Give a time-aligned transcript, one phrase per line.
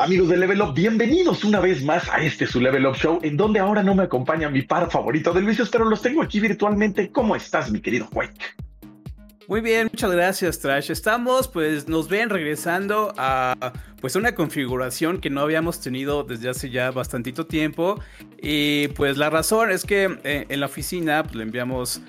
[0.00, 3.36] Amigos de Level Up, bienvenidos una vez más a este su Level Up Show, en
[3.36, 7.12] donde ahora no me acompaña mi par favorito de Luis, pero los tengo aquí virtualmente.
[7.12, 8.32] ¿Cómo estás, mi querido Quake?
[9.46, 10.90] Muy bien, muchas gracias, Trash.
[10.90, 16.70] Estamos, pues, nos ven regresando a, pues, una configuración que no habíamos tenido desde hace
[16.70, 18.00] ya bastantito tiempo.
[18.40, 22.00] Y, pues, la razón es que eh, en la oficina, pues, le enviamos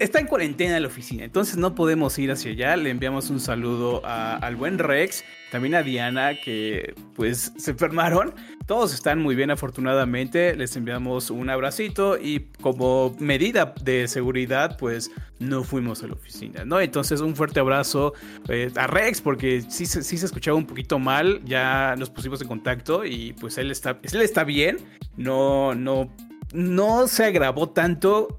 [0.00, 2.76] Está, en cuarentena en la oficina, entonces no podemos ir hacia allá.
[2.76, 8.34] Le enviamos un saludo al buen Rex, también a Diana, que pues se enfermaron.
[8.66, 10.54] Todos están muy bien, afortunadamente.
[10.54, 16.64] Les enviamos un abracito y como medida de seguridad, pues no fuimos a la oficina,
[16.64, 16.80] ¿no?
[16.80, 18.12] Entonces, un fuerte abrazo
[18.48, 21.40] eh, a Rex, porque sí, sí se escuchaba un poquito mal.
[21.44, 24.78] Ya nos pusimos en contacto y pues él está, él está bien.
[25.16, 26.14] No, no,
[26.52, 28.38] no se agravó tanto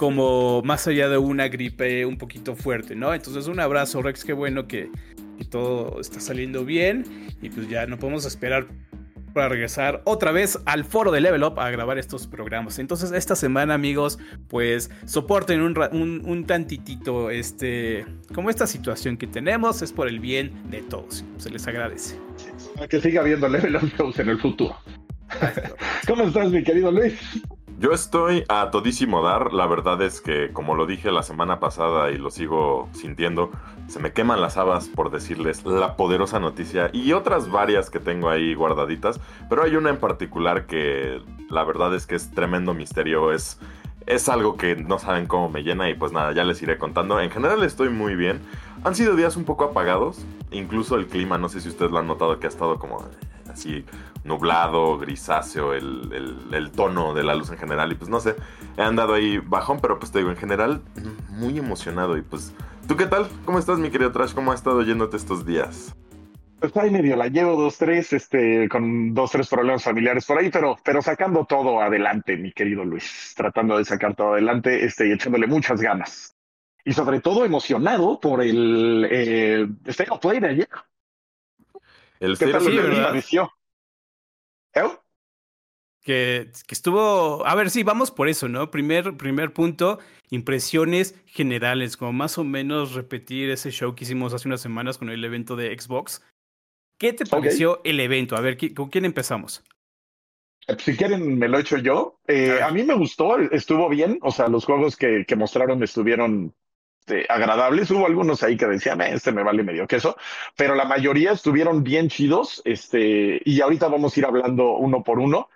[0.00, 3.12] como más allá de una gripe un poquito fuerte, ¿no?
[3.12, 4.90] Entonces un abrazo Rex, qué bueno que,
[5.50, 7.04] todo está saliendo bien
[7.42, 8.66] y pues ya no podemos esperar
[9.34, 12.78] para regresar otra vez al foro de Level Up a grabar estos programas.
[12.78, 15.76] Entonces, esta semana, amigos, pues soporten un,
[16.24, 21.24] un, tantitito este, como esta situación que tenemos, es por el bien de todos.
[21.36, 22.16] Se les agradece.
[22.88, 24.76] que siga habiendo Level Up en el futuro.
[26.06, 27.14] ¿Cómo estás, mi querido Luis?
[27.80, 29.54] Yo estoy a todísimo dar.
[29.54, 33.50] La verdad es que, como lo dije la semana pasada y lo sigo sintiendo,
[33.86, 38.28] se me queman las habas por decirles la poderosa noticia y otras varias que tengo
[38.28, 39.18] ahí guardaditas.
[39.48, 43.32] Pero hay una en particular que la verdad es que es tremendo misterio.
[43.32, 43.58] Es,
[44.04, 47.18] es algo que no saben cómo me llena y pues nada, ya les iré contando.
[47.18, 48.42] En general estoy muy bien.
[48.84, 50.22] Han sido días un poco apagados.
[50.50, 53.08] Incluso el clima, no sé si ustedes lo han notado, que ha estado como
[53.50, 53.86] así
[54.24, 57.92] nublado, grisáceo, el, tono de la luz en general.
[57.92, 58.36] Y pues no sé,
[58.76, 60.82] he andado ahí bajón, pero pues te digo, en general,
[61.28, 62.16] muy emocionado.
[62.16, 62.54] Y pues,
[62.86, 63.28] ¿tú qué tal?
[63.44, 64.34] ¿Cómo estás, mi querido Trash?
[64.34, 65.94] ¿Cómo ha estado yéndote estos días?
[66.60, 70.50] Pues ahí medio la llevo dos, tres, este, con dos, tres problemas familiares por ahí,
[70.50, 75.12] pero, pero sacando todo adelante, mi querido Luis, tratando de sacar todo adelante, este, y
[75.12, 76.36] echándole muchas ganas.
[76.84, 80.68] Y sobre todo emocionado por el eh, State of Play de ayer.
[82.20, 82.62] El ¿Qué tal
[84.74, 84.88] ¿Eh?
[86.02, 87.46] Que, que, estuvo.
[87.46, 88.70] A ver, sí, vamos por eso, ¿no?
[88.70, 89.98] Primer, primer punto,
[90.30, 95.10] impresiones generales, como más o menos repetir ese show que hicimos hace unas semanas con
[95.10, 96.22] el evento de Xbox.
[96.98, 98.36] ¿Qué te pareció el evento?
[98.36, 99.62] A ver, ¿con quién empezamos?
[100.68, 102.20] Eh, si quieren, me lo he hecho yo.
[102.26, 104.18] Eh, a mí me gustó, estuvo bien.
[104.22, 106.54] O sea, los juegos que, que mostraron estuvieron
[107.00, 107.90] este, agradables.
[107.90, 110.16] Hubo algunos ahí que decían, eh, este me vale medio queso,
[110.56, 112.62] pero la mayoría estuvieron bien chidos.
[112.64, 115.48] Este, y ahorita vamos a ir hablando uno por uno.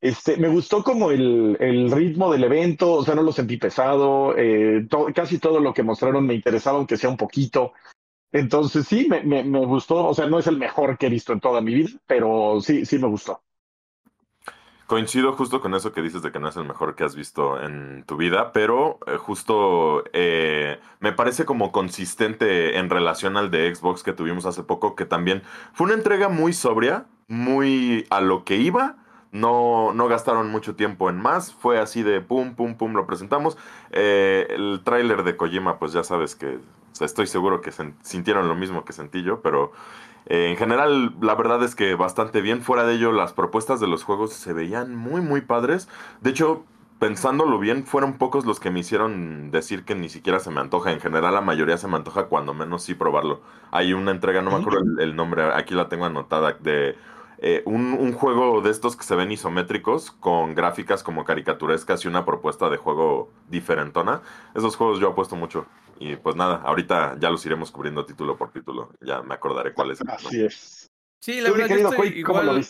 [0.00, 4.34] Este, me gustó como el, el ritmo del evento, o sea, no lo sentí pesado.
[4.36, 7.72] Eh, casi todo lo que mostraron me interesaba, aunque sea un poquito.
[8.32, 10.06] Entonces, sí, me, me, me gustó.
[10.06, 12.86] O sea, no es el mejor que he visto en toda mi vida, pero sí,
[12.86, 13.42] sí me gustó.
[14.92, 17.58] Coincido justo con eso que dices de que no es el mejor que has visto
[17.58, 23.74] en tu vida, pero eh, justo eh, me parece como consistente en relación al de
[23.74, 28.44] Xbox que tuvimos hace poco, que también fue una entrega muy sobria, muy a lo
[28.44, 28.96] que iba.
[29.30, 33.56] No, no gastaron mucho tiempo en más, fue así de pum, pum, pum, lo presentamos.
[33.92, 36.58] Eh, el tráiler de Kojima, pues ya sabes que
[37.00, 39.72] estoy seguro que sintieron lo mismo que sentí yo, pero
[40.26, 42.62] eh, en general, la verdad es que bastante bien.
[42.62, 45.88] Fuera de ello, las propuestas de los juegos se veían muy, muy padres.
[46.20, 46.64] De hecho,
[46.98, 50.92] pensándolo bien, fueron pocos los que me hicieron decir que ni siquiera se me antoja.
[50.92, 53.40] En general, la mayoría se me antoja cuando menos sí probarlo.
[53.72, 56.96] Hay una entrega, no me acuerdo el, nombre, aquí la tengo anotada, de
[57.38, 62.08] eh, un, un, juego de estos que se ven isométricos, con gráficas como caricaturescas y
[62.08, 64.22] una propuesta de juego diferentona.
[64.54, 65.66] Esos juegos yo apuesto mucho.
[66.02, 68.90] Y pues nada, ahorita ya los iremos cubriendo título por título.
[69.00, 70.00] Ya me acordaré cuál es.
[70.08, 70.88] Así es.
[71.20, 72.66] Sí, la verdad, yo estoy igual,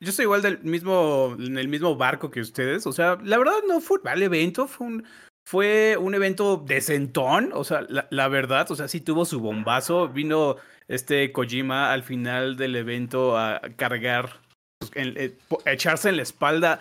[0.00, 2.86] Yo estoy igual del mismo, en el mismo barco que ustedes.
[2.86, 5.04] O sea, la verdad no fue mal evento, fue un,
[5.44, 7.50] fue un evento decentón.
[7.52, 10.08] O sea, la, la verdad, o sea, sí tuvo su bombazo.
[10.08, 10.54] Vino
[10.86, 14.40] este Kojima al final del evento a cargar,
[14.78, 16.78] pues, eh, echarse en la espalda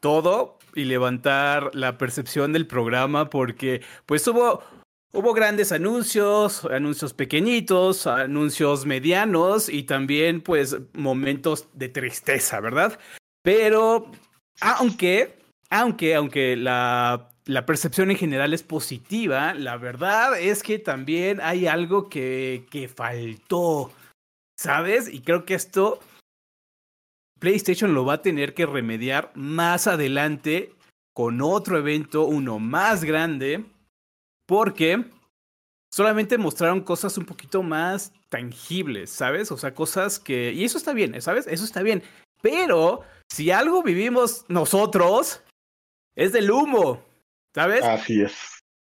[0.00, 4.62] todo y levantar la percepción del programa porque pues hubo
[5.16, 12.98] Hubo grandes anuncios, anuncios pequeñitos, anuncios medianos y también pues momentos de tristeza, ¿verdad?
[13.40, 14.10] Pero
[14.60, 15.38] aunque,
[15.70, 21.68] aunque, aunque la, la percepción en general es positiva, la verdad es que también hay
[21.68, 23.92] algo que, que faltó,
[24.58, 25.08] ¿sabes?
[25.08, 26.00] Y creo que esto
[27.38, 30.72] PlayStation lo va a tener que remediar más adelante
[31.14, 33.64] con otro evento, uno más grande
[34.46, 35.04] porque
[35.92, 39.52] solamente mostraron cosas un poquito más tangibles, ¿sabes?
[39.52, 40.52] O sea, cosas que...
[40.52, 41.46] Y eso está bien, ¿sabes?
[41.46, 42.02] Eso está bien.
[42.42, 45.42] Pero si algo vivimos nosotros,
[46.16, 47.02] es del humo,
[47.54, 47.84] ¿sabes?
[47.84, 48.34] Así es.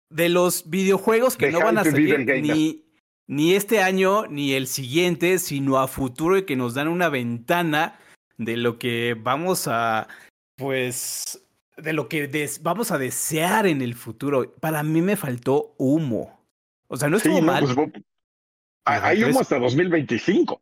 [0.10, 2.86] De los videojuegos que no van a salir ni,
[3.28, 8.00] ni este año ni el siguiente, sino a futuro y que nos dan una ventana
[8.38, 10.08] de lo que vamos a,
[10.56, 11.46] pues,
[11.82, 14.54] de lo que vamos a desear en el futuro.
[14.60, 16.40] Para mí me faltó humo.
[16.88, 17.64] O sea, no estuvo mal.
[17.64, 18.04] Pues,
[18.86, 20.62] hay humo hasta 2025.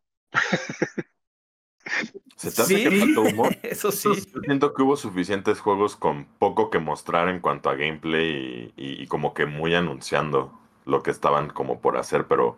[2.36, 3.50] ¿Se te hace que faltó humo?
[3.64, 4.10] Eso sí.
[4.44, 9.08] siento que hubo suficientes juegos con poco que mostrar en cuanto a gameplay y, y
[9.08, 12.58] como que muy anunciando lo que estaban como por hacer, pero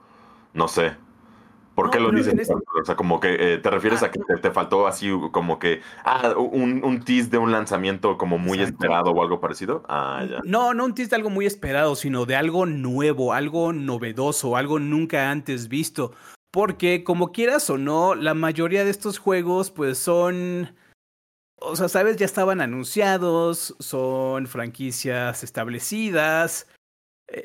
[0.54, 0.96] no sé.
[1.80, 2.12] ¿Por qué lo?
[2.14, 4.12] Este o sea, como que eh, te refieres a ah.
[4.12, 8.62] que te, faltó así como que, ah, un, un tease de un lanzamiento como muy
[8.62, 9.84] esperado o algo parecido.
[9.88, 10.40] Ah, ya.
[10.44, 14.78] No, no un tease de algo muy esperado, sino de algo nuevo, algo novedoso, algo
[14.78, 16.12] nunca antes visto.
[16.52, 20.76] Porque como quieras o no, la mayoría de estos juegos pues son...
[21.62, 26.68] O sea, sabes, ya estaban anunciados, son franquicias establecidas,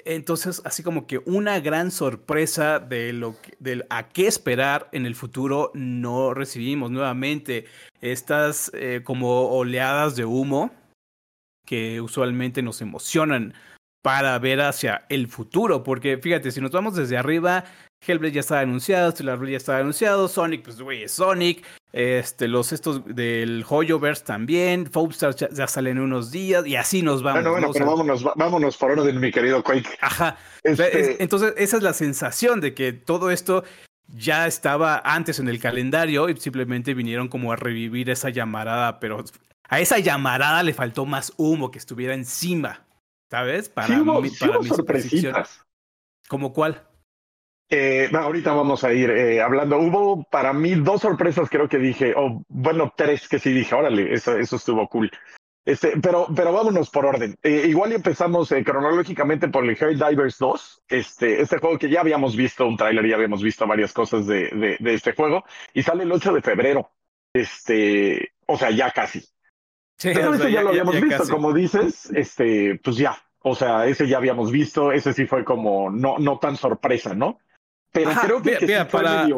[0.05, 5.15] entonces, así como que una gran sorpresa de lo que, a qué esperar en el
[5.15, 7.67] futuro no recibimos nuevamente
[8.01, 10.71] estas eh, como oleadas de humo
[11.67, 13.55] que usualmente nos emocionan
[14.03, 17.65] para ver hacia el futuro, porque fíjate, si nos vamos desde arriba,
[18.07, 22.49] Hellblade ya estaba anunciado, Stellar Blade ya estaba anunciado, Sonic, pues güey, es Sonic, este,
[22.49, 27.43] los estos del Hoyoverse también, Foamstars ya, ya, salen unos días y así nos vamos.
[27.43, 29.89] Bueno, bueno, pero vámonos, vámonos por orden, mi querido Quake.
[30.01, 30.37] Ajá.
[30.63, 33.65] Este entonces, esa es la sensación de que todo esto
[34.09, 39.25] ya estaba antes en el calendario y simplemente vinieron como a revivir esa llamarada, pero
[39.69, 42.85] a esa llamarada le faltó más humo que estuviera encima,
[43.31, 43.69] ¿sabes?
[43.69, 45.27] Para, mí, para mis
[46.29, 46.83] ¿Como cuál?
[47.71, 49.79] Eh, ahorita vamos a ir eh, hablando.
[49.79, 54.13] Hubo para mí dos sorpresas, creo que dije, o bueno, tres que sí dije, órale,
[54.13, 55.11] eso, eso estuvo cool.
[55.65, 57.37] Este, pero, pero vámonos por orden.
[57.43, 62.01] Eh, igual empezamos eh, cronológicamente por el Hell Divers 2, este, este juego que ya
[62.01, 65.83] habíamos visto un tráiler, ya habíamos visto varias cosas de, de, de, este juego, y
[65.83, 66.91] sale el 8 de febrero.
[67.33, 69.21] Este, o sea, ya casi.
[69.99, 73.17] Sí, pero este ya, lo habíamos visto, como dices, este, pues ya.
[73.41, 77.39] O sea, ese ya habíamos visto, ese sí fue como no, no tan sorpresa, ¿no?
[77.95, 79.29] Pero creo que, para,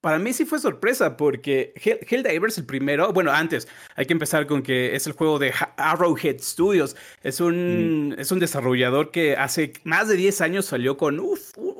[0.00, 4.62] para, mí sí fue sorpresa, porque Helldivers, el primero, bueno, antes, hay que empezar con
[4.62, 6.96] que es el juego de Arrowhead Studios.
[7.22, 8.20] Es un, mm.
[8.20, 11.20] es un desarrollador que hace más de 10 años salió con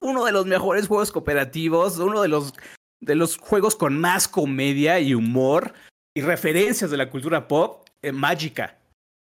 [0.03, 2.53] uno de los mejores juegos cooperativos, uno de los,
[3.01, 5.73] de los juegos con más comedia y humor
[6.15, 8.79] y referencias de la cultura pop, eh, Magica.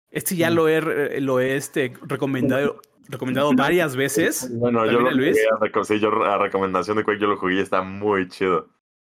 [0.09, 0.53] Este ya mm.
[0.55, 4.49] lo he, lo he este, recomendado recomendado varias veces.
[4.53, 5.37] Bueno, yo lo Luis?
[5.59, 8.69] A, yo a recomendación de cual yo lo jugué y está muy chido.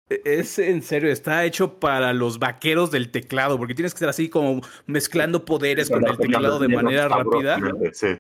[0.09, 4.09] E, es en serio, está hecho para los vaqueros del teclado, porque tienes que estar
[4.09, 7.59] así como mezclando poderes con el teclado de manera rápida.
[7.93, 8.17] Sí.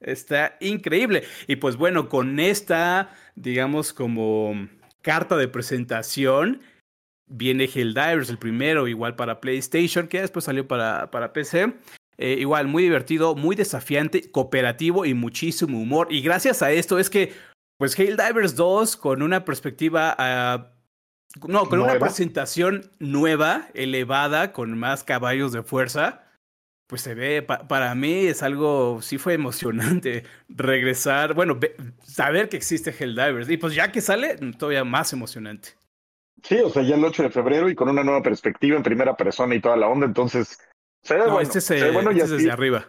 [0.00, 1.24] Está increíble.
[1.46, 4.68] Y pues bueno, con esta, digamos, como
[5.00, 6.60] carta de presentación,
[7.26, 11.74] viene Helldivers, el primero, igual para PlayStation, que después salió para, para PC.
[12.18, 16.08] Eh, igual, muy divertido, muy desafiante, cooperativo y muchísimo humor.
[16.10, 17.32] Y gracias a esto es que,
[17.78, 20.14] pues, Hail Divers 2, con una perspectiva.
[20.18, 20.72] Ah,
[21.46, 26.26] no, con una presentación nueva, elevada, con más caballos de fuerza,
[26.86, 31.58] pues se ve, para mí es algo, sí fue emocionante regresar, bueno,
[32.02, 33.50] saber que existe Helldivers.
[33.50, 35.70] Y pues ya que sale, todavía más emocionante.
[36.42, 39.16] Sí, o sea, ya el 8 de febrero y con una nueva perspectiva en primera
[39.16, 40.58] persona y toda la onda, entonces
[41.10, 42.86] no, este es, desde arriba.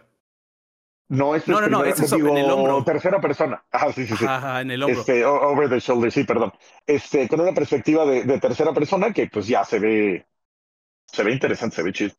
[1.08, 2.84] No, este no, no, no, este es en el hombro.
[2.84, 3.64] Tercera persona.
[3.70, 4.24] Ajá, sí, sí, sí.
[4.26, 5.00] Ajá, en el hombro.
[5.00, 6.52] Este, over the shoulder, sí, perdón.
[6.86, 10.26] Este, con una perspectiva de, de, tercera persona que pues ya se ve,
[11.06, 12.14] se ve interesante, se ve chido.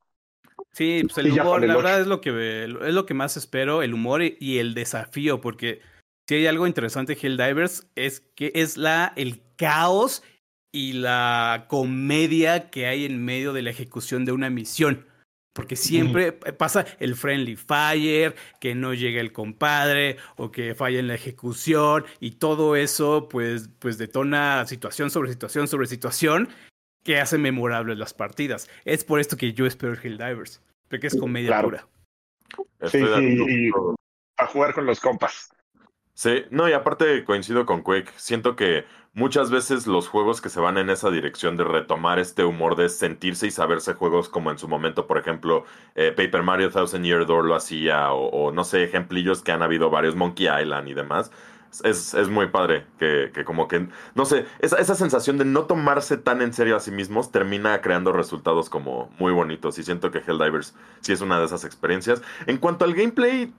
[0.72, 3.94] Sí, pues el humor, la verdad es lo que es lo que más espero, el
[3.94, 5.82] humor y el desafío, porque
[6.28, 10.24] si hay algo interesante de Helldivers es que es la el caos
[10.72, 15.08] y la comedia que hay en medio de la ejecución de una misión.
[15.54, 21.08] Porque siempre pasa el friendly fire, que no llega el compadre o que falla en
[21.08, 26.50] la ejecución y todo eso pues, pues detona situación sobre situación sobre situación
[27.04, 28.70] que hace memorables las partidas.
[28.86, 31.88] Es por esto que yo espero el Helldivers, porque es comedia pura.
[32.84, 33.70] Sí, sí, y
[34.38, 35.50] a jugar con los compas.
[36.20, 38.12] Sí, no, y aparte coincido con Quake.
[38.18, 38.84] Siento que
[39.14, 42.90] muchas veces los juegos que se van en esa dirección de retomar este humor de
[42.90, 45.64] sentirse y saberse juegos como en su momento, por ejemplo,
[45.96, 49.90] eh, Paper Mario Thousand Year Door lo hacía, o, no sé, ejemplillos que han habido
[49.90, 51.32] varios, Monkey Island y demás.
[51.86, 55.68] es, es muy padre que, que, como que, no sé, esa, esa sensación de no
[55.68, 60.12] tomarse tan en serio a sí mismos termina creando resultados como muy bonitos y siento
[60.12, 62.22] que Helldivers sí es una de esas experiencias.
[62.46, 63.54] En cuanto al gameplay,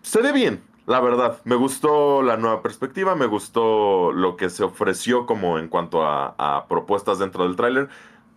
[0.00, 1.40] se ve bien, la verdad.
[1.44, 6.34] Me gustó la nueva perspectiva, me gustó lo que se ofreció como en cuanto a,
[6.38, 7.88] a propuestas dentro del tráiler.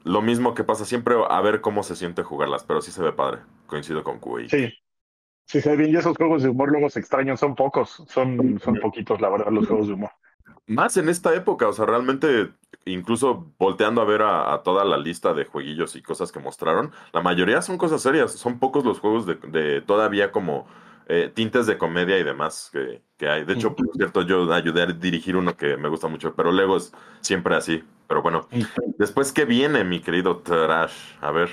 [0.03, 3.13] Lo mismo que pasa siempre, a ver cómo se siente jugarlas, pero sí se ve
[3.13, 3.41] padre.
[3.67, 4.41] Coincido con QA.
[4.47, 4.71] Sí,
[5.47, 8.79] Sí, se bien, y esos juegos de humor luego se extrañan, son pocos, son, son
[8.79, 10.11] poquitos, la verdad, los juegos de humor.
[10.67, 12.53] Más en esta época, o sea, realmente,
[12.85, 16.91] incluso volteando a ver a, a toda la lista de jueguillos y cosas que mostraron,
[17.13, 20.67] la mayoría son cosas serias, son pocos los juegos de, de todavía como
[21.07, 23.45] eh, tintes de comedia y demás que, que hay.
[23.45, 26.77] De hecho, por cierto, yo ayudé a dirigir uno que me gusta mucho, pero luego
[26.77, 27.83] es siempre así.
[28.07, 28.47] Pero bueno,
[28.97, 31.15] después, ¿qué viene, mi querido Trash?
[31.21, 31.49] A ver.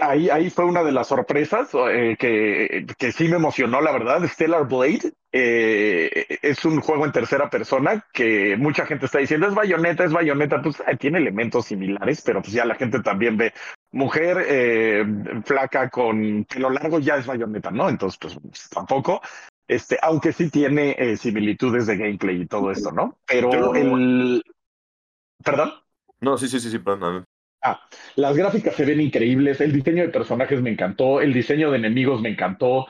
[0.00, 4.26] Ahí, ahí fue una de las sorpresas eh, que, que sí me emocionó, la verdad.
[4.26, 9.54] Stellar Blade eh, es un juego en tercera persona que mucha gente está diciendo es
[9.54, 13.52] bayoneta, es bayoneta, pues eh, tiene elementos similares, pero pues ya la gente también ve
[13.92, 15.04] mujer eh,
[15.44, 17.88] flaca con pelo largo, ya es bayoneta, ¿no?
[17.88, 19.20] Entonces, pues tampoco.
[19.66, 23.18] Este, aunque sí tiene eh, similitudes de gameplay y todo esto, ¿no?
[23.26, 24.42] Pero el.
[25.44, 25.72] ¿Perdón?
[26.20, 27.24] No, sí, sí, sí, sí, perdón.
[27.62, 27.80] Ah,
[28.16, 32.20] las gráficas se ven increíbles, el diseño de personajes me encantó, el diseño de enemigos
[32.20, 32.86] me encantó,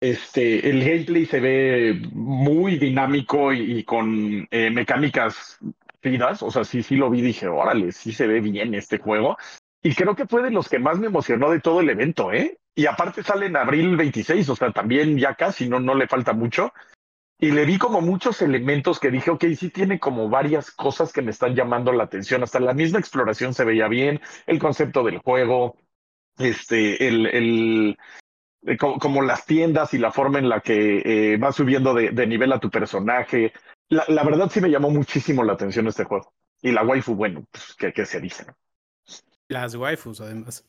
[0.00, 5.58] este, el gameplay se ve muy dinámico y, y con eh, mecánicas
[6.00, 9.36] finas, o sea, sí, sí lo vi, dije, órale, sí se ve bien este juego.
[9.82, 12.58] Y creo que fue de los que más me emocionó de todo el evento, ¿eh?
[12.74, 16.32] Y aparte sale en abril 26, o sea, también ya casi, no, no le falta
[16.32, 16.72] mucho
[17.42, 21.22] y le vi como muchos elementos que dije, ok, sí tiene como varias cosas que
[21.22, 22.44] me están llamando la atención.
[22.44, 25.76] Hasta la misma exploración se veía bien, el concepto del juego,
[26.38, 27.98] este, el, el
[28.64, 32.10] eh, como, como, las tiendas y la forma en la que eh, va subiendo de,
[32.10, 33.52] de, nivel a tu personaje.
[33.88, 36.32] La, la, verdad sí me llamó muchísimo la atención este juego.
[36.60, 38.46] Y la waifu, bueno, pues, ¿qué, qué se dice?
[39.52, 40.64] Las waifus, además.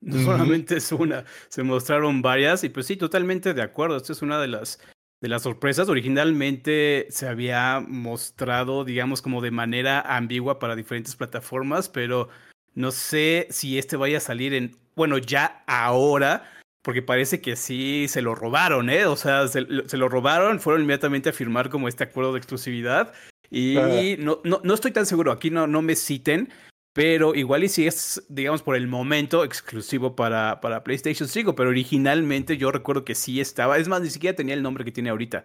[0.00, 3.96] No solamente es una, se mostraron varias y pues sí, totalmente de acuerdo.
[3.96, 4.78] Esta es una de las
[5.24, 5.88] de las sorpresas.
[5.88, 12.28] Originalmente se había mostrado, digamos, como de manera ambigua para diferentes plataformas, pero
[12.74, 16.52] no sé si este vaya a salir en, bueno, ya ahora,
[16.82, 19.06] porque parece que sí se lo robaron, ¿eh?
[19.06, 23.14] O sea, se, se lo robaron, fueron inmediatamente a firmar como este acuerdo de exclusividad.
[23.50, 26.50] Y no, no, no, estoy tan seguro, aquí no, no me citen,
[26.94, 31.68] pero igual y si es, digamos, por el momento exclusivo para, para PlayStation 5, pero
[31.68, 35.10] originalmente yo recuerdo que sí estaba, es más, ni siquiera tenía el nombre que tiene
[35.10, 35.44] ahorita.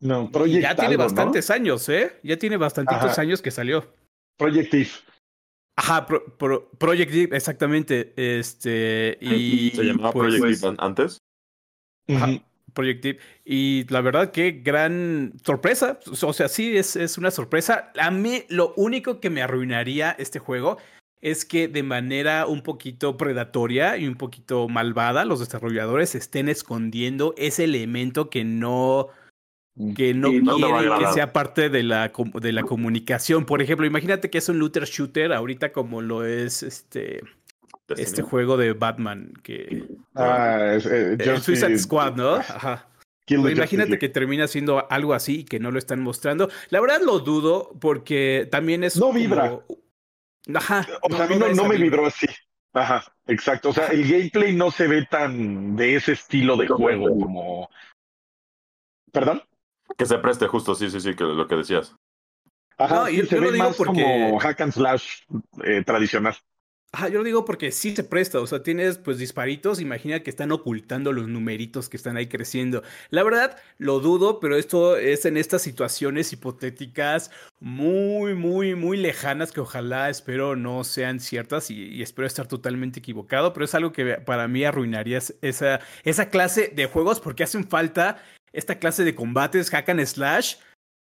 [0.00, 1.54] No, Project Ya tiene algo, bastantes ¿no?
[1.56, 2.12] años, ¿eh?
[2.22, 3.22] Ya tiene bastantitos Ajá.
[3.22, 3.92] años que salió.
[4.38, 5.00] Project If.
[5.76, 8.12] Ajá, pro, pro, Project Deep, exactamente.
[8.16, 9.70] Este, y.
[9.70, 11.18] ¿Se llamaba pues, Project Deep antes?
[12.08, 12.28] Ajá.
[12.74, 12.84] -huh.
[12.84, 13.20] Project Deep.
[13.44, 15.98] Y la verdad, qué gran sorpresa.
[16.22, 17.92] O sea, sí, es, es, una sorpresa.
[17.98, 20.78] A mí, lo único que me arruinaría este juego
[21.20, 27.34] es que de manera un poquito predatoria y un poquito malvada, los desarrolladores estén escondiendo
[27.38, 29.08] ese elemento que no
[29.96, 33.44] que no, no quieren que sea parte de la, de la comunicación.
[33.44, 37.22] Por ejemplo, imagínate que es un looter shooter ahorita como lo es este
[37.96, 42.34] este juego de Batman que ah, es, eh, el Suicide Squad, ¿no?
[42.34, 42.88] Ajá.
[43.26, 46.50] Imagínate que termina siendo algo así y que no lo están mostrando.
[46.68, 49.50] La verdad lo dudo porque también es no vibra.
[49.50, 49.64] Como...
[50.54, 50.86] Ajá.
[51.02, 52.26] O sea, a mí no, no me vibró así.
[52.74, 53.70] Ajá, exacto.
[53.70, 57.70] O sea, el gameplay no se ve tan de ese estilo de juego como.
[59.12, 59.42] ¿Perdón?
[59.96, 61.94] Que se preste justo, sí, sí, sí, que lo que decías.
[62.76, 64.02] Ajá, no, sí, yo, se yo ve más porque...
[64.02, 65.22] como hack and slash
[65.62, 66.34] eh, tradicional.
[66.94, 70.30] Ajá, yo lo digo porque sí se presta, o sea, tienes pues disparitos, imagina que
[70.30, 72.84] están ocultando los numeritos que están ahí creciendo.
[73.10, 79.50] La verdad, lo dudo, pero esto es en estas situaciones hipotéticas muy, muy, muy lejanas
[79.50, 84.18] que ojalá espero no sean ciertas y, espero estar totalmente equivocado, pero es algo que
[84.18, 88.22] para mí arruinaría esa, esa clase de juegos porque hacen falta
[88.52, 90.58] esta clase de combates hack and slash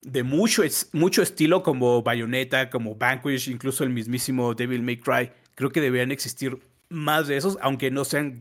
[0.02, 5.30] de mucho, mucho estilo como Bayonetta, como Vanquish, incluso el mismísimo Devil May Cry.
[5.58, 8.38] Creo que deberían existir más de esos, aunque no sean,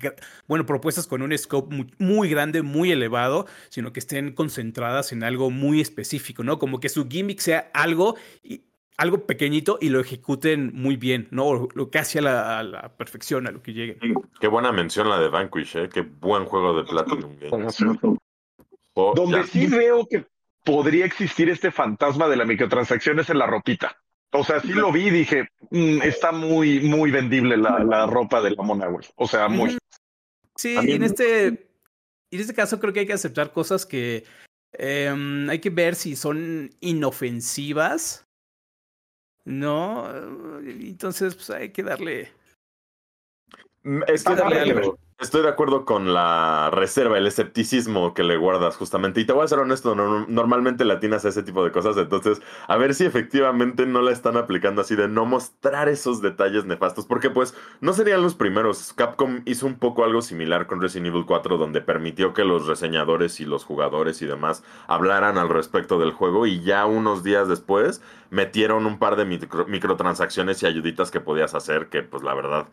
[0.47, 5.23] bueno, propuestas con un scope muy, muy, grande, muy elevado, sino que estén concentradas en
[5.23, 6.59] algo muy específico, ¿no?
[6.59, 8.17] Como que su gimmick sea algo,
[8.97, 11.67] algo pequeñito y lo ejecuten muy bien, ¿no?
[11.73, 13.97] Lo casi a la, a la perfección, a lo que llegue.
[14.39, 15.89] Qué buena mención la de Vanquish, ¿eh?
[15.91, 17.83] Qué buen juego de Platinum Games.
[18.93, 19.43] Oh, Donde ya.
[19.47, 20.27] sí veo que
[20.63, 23.97] podría existir este fantasma de la microtransacción es en la ropita.
[24.31, 28.41] O sea, sí lo vi y dije, mmm, está muy, muy vendible la, la, ropa
[28.41, 29.05] de la mona, güey.
[29.15, 29.77] O sea, muy.
[30.55, 34.25] Sí, y en este, en este caso creo que hay que aceptar cosas que
[34.73, 38.25] Em, hay que ver si son inofensivas.
[39.45, 40.09] No,
[40.61, 42.31] entonces pues hay que darle.
[43.87, 44.35] Mm, estoy,
[45.17, 49.21] estoy de acuerdo con la reserva, el escepticismo que le guardas justamente.
[49.21, 52.75] Y te voy a ser honesto, normalmente latinas a ese tipo de cosas, entonces a
[52.75, 57.29] ver si efectivamente no la están aplicando así de no mostrar esos detalles nefastos, porque
[57.29, 58.91] pues no serían los primeros.
[58.91, 63.39] Capcom hizo un poco algo similar con Resident Evil 4, donde permitió que los reseñadores
[63.39, 68.01] y los jugadores y demás hablaran al respecto del juego y ya unos días después
[68.31, 72.67] metieron un par de microtransacciones y ayuditas que podías hacer, que pues la verdad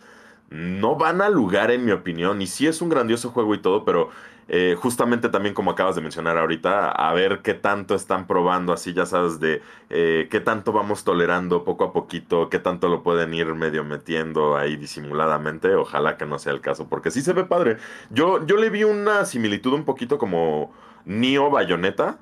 [0.50, 2.40] no van al lugar, en mi opinión.
[2.42, 4.10] Y sí es un grandioso juego y todo, pero
[4.48, 8.92] eh, justamente también como acabas de mencionar ahorita, a ver qué tanto están probando, así
[8.92, 13.32] ya sabes, de eh, qué tanto vamos tolerando poco a poquito, qué tanto lo pueden
[13.32, 15.74] ir medio metiendo ahí disimuladamente.
[15.74, 17.78] Ojalá que no sea el caso, porque sí se ve padre.
[18.10, 20.72] Yo, yo le vi una similitud un poquito como
[21.04, 22.18] Nio Bayonetta.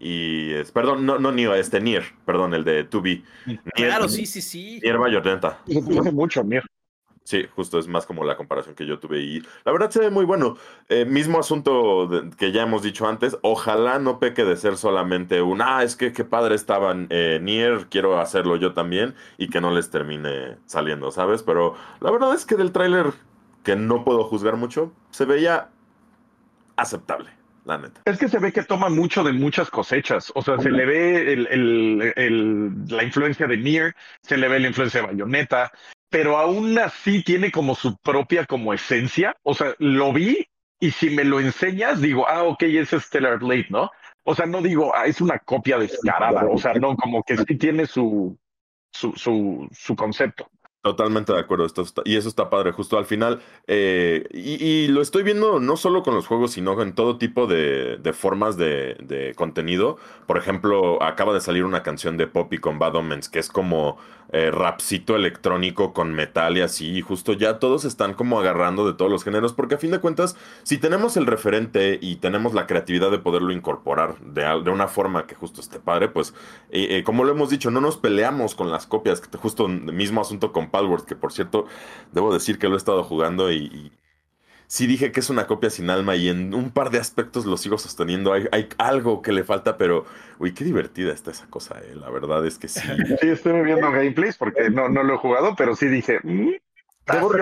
[0.00, 3.24] Y es, perdón, no, no Nio, este Nier, perdón, el de 2B.
[3.74, 4.78] Claro, sí, sí, sí.
[4.80, 5.58] Nier Bayonetta.
[6.12, 6.62] mucho Nier.
[7.28, 10.08] Sí, justo es más como la comparación que yo tuve y la verdad se ve
[10.08, 10.56] muy bueno.
[10.88, 12.08] Eh, mismo asunto
[12.38, 16.14] que ya hemos dicho antes, ojalá no peque de ser solamente un, ah, es que
[16.14, 21.10] qué padre estaban eh, Nier, quiero hacerlo yo también y que no les termine saliendo,
[21.10, 21.42] ¿sabes?
[21.42, 23.12] Pero la verdad es que del tráiler,
[23.62, 25.68] que no puedo juzgar mucho, se veía
[26.76, 27.28] aceptable.
[27.66, 28.00] La neta.
[28.06, 30.32] Es que se ve que toma mucho de muchas cosechas.
[30.34, 35.02] O sea, se le ve el, la influencia de Nier, se le ve la influencia
[35.02, 35.70] de Bayonetta,
[36.10, 39.36] pero aún así tiene como su propia como esencia.
[39.42, 40.46] O sea, lo vi
[40.80, 43.90] y si me lo enseñas, digo, ah, ok, es Stellar Blade, ¿no?
[44.24, 46.46] O sea, no digo, ah, es una copia descarada.
[46.46, 48.38] O sea, no, como que sí tiene su,
[48.92, 50.50] su, su, su concepto.
[50.80, 53.42] Totalmente de acuerdo, esto y eso está padre, justo al final.
[53.66, 57.96] Eh, y, lo estoy viendo no solo con los juegos, sino en todo tipo de,
[57.96, 59.98] de formas de, de, contenido.
[60.26, 63.98] Por ejemplo, acaba de salir una canción de Poppy con Bad Omens, que es como
[64.32, 66.96] eh, rapcito electrónico con metal y así.
[66.96, 70.00] Y justo ya todos están como agarrando de todos los géneros, porque a fin de
[70.00, 74.88] cuentas, si tenemos el referente y tenemos la creatividad de poderlo incorporar de, de una
[74.88, 76.34] forma que justo esté padre, pues
[76.70, 80.70] eh, como lo hemos dicho, no nos peleamos con las copias, justo mismo asunto con
[80.70, 81.66] Palworld, que por cierto,
[82.12, 83.92] debo decir que lo he estado jugando y,
[84.68, 87.56] sí dije que es una copia sin alma y en un par de aspectos lo
[87.56, 88.32] sigo sosteniendo.
[88.32, 90.04] Hay, algo que le falta, pero,
[90.38, 91.96] uy, qué divertida está esa cosa, eh.
[91.96, 92.86] La verdad es que sí.
[93.20, 96.50] Sí, estoy viendo gameplays porque no, no lo he jugado, pero sí dije, mmm,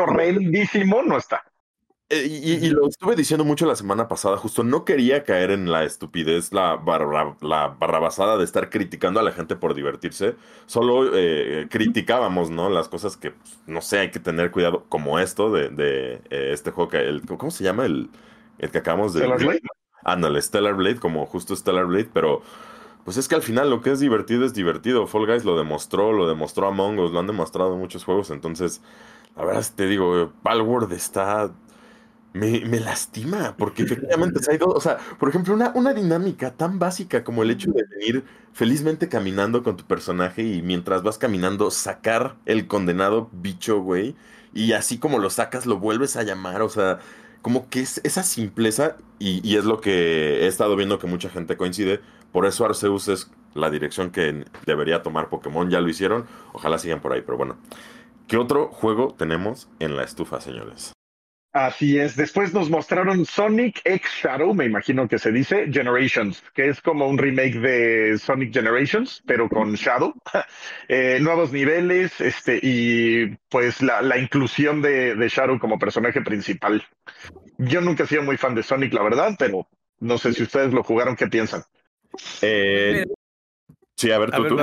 [0.00, 1.44] horrendísimo, no está.
[2.08, 5.82] Eh, y, lo estuve diciendo mucho la semana pasada, justo no quería caer en la
[5.82, 6.80] estupidez, la,
[7.40, 10.36] la barrabasada de estar criticando a la gente por divertirse.
[10.66, 12.70] Solo eh, criticábamos, ¿no?
[12.70, 16.50] Las cosas que, pues, no sé, hay que tener cuidado, como esto de, de eh,
[16.52, 17.86] este juego, que el, ¿cómo se llama?
[17.86, 18.08] El,
[18.58, 19.20] el que acabamos de...
[19.20, 19.62] Stellar Blade.
[20.04, 22.42] Ándale, Stellar Blade, como justo Stellar Blade, pero
[23.04, 25.08] pues es que al final lo que es divertido es divertido.
[25.08, 28.80] Fall Guys lo demostró, lo demostró Among Us, lo han demostrado en muchos juegos, entonces,
[29.36, 31.52] la verdad te digo, Palworld está
[32.36, 36.78] me, lastima, porque efectivamente se ha ido, o sea, por ejemplo, una, una dinámica tan
[36.78, 41.70] básica como el hecho de venir felizmente caminando con tu personaje y mientras vas caminando
[41.70, 44.14] sacar el condenado bicho, güey,
[44.54, 46.98] y así como lo sacas lo vuelves a llamar, o sea,
[47.42, 51.28] como que es esa simpleza y, y es lo que he estado viendo que mucha
[51.28, 52.00] gente coincide,
[52.32, 57.00] por eso Arceus es la dirección que debería tomar Pokémon, ya lo hicieron, ojalá sigan
[57.00, 57.56] por ahí, pero bueno.
[58.28, 60.92] ¿Qué otro juego tenemos en la estufa, señores?
[61.52, 62.16] Así es.
[62.16, 67.08] Después nos mostraron Sonic X Shadow, me imagino que se dice, Generations, que es como
[67.08, 70.14] un remake de Sonic Generations, pero con Shadow.
[70.88, 76.84] Eh, nuevos niveles, este, y pues la, inclusión de, Shadow como personaje principal.
[77.58, 79.66] Yo nunca he sido muy fan de Sonic, la verdad, pero
[79.98, 81.64] no sé si ustedes lo jugaron, ¿qué piensan?
[82.42, 83.04] Eh,
[83.96, 84.42] sí, a ver, tú.
[84.44, 84.58] no,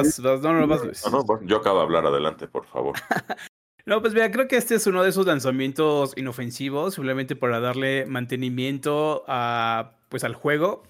[1.11, 2.95] no, yo acabo de hablar, adelante, por favor.
[3.85, 8.05] No, pues mira, creo que este es uno de esos lanzamientos inofensivos, simplemente para darle
[8.05, 10.83] mantenimiento a, pues, al juego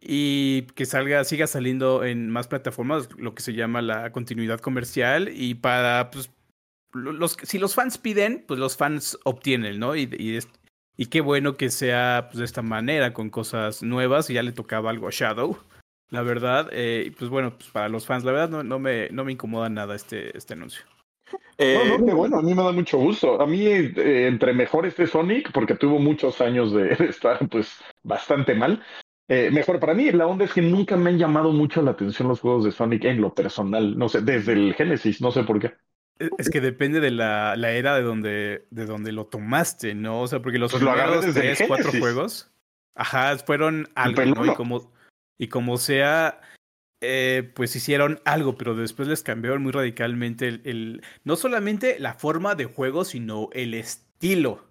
[0.00, 5.30] y que salga, siga saliendo en más plataformas, lo que se llama la continuidad comercial
[5.32, 6.30] y para, pues,
[6.92, 9.96] los, si los fans piden, pues los fans obtienen, ¿no?
[9.96, 10.38] Y, y,
[10.98, 14.52] y qué bueno que sea pues, de esta manera, con cosas nuevas, y ya le
[14.52, 15.58] tocaba algo a Shadow,
[16.10, 16.68] la verdad.
[16.72, 19.68] Eh, pues bueno, pues para los fans, la verdad no, no, me, no me incomoda
[19.70, 20.84] nada este, este anuncio.
[21.56, 23.40] Eh, no, bueno, a mí me da mucho gusto.
[23.40, 28.54] A mí, eh, entre mejor este Sonic, porque tuvo muchos años de, estar pues bastante
[28.54, 28.82] mal,
[29.28, 30.10] eh, mejor para mí.
[30.12, 33.04] La onda es que nunca me han llamado mucho la atención los juegos de Sonic
[33.04, 33.98] en lo personal.
[33.98, 35.74] No sé, desde el Genesis, no sé por qué.
[36.20, 40.22] E, es que depende de la, la era de donde, de donde lo tomaste, ¿no?
[40.22, 42.50] O sea, porque los pues primeros tres, cuatro juegos,
[42.94, 44.46] ajá, fueron algo, ¿no?
[44.46, 44.92] Y como
[45.38, 46.40] Y como sea,
[47.00, 52.54] eh, pues hicieron algo, pero después les cambiaron muy radicalmente el, no solamente la forma
[52.54, 54.66] de juego, sino el estilo.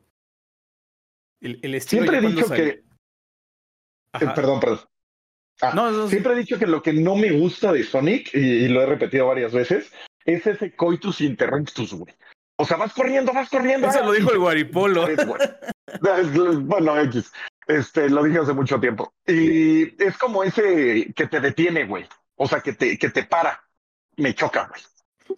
[1.40, 2.68] El, estilo Siempre he dicho que...
[2.68, 4.80] Eh, perdón, perdón.
[5.62, 8.86] Ah, siempre he dicho que lo que no me gusta de Sonic, y, lo he
[8.86, 9.92] repetido varias veces,
[10.26, 12.14] es ese coitus interruptus, güey.
[12.58, 13.88] O sea, vas corriendo, vas corriendo.
[13.88, 15.08] Eso lo dijo el Guaripolo.
[16.62, 17.32] bueno, X.
[17.68, 19.14] Este, lo dije hace mucho tiempo.
[19.26, 22.08] Y es como ese que te detiene, güey.
[22.36, 23.62] O sea, que te, que te para.
[24.16, 24.82] Me choca, güey.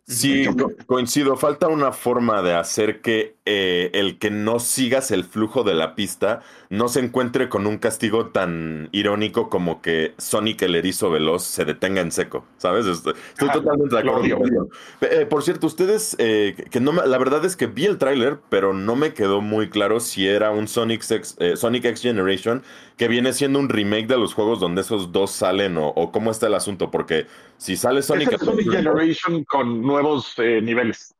[0.05, 0.45] Sí,
[0.87, 1.37] coincido.
[1.37, 5.95] Falta una forma de hacer que eh, el que no sigas el flujo de la
[5.95, 11.43] pista no se encuentre con un castigo tan irónico como que Sonic el erizo veloz
[11.43, 12.43] se detenga en seco.
[12.57, 12.85] ¿Sabes?
[12.85, 14.69] Estoy, totalmente de acuerdo.
[15.01, 18.73] Eh, por cierto, ustedes, eh, que no la verdad es que vi el tráiler, pero
[18.73, 22.63] no me quedó muy claro si era un Sonic X, Sonic X Generation
[22.99, 26.47] que viene siendo un remake de los juegos donde esos dos salen o, cómo está
[26.47, 28.33] el asunto, porque si sale Sonic...
[28.33, 31.15] Es Sonic Generation con nuevos eh, niveles.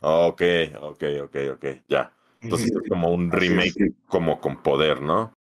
[0.00, 0.42] Ok,
[0.80, 2.12] ok, ok, ok, ya.
[2.40, 5.34] Entonces es como un remake como con poder, ¿no?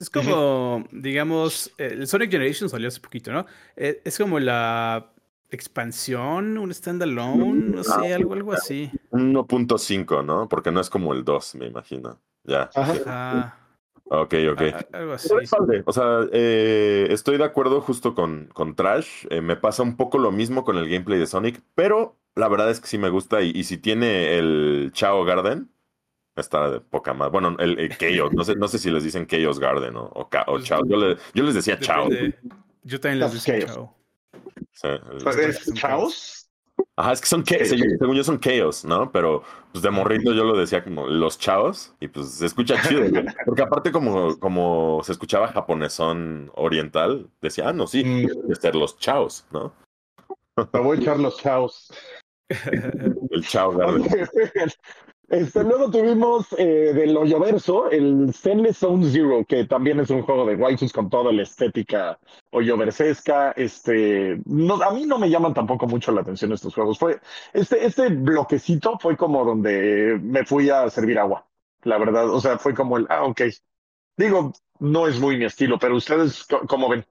[0.00, 3.46] Es como, digamos, el Sonic Generation salió hace poquito, ¿no?
[3.76, 5.12] Eh, es como la
[5.50, 8.90] expansión, un standalone, no sé, algo, algo así.
[9.10, 10.48] 1.5, ¿no?
[10.48, 12.18] Porque no es como el 2, me imagino.
[12.44, 12.70] Ya.
[12.74, 13.56] Ajá.
[14.12, 14.62] Ok, ok.
[14.92, 15.28] Algo así.
[15.84, 19.26] O sea, eh, estoy de acuerdo justo con, con Trash.
[19.30, 22.70] Eh, me pasa un poco lo mismo con el gameplay de Sonic, pero la verdad
[22.70, 23.40] es que sí me gusta.
[23.40, 25.70] Y, si tiene el Chao Garden,
[26.34, 27.30] está de poca más.
[27.30, 30.64] Bueno, el, Chaos, no sé, no sé si les dicen Chaos Garden o, o, pues,
[30.64, 30.80] Chao.
[30.86, 30.96] Yo,
[31.44, 32.08] les decía Chao.
[32.82, 33.94] Yo también les decía Chao.
[34.72, 36.39] ¿Es Chaos?
[36.96, 39.10] Ajá, es que son, según yo son chaos, ¿no?
[39.10, 43.02] Pero pues de morrito yo lo decía como los chaos y pues se escucha chido.
[43.46, 48.48] Porque aparte como, como se escuchaba japonesón oriental, decía, ah, no, sí, mm.
[48.48, 49.72] de ser los chaos, ¿no?
[50.72, 51.92] Me voy a echar los chaos.
[53.30, 53.72] El chao
[55.30, 60.44] Este, luego tuvimos eh, del Hoyoverso el Zenless Zone Zero, que también es un juego
[60.44, 62.18] de waifus con toda la estética
[62.50, 63.52] hoyoversesca.
[63.52, 66.98] Este, a mí no me llaman tampoco mucho la atención estos juegos.
[66.98, 67.20] Fue,
[67.52, 71.46] este, este bloquecito fue como donde me fui a servir agua,
[71.84, 72.28] la verdad.
[72.28, 73.42] O sea, fue como el, ah, ok.
[74.16, 77.04] Digo, no es muy mi estilo, pero ustedes, ¿cómo ven?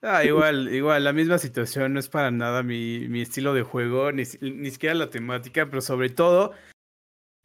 [0.00, 4.12] Ah, igual, igual, la misma situación, no es para nada mi, mi estilo de juego,
[4.12, 6.52] ni, ni siquiera la temática, pero sobre todo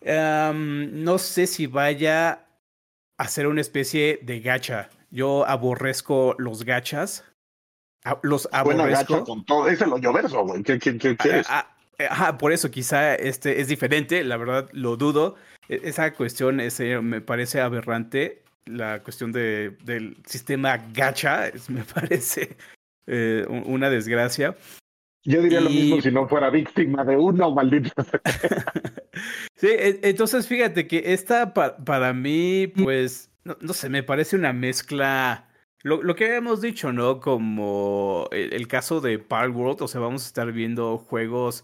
[0.01, 2.45] no sé si vaya
[3.17, 4.89] a ser una especie de gacha.
[5.09, 7.25] Yo aborrezco los gachas.
[8.21, 9.13] Los aborrezco.
[9.13, 9.67] Gacha con todo.
[9.67, 10.63] Es el hoyoverso, güey.
[10.63, 11.47] ¿Qué, qué, qué, qué es?
[11.49, 11.75] Ah,
[12.09, 15.35] ah, por eso quizá este es diferente, la verdad lo dudo.
[15.67, 18.43] E, esa cuestión ese, me parece aberrante.
[18.65, 22.57] La cuestión de, del sistema gacha me parece
[23.07, 24.55] eh, una desgracia.
[25.23, 27.91] Yo diría lo mismo si no fuera víctima de uno, maldito.
[29.57, 35.49] sí, e, entonces fíjate que esta para mí, pues, no, sé, me parece una mezcla.
[35.83, 37.19] Lo, lo que habíamos dicho, ¿no?
[37.19, 41.63] Como el, caso de Park World, o sea, vamos a estar viendo juegos,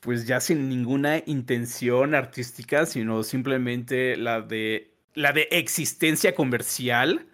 [0.00, 7.26] pues ya sin ninguna intención artística, sino simplemente la de la de existencia comercial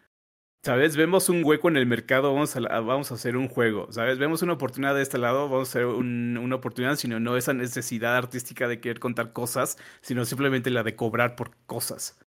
[0.65, 0.97] ¿Sabes?
[0.97, 3.93] Vemos un hueco en el mercado, vamos a, vamos a hacer un juego.
[3.93, 4.19] ¿Sabes?
[4.19, 8.17] Vemos una oportunidad de este lado, vamos a hacer una oportunidad, sino no esa necesidad
[8.17, 12.19] artística de querer contar cosas, sino simplemente la de cobrar por cosas.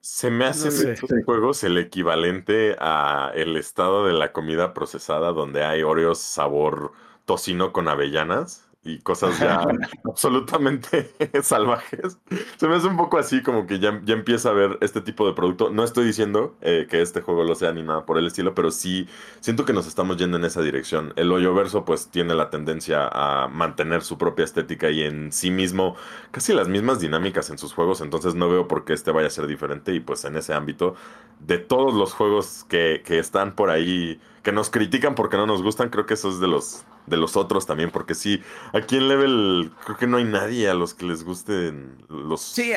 [0.00, 5.64] Se me hace estos juegos el equivalente a el estado de la comida procesada donde
[5.64, 6.92] hay Oreos sabor
[7.24, 9.60] tocino con avellanas y cosas ya
[10.04, 11.10] absolutamente
[11.42, 12.18] salvajes.
[12.56, 15.26] Se me hace un poco así como que ya, ya empieza a ver este tipo
[15.26, 15.70] de producto.
[15.70, 18.70] No estoy diciendo eh, que este juego lo sea ni nada por el estilo, pero
[18.70, 19.06] sí
[19.40, 21.12] siento que nos estamos yendo en esa dirección.
[21.16, 25.50] El hoyo verso pues tiene la tendencia a mantener su propia estética y en sí
[25.50, 25.96] mismo
[26.30, 29.30] casi las mismas dinámicas en sus juegos, entonces no veo por qué este vaya a
[29.30, 30.94] ser diferente y pues en ese ámbito
[31.40, 35.62] de todos los juegos que, que están por ahí que nos critican porque no nos
[35.62, 38.40] gustan, creo que eso es de los de los otros también, porque sí,
[38.72, 42.72] aquí en Level creo que no hay nadie a los que les gusten los Sí,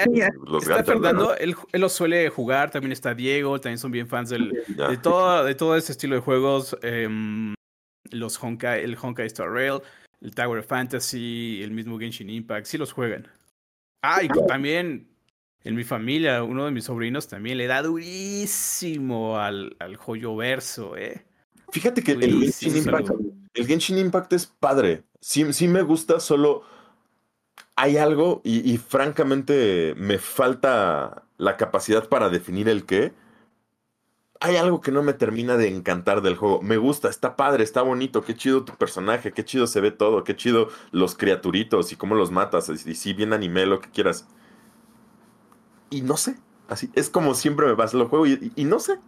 [0.46, 4.30] los está Fernando, él, él, los suele jugar, también está Diego, también son bien fans
[4.30, 7.54] del, de todo de todo ese estilo de juegos, em,
[8.10, 9.80] los Honkai, el Honkai Star Rail,
[10.22, 13.28] el Tower of Fantasy, el mismo Genshin Impact, sí los juegan.
[14.02, 15.08] Ah, y también
[15.64, 20.98] en mi familia, uno de mis sobrinos también le da durísimo al, al joyo verso,
[20.98, 21.26] ¿eh?
[21.74, 23.10] Fíjate que el Genshin, Impact,
[23.56, 25.06] el Genshin, Impact, es padre.
[25.20, 26.62] Sí, sí me gusta, solo
[27.76, 33.12] hay algo y, francamente me falta la capacidad para definir el qué.
[34.40, 36.62] hay algo que no me termina de encantar del juego.
[36.62, 40.24] Me gusta, está padre, está bonito, qué chido tu personaje, qué chido se ve todo,
[40.24, 44.28] qué chido los criaturitos y cómo los matas, y si bien anime, lo que quieras.
[45.90, 49.00] Y no sé, así, es como siempre me pasa el juego y, no sé.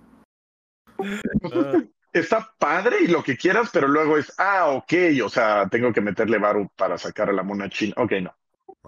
[1.54, 1.84] Ah.
[2.16, 6.00] Está padre y lo que quieras, pero luego es, ah, ok, o sea, tengo que
[6.00, 7.94] meterle varu para sacar a la mona china.
[7.98, 8.34] Ok, no.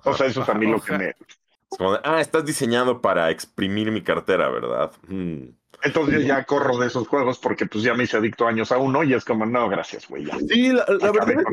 [0.05, 1.07] O sea, eso es a mí lo que me...
[1.09, 4.93] Es como de, ah, estás diseñado para exprimir mi cartera, ¿verdad?
[5.09, 5.49] Hmm.
[5.83, 8.77] Entonces yo ya corro de esos juegos porque pues ya me hice adicto años a
[8.77, 10.27] uno y es como, no, gracias, güey.
[10.47, 11.43] Sí, la, verdad.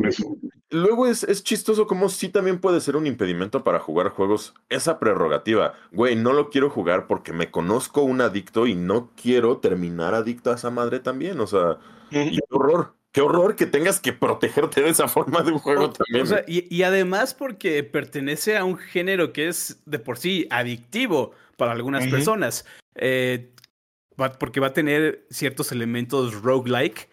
[0.70, 4.54] Luego es, es, chistoso como sí también puede ser un impedimento para jugar juegos.
[4.70, 9.58] Esa prerrogativa, güey, no lo quiero jugar porque me conozco un adicto y no quiero
[9.58, 11.38] terminar adicto a esa madre también.
[11.40, 11.78] O sea,
[12.10, 12.94] qué horror.
[13.14, 16.24] Qué horror que tengas que protegerte de esa forma de un juego también.
[16.24, 21.30] O sea, y, además porque pertenece a un género que es de por sí adictivo
[21.56, 22.66] para algunas personas.
[22.96, 23.52] Eh,
[24.16, 27.08] porque va a tener ciertos elementos roguelike.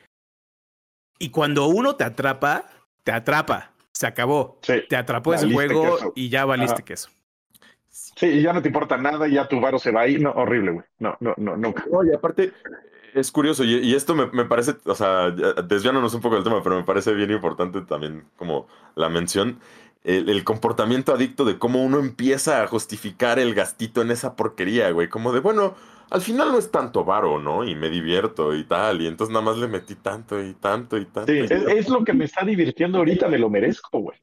[1.20, 2.66] Y cuando uno te atrapa,
[3.04, 3.72] te atrapa.
[3.92, 4.60] Se acabó.
[4.66, 7.10] te atrapó ese juego y ya valiste queso.
[7.90, 10.18] Sí, y ya no te importa nada, ya tu varo se va ahí.
[10.18, 10.86] No, horrible, güey.
[11.00, 11.86] No, no, no, nunca.
[11.92, 12.54] No, y aparte,
[13.14, 16.84] es curioso, y, esto me, parece, o sea, desviándonos un poco del tema, pero me
[16.84, 19.60] parece bien importante también como la mención.
[20.04, 24.90] El, el, comportamiento adicto de cómo uno empieza a justificar el gastito en esa porquería,
[24.92, 25.10] güey.
[25.10, 25.76] Como de, bueno,
[26.12, 27.64] al final no es tanto varo, ¿no?
[27.64, 31.06] Y me divierto y tal, y entonces nada más le metí tanto y tanto y
[31.06, 31.32] tanto.
[31.32, 34.20] Sí, es, lo que me está divirtiendo ahorita, me lo merezco, güey.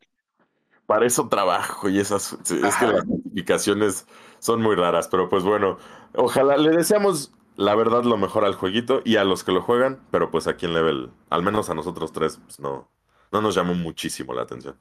[0.85, 4.07] Para eso trabajo y esas, es que las notificaciones
[4.39, 5.79] son muy raras, pero pues bueno,
[6.15, 10.01] ojalá le deseamos la verdad lo mejor al jueguito y a los que lo juegan,
[10.11, 12.91] pero pues aquí en level, al menos a nosotros tres, pues no,
[13.33, 14.77] no nos llamó muchísimo la atención.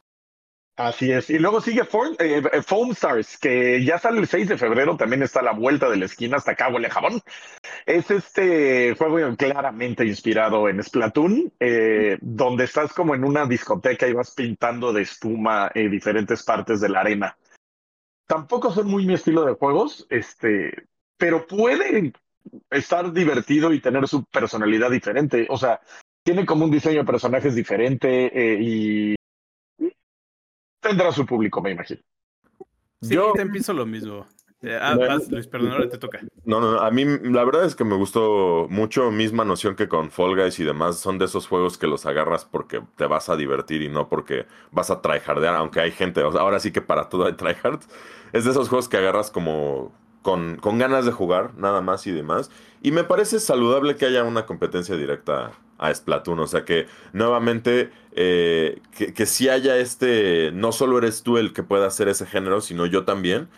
[0.78, 1.32] Así es.
[1.32, 5.24] Y luego sigue eh, eh, Foam, Stars, que ya sale el 6 de febrero, también
[5.24, 7.20] está a la vuelta de la esquina, hasta acá huele jabón.
[7.88, 14.14] Es este juego claramente inspirado en Splatoon, eh, donde estás como en una discoteca y
[14.14, 17.36] vas pintando de espuma diferentes partes de la arena.
[18.28, 20.86] Tampoco son muy mi estilo de juegos, este,
[21.18, 22.14] pero puede
[22.70, 25.48] estar divertido y tener su personalidad diferente.
[25.50, 25.82] O sea,
[26.24, 29.17] tiene como un diseño de personajes diferente y
[30.80, 32.02] tendrá su público, me imagino.
[33.02, 34.26] Sí, Yo te empiezo lo mismo.
[34.64, 34.98] Eh, ah,
[35.30, 36.20] Luis, perdón, ahora te toca.
[36.44, 40.10] No, no, a mí la verdad es que me gustó mucho, misma noción que con
[40.10, 43.36] Fall Guys y demás, son de esos juegos que los agarras porque te vas a
[43.36, 47.28] divertir y no porque vas a tryhardear, aunque hay gente, ahora sí que para todo
[47.28, 47.82] hay tryhard,
[48.34, 52.12] es de esos juegos que agarras como con, con ganas de jugar, nada más y
[52.12, 52.50] demás,
[52.82, 56.40] y me parece saludable que haya una competencia directa a Splatoon.
[56.40, 61.54] O sea que nuevamente eh, que, que si haya este, no solo eres tú el
[61.54, 63.50] que pueda hacer ese género, sino yo también.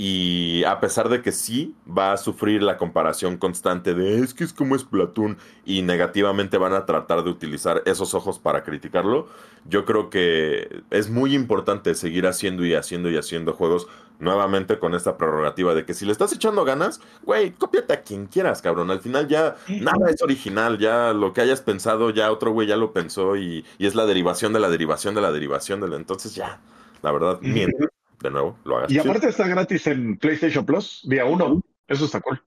[0.00, 4.44] Y a pesar de que sí va a sufrir la comparación constante de es que
[4.44, 9.26] es como Splatoon y negativamente van a tratar de utilizar esos ojos para criticarlo,
[9.68, 13.88] yo creo que es muy importante seguir haciendo y haciendo y haciendo juegos
[14.18, 18.26] nuevamente con esta prerrogativa de que si le estás echando ganas, güey, cópiate a quien
[18.26, 18.90] quieras, cabrón.
[18.90, 22.76] Al final ya nada es original, ya lo que hayas pensado, ya otro güey ya
[22.76, 25.96] lo pensó y, es la derivación de la derivación de la derivación de la.
[25.96, 26.60] Entonces ya,
[27.02, 28.90] la verdad, mientras de nuevo, lo hagas.
[28.90, 31.62] Y aparte está gratis en PlayStation Plus, día uno.
[31.86, 32.42] Eso está cool.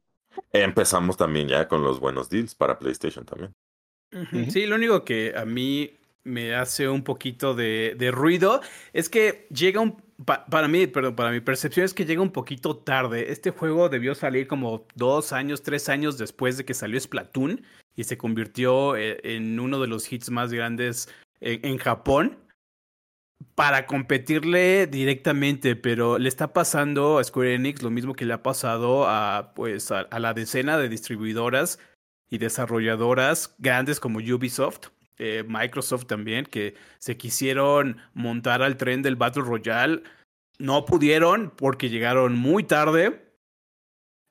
[0.54, 3.54] Empezamos también ya con los buenos deals para PlayStation también.
[4.50, 8.62] Sí, lo único que a mí me hace un poquito de, de ruido
[8.94, 12.78] es que llega un para mí, perdón, para mi percepción es que llega un poquito
[12.78, 13.32] tarde.
[13.32, 17.64] Este juego debió salir como dos años, tres años después de que salió Splatoon
[17.96, 22.38] y se convirtió eh, en uno de los hits más grandes en, Japón
[23.56, 28.44] para competirle directamente, pero le está pasando a Square Enix lo mismo que le ha
[28.44, 31.80] pasado a, pues, a la decena de distribuidoras
[32.30, 39.15] y desarrolladoras grandes como Ubisoft eh, Microsoft también, que se quisieron montar al tren del
[39.15, 40.04] Battle Royale.
[40.60, 43.32] No pudieron porque llegaron muy tarde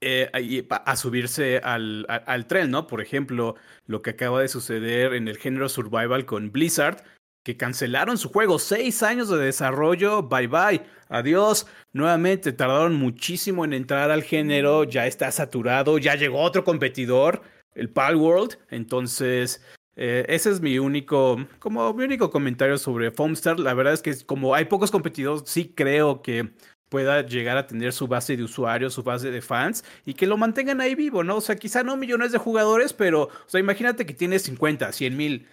[0.03, 2.87] eh, a, subirse al, al, tren, ¿no?
[2.87, 7.05] Por ejemplo, lo que acaba de suceder en el género survival con Blizzard,
[7.45, 8.59] que cancelaron su juego.
[8.59, 11.67] Seis años de desarrollo, bye bye, adiós.
[11.93, 17.43] Nuevamente tardaron muchísimo en entrar al género, ya está saturado, ya llegó otro competidor,
[17.75, 18.59] el Palworld.
[18.71, 19.63] Entonces,
[20.03, 23.61] eh, ese es mi único, como mi único comentario sobre Foamstar.
[23.61, 26.55] La verdad es que como hay pocos competidores, sí creo que
[26.89, 30.39] pueda llegar a tener su base de usuarios, su base de fans y que lo
[30.39, 31.37] mantengan ahí vivo, ¿no?
[31.37, 35.17] O sea, quizá no millones de jugadores, pero, o sea, imagínate que tienes 50, 100
[35.19, 35.47] mil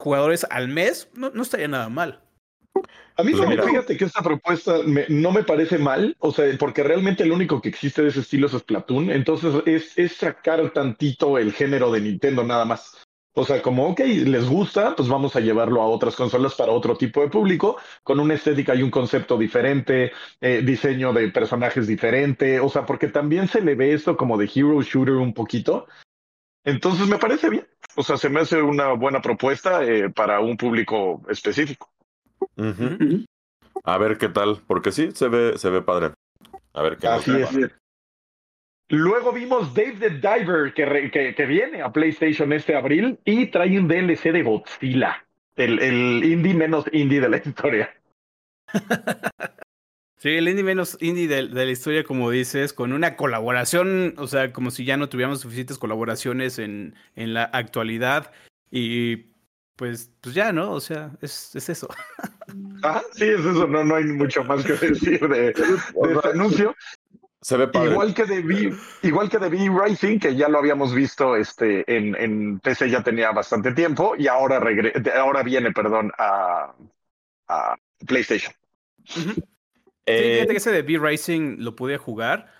[0.00, 2.22] jugadores al mes, no, no estaría nada mal.
[3.16, 7.26] A mí pues fíjate que esta propuesta no me parece mal, o sea, porque realmente
[7.26, 11.52] lo único que existe de ese estilo es Splatoon, entonces es, es sacar tantito el
[11.52, 13.05] género de Nintendo nada más.
[13.38, 16.96] O sea, como, ok, les gusta, pues vamos a llevarlo a otras consolas para otro
[16.96, 22.58] tipo de público, con una estética y un concepto diferente, eh, diseño de personajes diferente,
[22.60, 25.86] o sea, porque también se le ve esto como de hero shooter un poquito.
[26.64, 30.56] Entonces me parece bien, o sea, se me hace una buena propuesta eh, para un
[30.56, 31.90] público específico.
[33.84, 36.14] A ver qué tal, porque sí, se ve, se ve padre.
[36.72, 37.50] A ver qué Así es.
[38.88, 43.88] Luego vimos Dave the Diver que, que, viene a PlayStation este abril y trae un
[43.88, 47.90] DLC de Godzilla, el, el indie menos indie de la historia.
[50.18, 54.26] Sí, el indie menos indie de, de, la historia, como dices, con una colaboración, o
[54.26, 58.32] sea, como si ya no tuviéramos suficientes colaboraciones en, en la actualidad.
[58.70, 59.26] Y
[59.76, 60.72] pues, pues ya, ¿no?
[60.72, 61.88] O sea, es, es eso.
[62.82, 66.74] Ah, sí, es eso, no, no hay mucho más que decir de, este anuncio.
[67.46, 67.92] Se ve padre.
[67.92, 71.84] Igual que de B, igual que de B Rising, que ya lo habíamos visto este,
[71.86, 76.74] en, en PC ya tenía bastante tiempo, y ahora, regre ahora viene, perdón, a,
[77.46, 78.52] a PlayStation.
[79.04, 79.22] Sí,
[80.04, 82.52] fíjate que ese de B Rising lo pude jugar,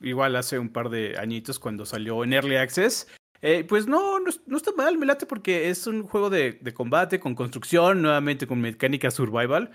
[0.00, 3.06] igual hace un par de añitos cuando salió en Early Access.
[3.42, 7.20] Eh, pues no, no, está mal, me late porque es un juego de, de, combate,
[7.20, 9.70] con construcción, nuevamente con mecánica survival.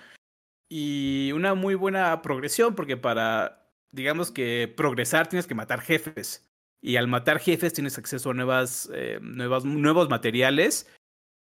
[0.67, 3.66] Y una muy buena progresión, porque para,
[3.97, 6.47] digamos que progresar tienes que matar jefes.
[6.79, 10.87] Y al matar jefes tienes acceso a nuevas, eh, nuevas, nuevos materiales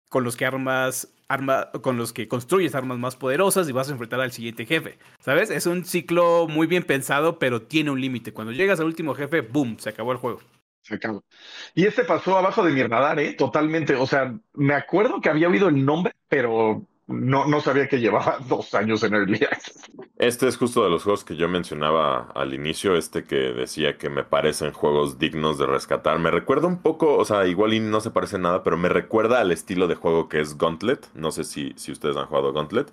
[0.09, 3.93] con los que armas, arma, con los que construyes armas más poderosas y vas a
[3.93, 4.97] enfrentar al siguiente jefe.
[5.19, 5.51] ¿Sabes?
[5.51, 8.33] Es un ciclo muy bien pensado, pero tiene un límite.
[8.33, 9.77] Cuando llegas al último jefe, ¡boom!
[9.79, 10.41] Se acabó el juego
[10.83, 11.25] se acabó.
[11.75, 13.33] Y este pasó abajo de mi radar, ¿eh?
[13.33, 13.95] Totalmente.
[13.95, 18.39] O sea, me acuerdo que había oído el nombre, pero no, no sabía que llevaba
[18.49, 19.83] dos años en Early Access.
[20.17, 24.09] Este es justo de los juegos que yo mencionaba al inicio, este que decía que
[24.09, 26.19] me parecen juegos dignos de rescatar.
[26.19, 29.41] Me recuerda un poco, o sea, igual y no se parece nada, pero me recuerda
[29.41, 31.09] al estilo de juego que es Gauntlet.
[31.15, 32.93] No sé si, si ustedes han jugado Gauntlet.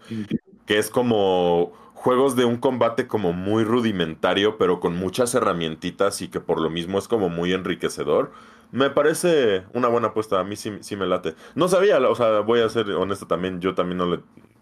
[0.65, 6.29] Que es como juegos de un combate como muy rudimentario, pero con muchas herramientitas y
[6.29, 8.31] que por lo mismo es como muy enriquecedor.
[8.71, 11.35] Me parece una buena apuesta, a mí sí, sí me late.
[11.53, 14.19] No sabía, o sea, voy a ser honesto también, yo también no le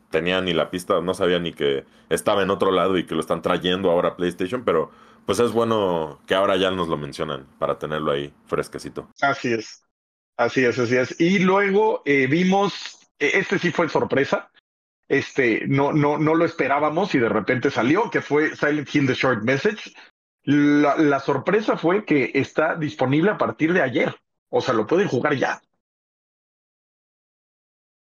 [0.10, 3.22] tenía ni la pista, no sabía ni que estaba en otro lado y que lo
[3.22, 4.92] están trayendo ahora a PlayStation, pero
[5.26, 9.08] pues es bueno que ahora ya nos lo mencionan para tenerlo ahí fresquecito.
[9.22, 9.82] Así es,
[10.36, 11.16] así es, así es.
[11.22, 14.49] Y luego eh, vimos, e, este sí fue sorpresa,
[15.10, 19.16] este, no, no, no lo esperábamos y de repente salió, que fue Silent Hill The
[19.16, 19.94] Short Message.
[20.44, 24.16] La, la, sorpresa fue que está disponible a partir de ayer.
[24.50, 25.62] O sea, lo pueden jugar ya.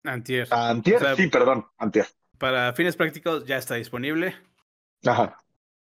[0.05, 0.49] Antier.
[0.51, 2.07] Antier, sí, perdón, antier.
[2.37, 4.37] Para fines prácticos ya está disponible.
[5.05, 5.39] Ajá.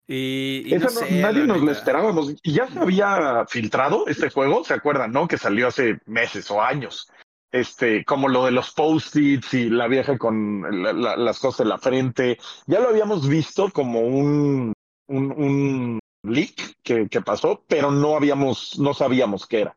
[0.08, 2.34] Y, y no sé, nadie nos lo esperábamos.
[2.44, 5.28] Y ya se había filtrado este juego, ¿se acuerdan, no?
[5.28, 7.10] Que salió hace meses o años
[7.52, 12.38] este, como lo de los post-its y la vieja con las cosas en la frente.
[12.66, 14.74] Ya lo habíamos visto como un,
[15.08, 19.76] un, un leak que, que, pasó, pero no habíamos, no sabíamos qué era.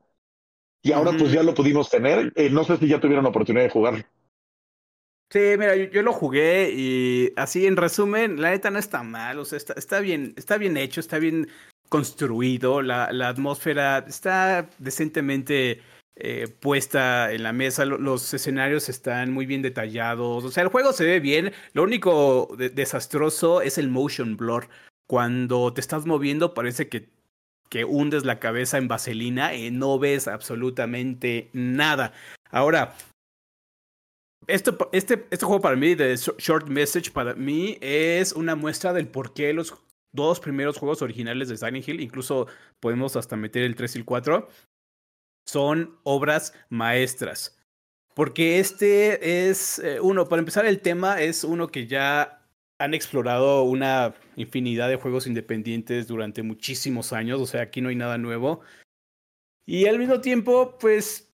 [0.83, 2.33] Y ahora pues ya lo pudimos tener.
[2.37, 4.05] Eh, no sé si ya tuvieron la oportunidad de jugarlo.
[5.33, 9.39] Sí, mira, yo, yo, lo jugué y así en resumen, la neta no está mal,
[9.39, 11.49] o sea, está, está bien, está bien hecho, está bien
[11.89, 15.83] construido, la, la atmósfera está decentemente
[16.17, 20.93] eh, puesta en la mesa, los escenarios están muy bien detallados, o sea, el juego
[20.93, 24.69] se ve bien, lo único desastroso es el motion blur.
[25.07, 27.09] Cuando te estás moviendo parece que,
[27.69, 32.13] que hundes la cabeza en vaselina y no ves absolutamente nada.
[32.51, 32.95] Ahora,
[34.47, 39.09] este, este, este juego para mí, de Short Message, para mí es una muestra del
[39.09, 39.75] por qué los
[40.13, 42.47] dos primeros juegos originales de Silent Hill, incluso
[42.81, 44.49] podemos hasta meter el 3 y el 4,
[45.51, 47.59] son obras maestras.
[48.15, 52.47] Porque este es eh, uno, para empezar el tema es uno que ya
[52.79, 57.97] han explorado una infinidad de juegos independientes durante muchísimos años, o sea, aquí no hay
[57.97, 58.61] nada nuevo.
[59.67, 61.33] Y al mismo tiempo, pues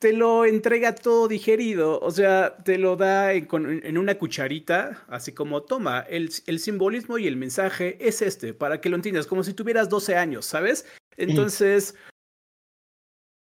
[0.00, 5.62] te lo entrega todo digerido, o sea, te lo da en, una cucharita, así como,
[5.62, 9.54] toma, el, el, simbolismo y el mensaje es este, para que lo entiendas, como si
[9.54, 10.86] tuvieras 12 años, ¿sabes?
[11.16, 11.94] Entonces,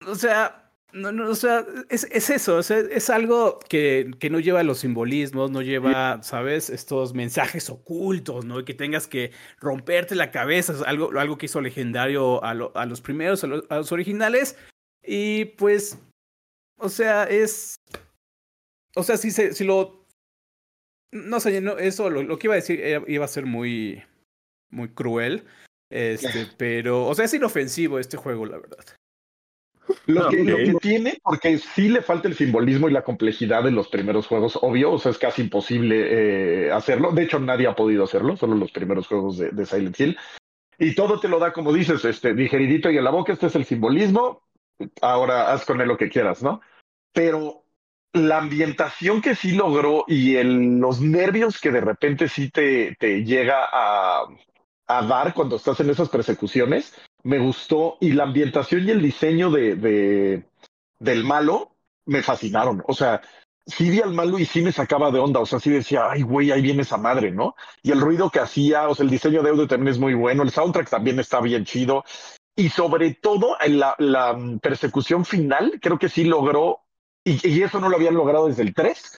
[0.08, 0.62] o sea,
[0.94, 5.50] no, no, o sea, es, es eso, es algo que, que, no lleva los simbolismos,
[5.50, 6.70] no lleva, ¿sabes?
[6.70, 8.66] Estos mensajes ocultos, ¿no?
[8.66, 13.02] Que tengas que romperte la cabeza, es algo, algo que hizo legendario a, a los
[13.02, 14.58] primeros, a los, a los originales.
[15.04, 15.98] Y pues,
[16.78, 17.76] o sea, es...
[18.96, 20.06] O sea, si, se, si lo
[21.14, 24.04] No sé, no, eso lo, que iba a decir iba a ser muy,
[24.70, 25.46] muy cruel.
[25.90, 28.86] Este, pero, o sea, es inofensivo este juego, la verdad.
[30.06, 33.72] Lo, que, lo, que, tiene, porque sí le falta el simbolismo y la complejidad de
[33.72, 37.12] los primeros juegos, obvio, o sea, es casi imposible eh, hacerlo.
[37.12, 40.18] De hecho, nadie ha podido hacerlo, solo los primeros juegos de, de, Silent Hill.
[40.78, 43.56] Y todo te lo da, como dices, este, digeridito y en la boca, este es
[43.56, 44.44] el simbolismo,
[45.02, 46.62] ahora haz con él lo que quieras, ¿no?
[47.14, 47.64] Pero
[48.14, 53.24] la ambientación que sí logró y el, los nervios que de repente sí te, te
[53.24, 54.26] llega a,
[54.88, 59.52] a dar cuando estás en esas persecuciones, me gustó y la ambientación y el diseño
[59.52, 60.44] de, de,
[61.00, 62.84] del malo me fascinaron.
[62.88, 63.22] O sea,
[63.66, 65.40] sí vi al malo y sí me sacaba de onda.
[65.40, 67.56] O sea, sí decía, ay, güey, ahí viene esa madre, ¿no?
[67.84, 70.44] Y el ruido que hacía, o sea, el diseño de audio también es muy bueno.
[70.44, 72.04] El soundtrack también está bien chido.
[72.56, 76.82] Y sobre todo, en la, la persecución final, creo que sí logró,
[77.24, 79.18] y, y, eso no lo habían logrado desde el 3,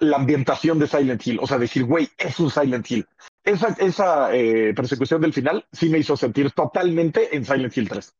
[0.00, 1.38] la ambientación de Silent Hill.
[1.40, 3.06] O sea, decir, güey, es un Silent Hill
[3.44, 8.14] esa, esa eh, persecución del final sí me hizo sentir totalmente en Silent Hill 3.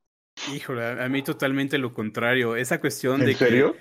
[0.54, 2.56] Híjole, a mí totalmente lo contrario.
[2.56, 3.76] Esa cuestión de serio?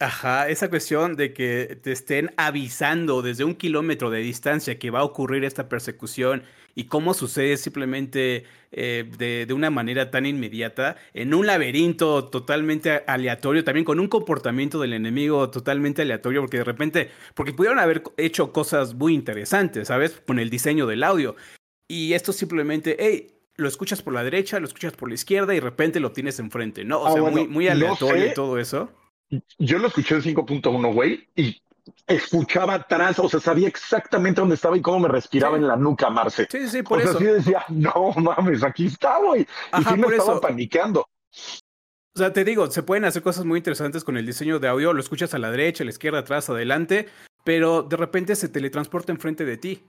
[0.00, 5.00] Ajá, esa cuestión de que te estén avisando desde un kilómetro de distancia que va
[5.00, 6.44] a ocurrir esta persecución
[6.76, 13.02] y cómo sucede simplemente eh, de, de, una manera tan inmediata, en un laberinto totalmente
[13.08, 18.04] aleatorio, también con un comportamiento del enemigo totalmente aleatorio, porque de repente, porque pudieron haber
[18.18, 20.22] hecho cosas muy interesantes, ¿sabes?
[20.24, 21.34] Con el diseño del audio.
[21.88, 25.56] Y esto simplemente, hey, lo escuchas por la derecha, lo escuchas por la izquierda y
[25.56, 27.00] de repente lo tienes enfrente, ¿no?
[27.00, 28.92] O ah, sea, muy, muy aleatorio y todo eso.
[29.58, 31.60] Yo lo escuché en 5.1, güey, y
[32.06, 36.10] escuchaba atrás, o sea, sabía exactamente dónde estaba y cómo me respiraba en la nuca,
[36.10, 36.46] Marce.
[36.50, 37.18] Sí, sí, por o eso.
[37.18, 39.42] Sea, sí decía, no mames, aquí está, güey.
[39.42, 40.40] Y sí me estaba eso.
[40.40, 41.00] panicando.
[42.14, 44.92] O sea, te digo, se pueden hacer cosas muy interesantes con el diseño de audio.
[44.92, 47.08] Lo escuchas a la derecha, a la izquierda, atrás, adelante,
[47.44, 49.84] pero de repente se teletransporta enfrente de ti.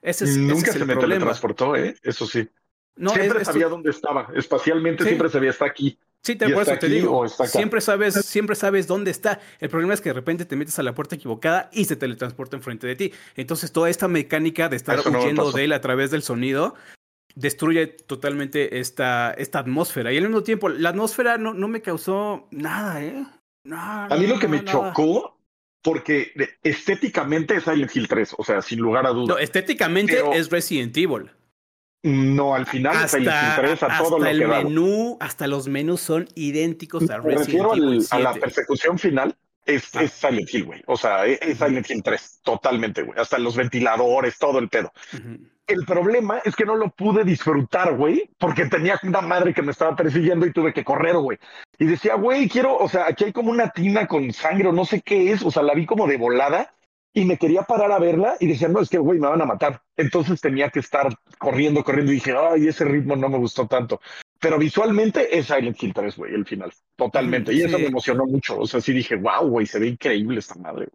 [0.00, 1.14] Ese es, Nunca ese es el se me problema.
[1.14, 1.96] teletransportó, ¿eh?
[2.02, 2.48] Eso sí.
[2.96, 3.70] No, siempre es, sabía es...
[3.70, 4.28] dónde estaba.
[4.34, 5.10] Espacialmente ¿Sí?
[5.10, 5.98] siempre sabía, está aquí.
[6.22, 9.40] Sí, te, por eso te digo, siempre sabes, siempre sabes dónde está.
[9.60, 12.56] El problema es que de repente te metes a la puerta equivocada y se teletransporta
[12.56, 13.12] enfrente de ti.
[13.36, 16.74] Entonces toda esta mecánica de estar eso huyendo no de él a través del sonido
[17.34, 20.12] destruye totalmente esta, esta atmósfera.
[20.12, 23.24] Y al mismo tiempo, la atmósfera no, no me causó nada, ¿eh?
[23.64, 24.72] Nada, a mí lo que me nada.
[24.72, 25.38] chocó,
[25.82, 29.28] porque estéticamente es Silent Hill 3, o sea, sin lugar a dudas.
[29.28, 30.32] No, estéticamente pero...
[30.32, 31.30] es Resident Evil.
[32.02, 37.10] No, al final hasta, interesa hasta todo lo el menú, hasta los menús son idénticos
[37.10, 38.40] a Me Resident refiero al, Evil a la 7.
[38.40, 39.36] persecución final.
[39.66, 40.02] Es, Ah.
[40.02, 40.82] es Silent Hill, güey.
[40.86, 43.18] O sea, es, es Silent Hill 3, totalmente, güey.
[43.18, 44.90] Hasta los ventiladores, todo el pedo.
[45.66, 49.72] El problema es que no lo pude disfrutar, güey, porque tenía una madre que me
[49.72, 51.36] estaba persiguiendo y tuve que correr, güey.
[51.78, 54.86] Y decía, güey, quiero, o sea, aquí hay como una tina con sangre o no
[54.86, 56.72] sé qué es, o sea, la vi como de volada
[57.18, 59.46] y me quería parar a verla y decía, no, es que, güey, me van a
[59.46, 59.82] matar.
[59.96, 61.08] Entonces tenía que estar
[61.38, 64.00] corriendo, corriendo y dije, ay, ese ritmo no me gustó tanto.
[64.40, 67.52] Pero visualmente es Silent Hill 3, güey, el final, totalmente.
[67.52, 67.62] Y Sí.
[67.64, 68.58] eso me emocionó mucho.
[68.58, 70.86] O sea, sí dije, wow, güey, se ve increíble esta madre.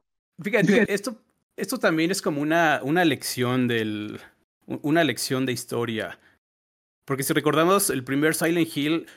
[0.42, 1.16] Fíjate, esto,
[1.58, 4.20] esto también es como una, una lección del.
[4.66, 6.20] una lección de historia.
[7.06, 9.08] Porque si recordamos el primer Silent Hill,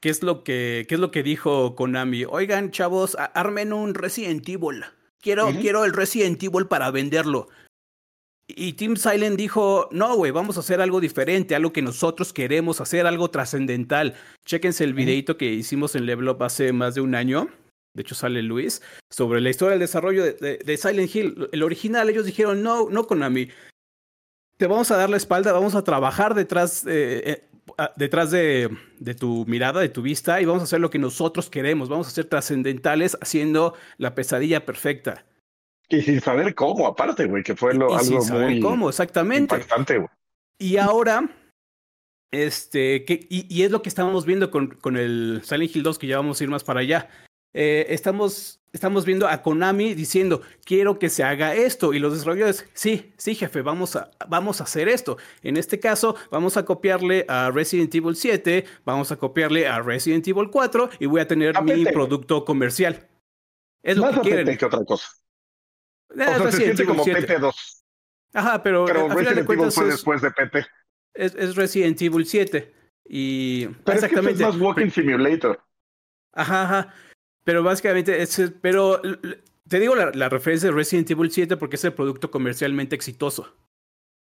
[0.00, 2.24] ¿qué es lo que, qué es lo que dijo Konami?
[2.28, 4.82] Oigan, chavos, armen un Resident Evil.
[5.20, 7.48] Quiero, quiero el Resident Evil para venderlo.
[8.50, 12.80] Y Team Silent dijo, no, güey, vamos a hacer algo diferente, algo que nosotros queremos
[12.80, 14.14] hacer, algo trascendental.
[14.46, 17.48] Chéquense el videito que hicimos en Level Up hace más de un año.
[17.94, 21.48] De hecho, sale Luis, sobre la historia del desarrollo de, de- de Silent Hill.
[21.52, 23.48] El original, ellos dijeron, no, no, Konami.
[24.56, 27.48] Te vamos a dar la espalda, vamos a trabajar detrás, eh, eh,
[27.96, 31.50] detrás de, de tu mirada, de tu vista, y vamos a hacer lo que nosotros
[31.50, 31.88] queremos.
[31.88, 35.24] Vamos a ser trascendentales haciendo la pesadilla perfecta.
[35.88, 38.88] Y sin saber cómo, aparte, güey, que fue lo, y algo sin saber muy cómo,
[38.88, 39.54] exactamente.
[39.54, 40.08] impactante, güey.
[40.58, 41.30] Y ahora,
[42.30, 45.98] este, que, y, y es lo que estábamos viendo con, con el Silent Hill 2,
[45.98, 47.08] que ya vamos a ir más para allá.
[47.54, 51.92] Eh, estamos, estamos viendo a Konami diciendo, quiero que se haga esto.
[51.94, 55.16] Y los desarrolladores, sí, sí, jefe, vamos a, vamos a hacer esto.
[55.42, 60.26] En este caso, vamos a copiarle a Resident Evil 7, vamos a copiarle a Resident
[60.28, 63.08] Evil 4 y voy a tener mi producto comercial.
[63.82, 64.56] Es lo Más que a quieren.
[64.58, 65.08] Que otra cosa.
[66.10, 67.26] Eh, O sea, se siente como 7.
[67.38, 67.54] PT2.
[68.34, 70.66] Ajá, pero, Pero eh, de Resident Evil fue es- después de PT.
[71.14, 72.74] es, es Resident Evil 7.
[73.10, 74.42] Y Pero es que exactamente.
[74.42, 75.62] es más Walking Simulator.
[76.34, 76.94] Ajá, ajá.
[77.44, 79.00] Pero básicamente, es, pero
[79.68, 83.54] te digo la, la referencia de Resident Evil 7 porque es el producto comercialmente exitoso.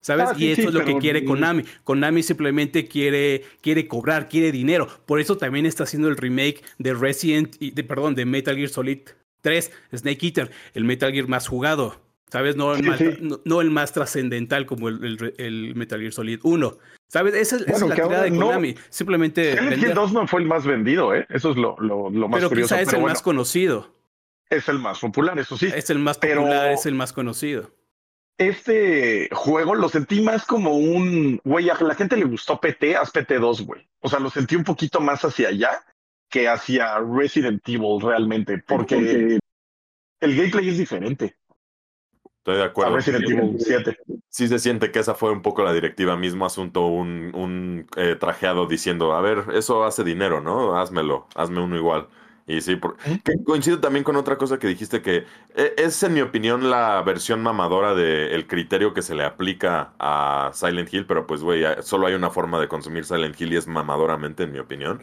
[0.04, 0.26] ¿Sabes?
[0.30, 1.64] Ah, sí, y esto sí, es lo que quiere Konami.
[1.86, 4.86] Konami simplemente quiere, quiere cobrar, quiere dinero.
[5.06, 9.00] Por eso también está haciendo el remake de Resident, de, perdón, de Metal Gear Solid
[9.40, 12.02] 3, Snake Eater, el Metal Gear más jugado.
[12.34, 12.56] ¿Sabes?
[12.56, 13.00] No el, más,
[13.46, 16.78] No, el más trascendental como el, el, Metal Gear Solid 1.
[17.08, 17.36] ¿Sabes?
[17.36, 18.74] Esa, es la tirada de Konami.
[18.90, 19.52] Simplemente.
[19.52, 21.28] El Gear 2 no fue el más vendido, ¿eh?
[21.30, 22.74] Eso es lo, lo, lo más pero curioso.
[22.74, 23.94] Quizá es el más conocido.
[24.50, 25.68] Es el más popular, eso sí.
[25.76, 27.70] Es el más popular, es el más conocido.
[28.40, 31.40] Este juego lo sentí más como un.
[31.44, 33.88] Güey, a la gente le gustó PT, haz PT2, güey.
[34.00, 35.86] O sea, lo sentí un poquito más hacia allá
[36.32, 39.38] que hacia Resident Evil realmente, porque
[40.24, 41.36] el gameplay es diferente.
[42.44, 42.98] Estoy de acuerdo.
[42.98, 43.98] Resident Evil 7.
[44.28, 48.18] Sí se siente que esa fue un poco la directiva, mismo asunto, un, un eh,
[48.20, 50.78] trajeado diciendo, a ver, eso hace dinero, ¿no?
[50.78, 52.10] Házmelo, hazme uno igual.
[52.46, 52.98] Y sí, por...
[53.46, 55.24] coincido también con otra cosa que dijiste que
[55.56, 60.52] eh, es, en mi opinión, la versión mamadora del criterio que se le aplica a
[60.54, 63.68] Silent Hill, pero pues, güey, solo hay una forma de consumir Silent Hill y es
[63.68, 65.02] mamadoramente, en mi opinión.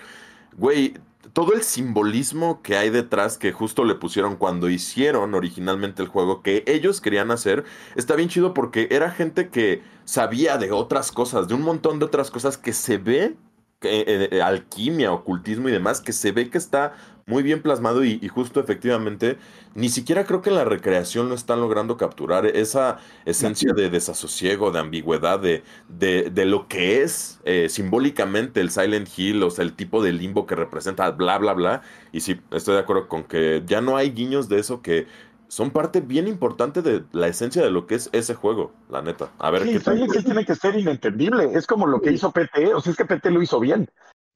[0.58, 0.92] Güey,
[1.32, 6.42] todo el simbolismo que hay detrás que justo le pusieron cuando hicieron originalmente el juego
[6.42, 7.64] que ellos querían hacer,
[7.94, 12.06] está bien chido porque era gente que sabía de otras cosas, de un montón de
[12.06, 13.36] otras cosas que se ve,
[13.82, 16.94] eh, eh, alquimia, ocultismo y demás, que se ve que está
[17.30, 19.38] muy bien plasmado y, justo efectivamente,
[19.74, 24.72] ni siquiera creo que en la recreación lo están logrando capturar esa esencia de desasosiego,
[24.72, 29.74] de ambigüedad, de, de, lo que es eh, simbólicamente el Silent Hill, o sea, el
[29.74, 31.82] tipo de limbo que representa, bla, bla, bla.
[32.10, 35.06] Y sí, estoy de acuerdo con que ya no hay guiños de eso que
[35.46, 39.30] son parte bien importante de la esencia de lo que es ese juego, la neta.
[39.38, 41.50] A ver sí, Silent Hill tiene que ser inentendible.
[41.54, 43.88] Es como lo que hizo PT, o sea, es que PT lo hizo bien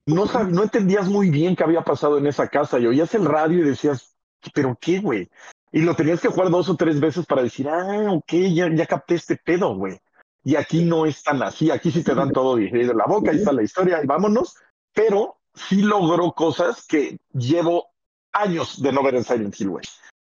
[0.07, 3.61] no, no entendías muy bien qué había pasado en esa casa y oías el radio
[3.61, 4.17] y decías,
[4.53, 5.31] ¿pero qué, güey?
[5.73, 8.87] Y lo tenías que jugar dos o tres veces para decir, ah, ok, ya, ya
[8.87, 9.99] capté este pedo, güey.
[10.45, 13.31] Y aquí no es tan así, aquí sí te dan todo digerido en la boca,
[13.31, 14.55] ahí está la historia y vámonos.
[14.93, 17.89] Pero sí logró cosas que llevo
[18.33, 19.85] años de no ver en Silent Hill, güey.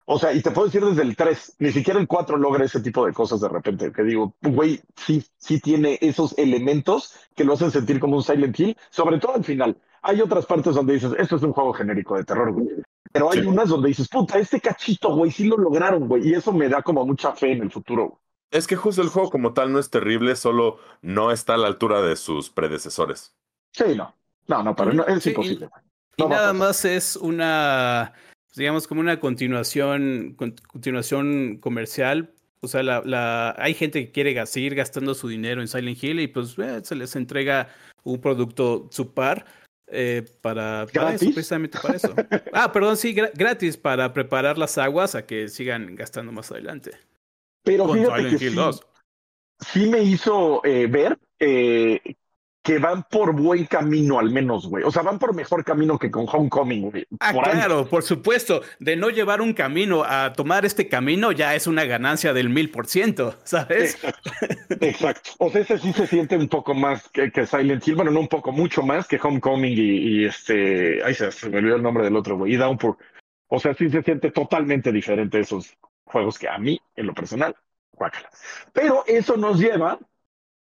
[0.09, 2.79] O sea, y te puedo decir desde el 3, ni siquiera el 4 logra ese
[2.79, 7.53] tipo de cosas de repente, que digo, güey, sí, sí tiene esos elementos que lo
[7.53, 9.77] hacen sentir como un Silent Hill, sobre todo al final.
[10.01, 12.69] Hay otras partes donde dices, esto es un juego genérico de terror, güey.
[13.11, 16.53] Pero hay unas donde dices, puta, este cachito, güey, sí lo lograron, güey, y eso
[16.53, 18.21] me da como mucha fe en el futuro.
[18.49, 21.67] Es que justo el juego como tal no es terrible, solo no está a la
[21.67, 23.35] altura de sus predecesores.
[23.73, 24.15] Sí, no.
[24.47, 25.67] No, no, pero no, es imposible.
[26.15, 28.13] y nada más es una
[28.57, 32.33] digamos, como una continuación, continuación comercial.
[32.59, 36.19] O sea, la, la, hay gente que quiere seguir gastando su dinero en Silent Hill
[36.19, 37.69] y pues eh, se les entrega
[38.03, 39.45] un producto super
[39.89, 42.13] eh, para, para eso, precisamente para eso.
[42.53, 46.91] ah, perdón, sí, gratis para preparar las aguas a que sigan gastando más adelante.
[47.63, 48.87] Pero Silent Hill 2.
[49.59, 52.01] sí me hizo eh, ver eh,
[52.67, 54.83] que van por buen camino al menos, güey.
[54.83, 57.07] O sea, van por mejor camino que con Homecoming, güey.
[57.21, 58.61] Ah, claro, por supuesto.
[58.77, 62.69] De no llevar un camino a tomar este camino ya es una ganancia del mil
[62.69, 63.97] por ciento, ¿sabes?
[64.81, 65.29] Exacto.
[65.37, 67.95] O sea, ese sí se siente un poco más que, Silent Hill.
[67.95, 71.01] Bueno, no un poco, mucho más que Homecoming y, este...
[71.05, 72.53] Ay, se, me olvidó el nombre del otro, güey.
[72.53, 72.97] Y Downpour.
[73.47, 77.55] O sea, sí se siente totalmente diferente esos juegos que a mí, en lo personal,
[77.93, 78.29] guácala.
[78.73, 79.97] Pero eso nos lleva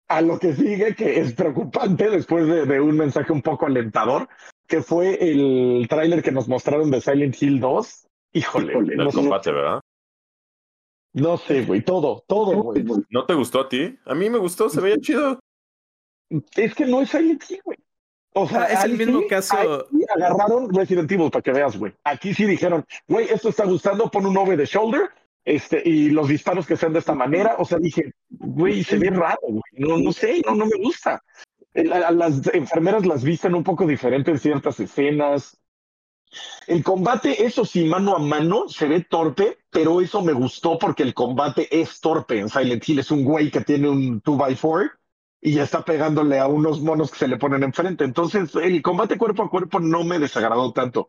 [0.09, 4.29] a lo que sigue, que es preocupante después de, un mensaje un poco alentador,
[4.67, 8.07] que fue el tráiler que nos mostraron de Silent Hill 2.
[8.33, 9.81] Híjole, Híjole no combate, ¿verdad?
[11.13, 12.85] No sé, güey, todo, todo, güey.
[13.11, 13.99] ¿No te gustó a ti?
[14.05, 15.39] A mí me gustó, se veía chido.
[16.57, 17.79] Es que no es Silent Hill, güey.
[18.35, 19.57] O sea, ah, es el mismo caso.
[20.15, 21.93] agarraron Resident Evil para que veas, güey.
[22.05, 25.11] Aquí sí dijeron, güey, esto está gustando, pon un over the shoulder
[25.49, 29.09] este, y los disparos que sean de esta manera, o sea, dije, güey, se ve
[29.09, 31.23] raro, güey, no, no sé, no, no me gusta.
[31.73, 35.59] las enfermeras las visten un poco diferente en ciertas escenas.
[36.67, 41.03] El combate, eso sí, mano a mano, se ve torpe, pero eso me gustó porque
[41.03, 42.99] el combate es torpe en Silent Hill.
[42.99, 44.91] Es un güey que tiene un 2x4
[45.41, 48.05] y ya está pegándole a unos monos que se le ponen enfrente.
[48.05, 51.09] Entonces, el combate cuerpo a cuerpo no me desagradó tanto.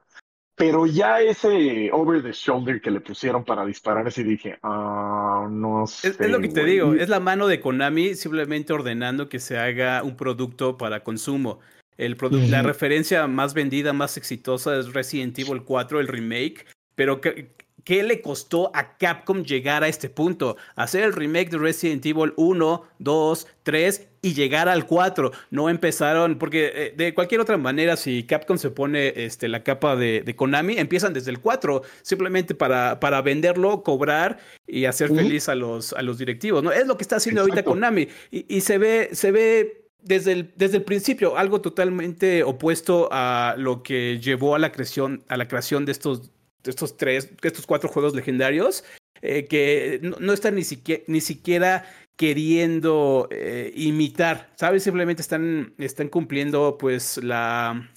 [0.60, 5.88] Pero ya ese over the shoulder que le pusieron para disparar, así dije, ah, no
[5.88, 6.10] sé.
[6.10, 10.04] Es, lo que te digo, es la mano de Konami simplemente ordenando que se haga
[10.04, 11.60] un producto para consumo.
[11.98, 12.18] El
[12.50, 17.54] La referencia más vendida, más exitosa es Resident Evil 4, el remake, pero que,
[17.90, 20.58] ¿Qué le costó a Capcom llegar a este punto?
[20.76, 25.32] Hacer el remake de Resident Evil 1, 2, 3 y llegar al 4.
[25.50, 29.96] No empezaron, porque eh, de cualquier otra manera, si Capcom se pone este, la capa
[29.96, 34.38] de, Konami, empiezan desde el 4, simplemente para, para venderlo, cobrar
[34.68, 36.62] y hacer feliz a los, a los directivos.
[36.62, 36.72] ¿no?
[36.72, 38.08] Es lo que está haciendo ahorita Konami.
[38.30, 43.82] Y, se ve, se ve desde el, desde el principio, algo totalmente opuesto a lo
[43.82, 46.30] que llevó a la creación, a la creación de estos
[46.64, 48.84] estos tres, estos cuatro juegos legendarios,
[49.22, 51.86] eh, que no, están ni siquiera, ni siquiera
[52.16, 54.84] queriendo eh, imitar, ¿sabes?
[54.84, 57.90] Simplemente están, están cumpliendo pues la,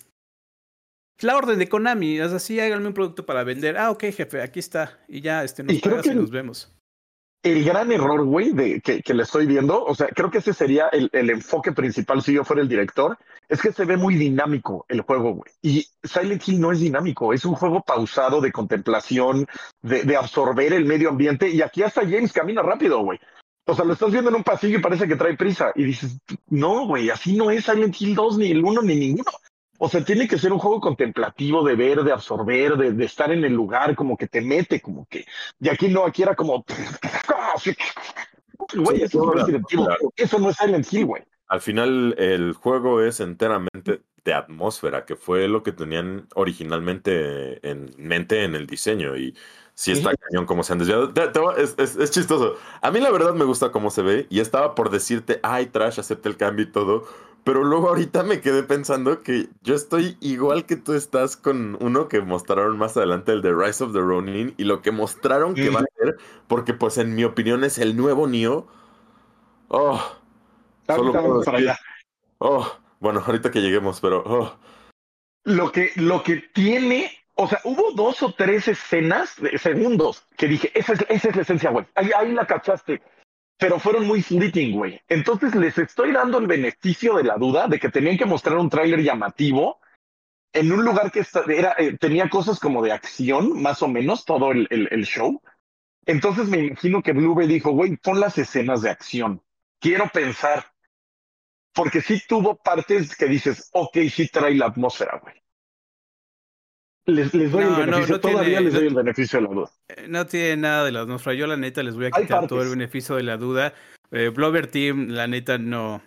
[1.20, 2.18] la orden de Konami.
[2.18, 3.76] Es así, háganme un producto para vender.
[3.76, 5.00] Ah, ok, jefe, aquí está.
[5.08, 6.72] Y ya, este, nos pagas y nos vemos
[7.42, 10.88] el gran error, güey, de, que, le estoy viendo, o sea, creo que ese sería
[10.88, 13.18] el, el, enfoque principal si yo fuera el director,
[13.48, 15.52] es que se ve muy dinámico el juego, güey.
[15.60, 19.46] Y Silent Hill no es dinámico, es un juego pausado de contemplación,
[19.82, 21.48] de, de absorber el medio ambiente.
[21.48, 23.18] Y aquí hasta James camina rápido, güey.
[23.64, 25.72] O sea, lo estás viendo en un pasillo y parece que trae prisa.
[25.74, 26.18] Y dices,
[26.48, 29.30] no, güey, así no es Silent Hill 2, ni el 1, ni ninguno.
[29.84, 33.32] O sea, tiene que ser un juego contemplativo de ver, de absorber, de, de, estar
[33.32, 35.26] en el lugar, como que te mete, como que.
[35.58, 36.64] Y aquí no, aquí era como.
[38.76, 39.54] Güey, eso, no es
[40.14, 41.24] eso no es Silent Hill, güey.
[41.48, 47.92] Al final, el juego es enteramente de atmósfera, que fue lo que tenían originalmente en
[47.98, 49.16] mente en el diseño.
[49.16, 49.34] Y
[49.74, 51.12] si está cañón como se han desviado.
[51.56, 52.54] es, es, es, chistoso.
[52.80, 55.98] A mí la verdad me gusta cómo se ve y estaba por decirte, ay, Trash,
[55.98, 57.04] acepta el cambio y todo.
[57.44, 62.06] Pero luego ahorita me quedé pensando que yo estoy igual que tú estás con uno
[62.06, 65.68] que mostraron más adelante, el de Rise of the Ronin, y lo que mostraron que
[65.68, 68.68] va a ser, porque pues en mi opinión es el nuevo Neo.
[69.68, 70.00] Oh,
[70.86, 71.78] solo para allá.
[72.38, 72.70] Oh,
[73.00, 74.56] bueno, ahorita que lleguemos, pero oh.
[75.44, 80.46] Lo que, lo que tiene, o sea, hubo dos o tres escenas de segundos que
[80.46, 81.84] dije, esa es, esa es la esencia, güey.
[81.96, 83.02] Ahí, ahí la cachaste
[83.62, 85.00] pero fueron muy fleeting, güey.
[85.08, 88.68] Entonces les estoy dando el beneficio de la duda de que tenían que mostrar un
[88.68, 89.78] tráiler llamativo
[90.52, 94.50] en un lugar que era, eh, tenía cosas como de acción, más o menos, todo
[94.50, 95.40] el, el, show.
[96.06, 99.40] Entonces me imagino que Bluebird dijo, güey, pon las escenas de acción.
[99.78, 100.66] Quiero pensar.
[101.72, 105.36] Porque sí tuvo partes que dices, ok, sí trae la atmósfera, güey.
[107.06, 109.70] Les, les doy el beneficio, todavía les doy el beneficio de la duda.
[109.88, 111.34] Eh, no tiene nada de la atmósfera.
[111.34, 113.74] Yo, la neta, les voy a quitar todo el beneficio de la duda.
[114.12, 116.00] Eh, Blover Team, la neta, no.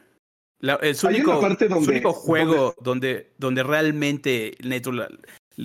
[0.60, 4.91] La, es su único, único juego donde, donde, realmente neto,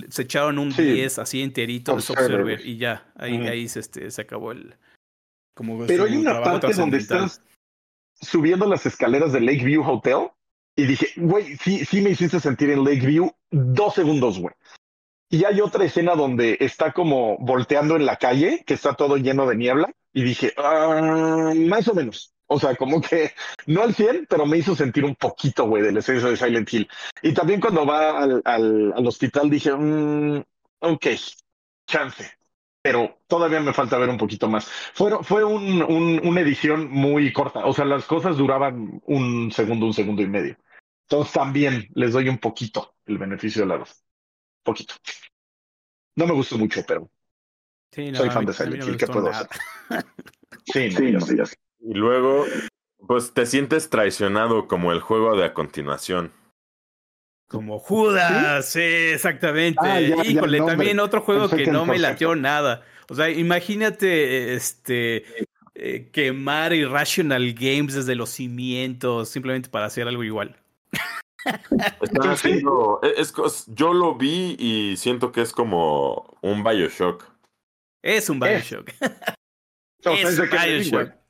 [0.09, 4.51] se echaron un 10 así enterito Observer, y ya, ahí, ahí se, este, se acabó
[4.51, 4.75] el.
[5.55, 7.41] Como Pero hay una parte donde estás
[8.21, 10.29] subiendo las escaleras de Lakeview Hotel
[10.75, 14.53] y dije, güey, sí, sí me hiciste sentir en Lakeview dos segundos, güey.
[15.33, 19.47] Y hay otra escena donde está como volteando en la calle, que está todo lleno
[19.47, 22.33] de niebla, y dije, ah, más o menos.
[22.47, 23.31] O sea, como que
[23.65, 26.89] no al 100, pero me hizo sentir un poquito, güey, del esencia de Silent Hill.
[27.23, 30.43] Y también cuando va al, al, al hospital dije, mmm,
[30.79, 31.07] ok,
[31.87, 32.29] chance.
[32.81, 34.65] Pero todavía me falta ver un poquito más.
[34.93, 37.65] Fue, fue un, un, una edición muy corta.
[37.65, 40.57] O sea, las cosas duraban un segundo, un segundo y medio.
[41.03, 44.03] Entonces también les doy un poquito el beneficio de la dos
[44.63, 44.95] poquito.
[46.15, 47.09] No me gustó mucho, pero
[47.93, 48.97] soy fan de Silent Hill.
[48.97, 49.47] ¿Qué puedo hacer?
[50.65, 51.35] sí, sí, sí,
[51.79, 52.45] Y luego,
[53.07, 56.31] pues te sientes traicionado como el juego de a continuación.
[57.47, 59.79] Como Judas, sí, exactamente.
[59.81, 62.85] Ah, Híjole, también otro juego que no me latió nada.
[63.09, 65.25] O sea, imagínate este
[65.75, 70.55] eh, quemar Irrational Games desde los cimientos simplemente para hacer algo igual.
[73.17, 77.25] es, yo lo vi y siento que es como un Bioshock.
[78.01, 78.89] Es un Bioshock.
[80.03, 81.21] es un Bioshock.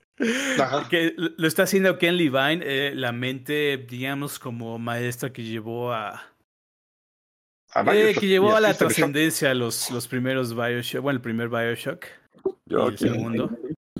[0.88, 6.22] Que lo está haciendo Ken Levine, eh, la mente, digamos, como maestra que llevó a.
[7.74, 11.02] Eh, que llevó a la trascendencia los, los primeros Bioshock.
[11.02, 12.04] Bueno, el primer Bioshock.
[12.66, 13.50] y el segundo.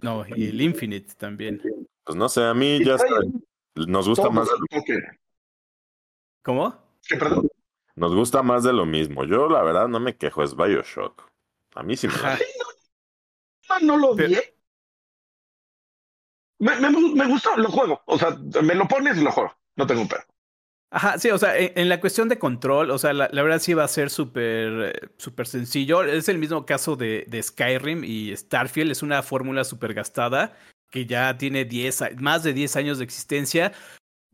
[0.02, 1.62] No, y el Infinite también.
[2.04, 2.96] Pues no sé, a mí ya
[3.74, 4.48] nos gusta más.
[6.42, 6.76] ¿Cómo?
[7.06, 7.48] ¿Qué, perdón?
[7.94, 9.24] Nos gusta más de lo mismo.
[9.24, 11.30] Yo, la verdad, no me quejo, es Bioshock.
[11.74, 12.38] A mí sí me gusta.
[13.68, 14.36] No, no, lo vi.
[16.58, 18.02] Me, me, me, gustó, lo juego.
[18.06, 19.54] O sea, me lo pones y lo juego.
[19.76, 20.22] No tengo un pedo.
[20.90, 23.84] Ajá, sí, o sea, en, la cuestión de control, o sea, la, verdad sí va
[23.84, 26.04] a ser súper súper sencillo.
[26.04, 30.54] Es el mismo caso de, de, Skyrim y Starfield, es una fórmula súper gastada
[30.90, 33.72] que ya tiene 10, más de 10 años de existencia,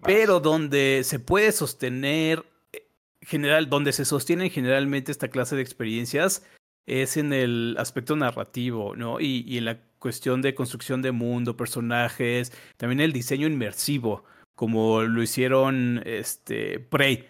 [0.03, 2.87] pero donde se puede sostener, eh,
[3.23, 6.45] general, donde se sostienen generalmente esta clase de experiencias
[6.87, 9.21] es en el aspecto narrativo, ¿no?
[9.21, 14.25] Y, y en la cuestión de construcción de mundo, personajes, también el diseño inmersivo,
[14.55, 17.29] como lo hicieron este, Prey.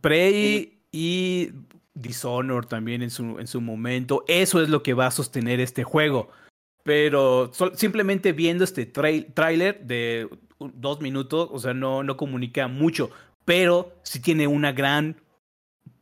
[0.00, 1.50] Prey y
[1.94, 4.24] Dishonor también en su, en su momento.
[4.26, 6.30] Eso es lo que va a sostener este juego.
[6.82, 10.28] Pero simplemente viendo este tráiler de
[10.58, 13.10] dos minutos, o sea, no, no comunica mucho,
[13.44, 15.16] pero sí tiene una gran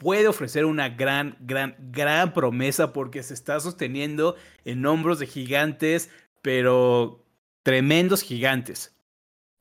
[0.00, 6.10] puede ofrecer una gran, gran, gran promesa porque se está sosteniendo en hombros de gigantes,
[6.40, 7.22] pero
[7.62, 8.96] tremendos gigantes.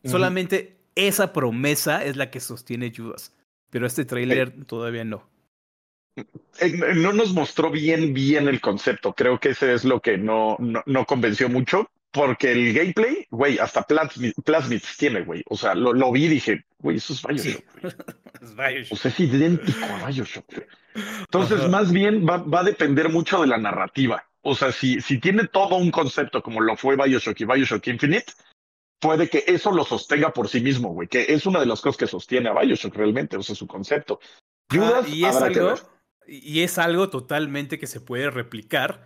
[0.05, 3.35] Solamente esa promesa es la que sostiene Judas,
[3.69, 5.27] pero este trailer todavía no.
[6.59, 9.13] Eh, no nos mostró bien, bien el concepto.
[9.13, 13.85] Creo que ese es lo que no, no, convenció mucho, porque el gameplay, güey, hasta
[13.85, 15.43] Plasmids tiene, güey.
[15.47, 17.63] O sea, lo, lo vi y dije, güey, eso es Bioshock.
[18.41, 18.93] es Bioshock.
[18.93, 20.45] O sea, es idéntico a Bioshock.
[21.19, 24.25] Entonces, más bien va, va, a depender mucho de la narrativa.
[24.41, 28.33] O sea, si, si tiene todo un concepto como lo fue Bioshock y Bioshock Infinite,
[28.99, 31.97] puede que eso lo sostenga por sí mismo, güey, que es una de las cosas
[31.97, 34.19] que sostiene a Bioshock realmente, o sea, su concepto.
[34.71, 35.75] Ah, y es algo,
[36.29, 39.03] y es algo totalmente que se puede replicar,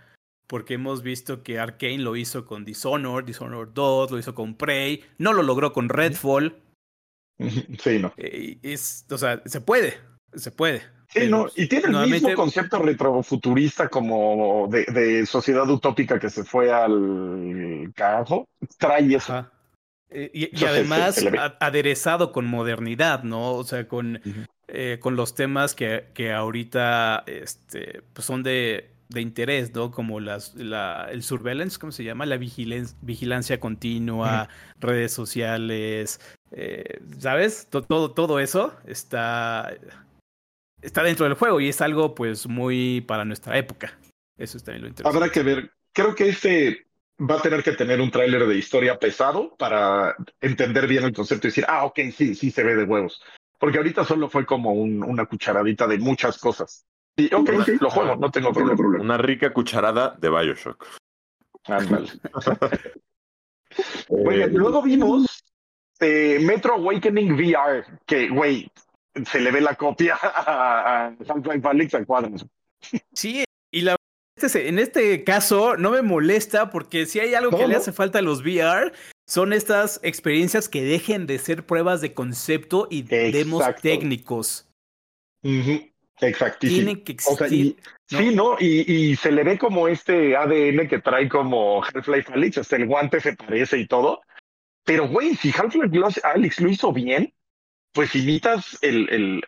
[0.48, 5.04] porque hemos visto que Arkane lo hizo con Dishonored, Dishonored 2, lo hizo con Prey,
[5.18, 6.60] no lo logró con Redfall.
[7.80, 8.14] Sí, no.
[8.16, 9.98] Eh, es, o sea, se puede,
[10.36, 10.84] se puede.
[11.10, 16.72] Sí, no, y tiene el mismo concepto retrofuturista como de, sociedad utópica que se fue
[16.72, 18.48] al carajo.
[18.78, 19.46] Trae eso.
[20.10, 21.24] Eh, y, además
[21.60, 23.54] aderezado con modernidad, ¿no?
[23.54, 24.22] O sea, con,
[24.68, 29.92] eh, con los temas que, que ahorita este, pues son de, de interés, ¿no?
[29.92, 32.26] Como las, la, el surveillance, ¿cómo se llama?
[32.26, 34.50] La vigilancia, vigilancia continua,
[34.80, 36.20] redes sociales,
[36.52, 37.68] eh, ¿sabes?
[37.70, 39.74] Todo, todo, eso está,
[40.82, 43.98] está dentro del juego y es algo pues muy para nuestra época.
[44.38, 45.18] Eso está también lo interesante.
[45.18, 45.72] Habrá que ver.
[45.94, 46.88] Creo que este
[47.20, 51.48] va a tener que tener un tráiler de historia pesado para entender bien el concepto
[51.48, 53.22] y decir, ah, ok, sí, sí se ve de huevos.
[53.64, 56.86] Porque ahorita solo fue como una cucharadita de muchas cosas.
[57.16, 57.50] Y ok,
[57.80, 59.02] lo juego, no tengo problema.
[59.02, 60.86] Una rica cucharada de Bioshock.
[61.64, 62.10] Ándale.
[64.10, 65.46] Oye, luego vimos
[66.02, 68.70] eh, Metro Awakening VR, que, güey,
[69.32, 72.32] se le ve la copia a, a Half-Life al cuadro.
[73.14, 73.96] Sí, y la
[74.36, 78.20] este, en este caso no me molesta porque si hay algo que le hace falta
[78.20, 78.92] a los VR
[79.28, 84.70] son estas experiencias que dejen de ser pruebas de concepto y demos técnicos.
[86.22, 86.78] Exactísimo.
[86.78, 87.78] Tienen que existir.
[88.08, 88.58] Sí, ¿no?
[88.60, 93.20] Y, se le ve como este ADN que trae como Half-Life Alyx, hasta el guante
[93.20, 94.22] se parece y todo.
[94.86, 97.34] Pero, güey, si Half-Life Alyx lo hizo bien,
[97.94, 99.42] pues imitas el, el,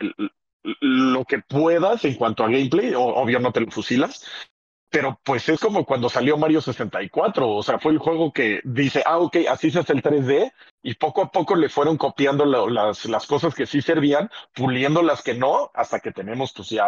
[0.81, 4.25] lo que puedas en cuanto a gameplay, o, obvio no te lo fusilas,
[4.89, 9.03] pero pues es como cuando salió Mario 64, o sea, fue el juego que dice,
[9.05, 10.51] ah, ok, así se hace el 3D,
[10.83, 15.21] y poco a poco le fueron copiando las, las cosas que sí servían, puliendo las
[15.21, 16.85] que no, hasta que tenemos pues ya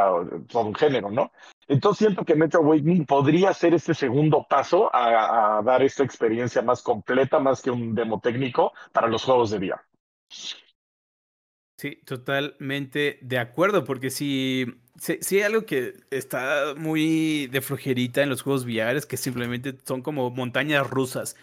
[0.47, 1.31] todo un género, ¿no?
[1.67, 6.61] Entonces siento que Metro Awakening podría ser este segundo paso a, a dar esta experiencia
[6.61, 9.81] más completa, más que un demo técnico para los juegos de VR.
[11.77, 14.65] Sí, totalmente de acuerdo, porque si,
[14.97, 19.75] si, hay algo que está muy de flojerita en los juegos VR es que simplemente
[19.85, 21.35] son como montañas rusas.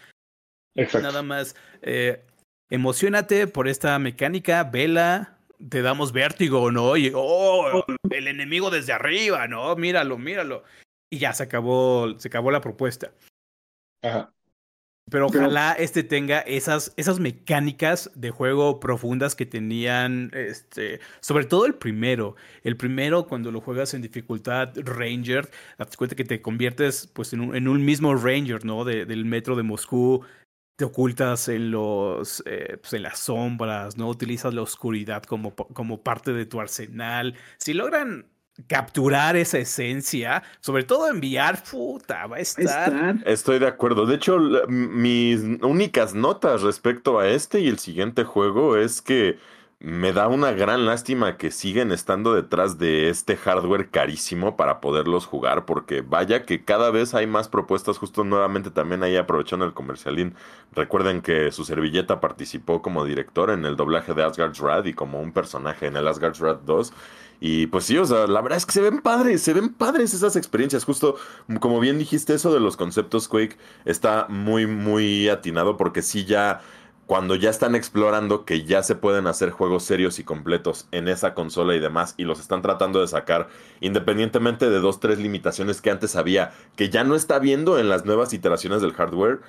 [0.75, 1.07] Exacto.
[1.07, 2.21] Nada más, eh,
[2.69, 5.37] emocionate por esta mecánica, vela,
[5.69, 6.97] te damos vértigo, ¿no?
[6.97, 9.75] Y, oh, el enemigo desde arriba, ¿no?
[9.75, 10.63] Míralo, míralo.
[11.09, 13.11] Y ya se acabó, se acabó la propuesta.
[14.01, 14.33] Ajá.
[15.11, 21.67] Pero ojalá este tenga esas, esas mecánicas de juego profundas que tenían, este, sobre todo
[21.67, 22.35] el primero.
[22.63, 25.47] El primero, cuando lo juegas en dificultad Ranger,
[25.77, 28.83] te cuenta que te conviertes pues, en, un, en un mismo Ranger, ¿no?
[28.83, 30.25] De, del metro de Moscú.
[30.75, 34.09] Te ocultas en, los, eh, pues, en las sombras, ¿no?
[34.09, 37.35] Utilizas la oscuridad como, como parte de tu arsenal.
[37.57, 38.25] Si logran
[38.67, 43.15] capturar esa esencia, sobre todo enviar, puta, va a estar.
[43.25, 44.05] Estoy de acuerdo.
[44.05, 49.37] De hecho, mis únicas notas respecto a este y el siguiente juego es que
[49.79, 55.25] me da una gran lástima que siguen estando detrás de este hardware carísimo para poderlos
[55.25, 59.73] jugar, porque vaya que cada vez hay más propuestas, justo nuevamente también ahí aprovechando el
[59.73, 60.33] comercialín.
[60.71, 65.19] Recuerden que su servilleta participó como director en el doblaje de Asgard's Wrath y como
[65.21, 66.93] un personaje en el Asgard's Wrath 2.
[67.47, 70.15] Y pues sí, o sea, la verdad es que se ven padres, se ven padres
[70.15, 70.83] esas experiencias.
[70.83, 71.15] Justo
[71.59, 76.61] como bien dijiste, eso de los conceptos Quake está muy, muy atinado porque sí ya,
[77.05, 81.35] cuando ya están explorando que ya se pueden hacer juegos serios y completos en esa
[81.35, 83.47] consola y demás, y los están tratando de sacar
[83.79, 88.05] independientemente de dos, tres limitaciones que antes había, que ya no está viendo en las
[88.05, 89.41] nuevas iteraciones del hardware,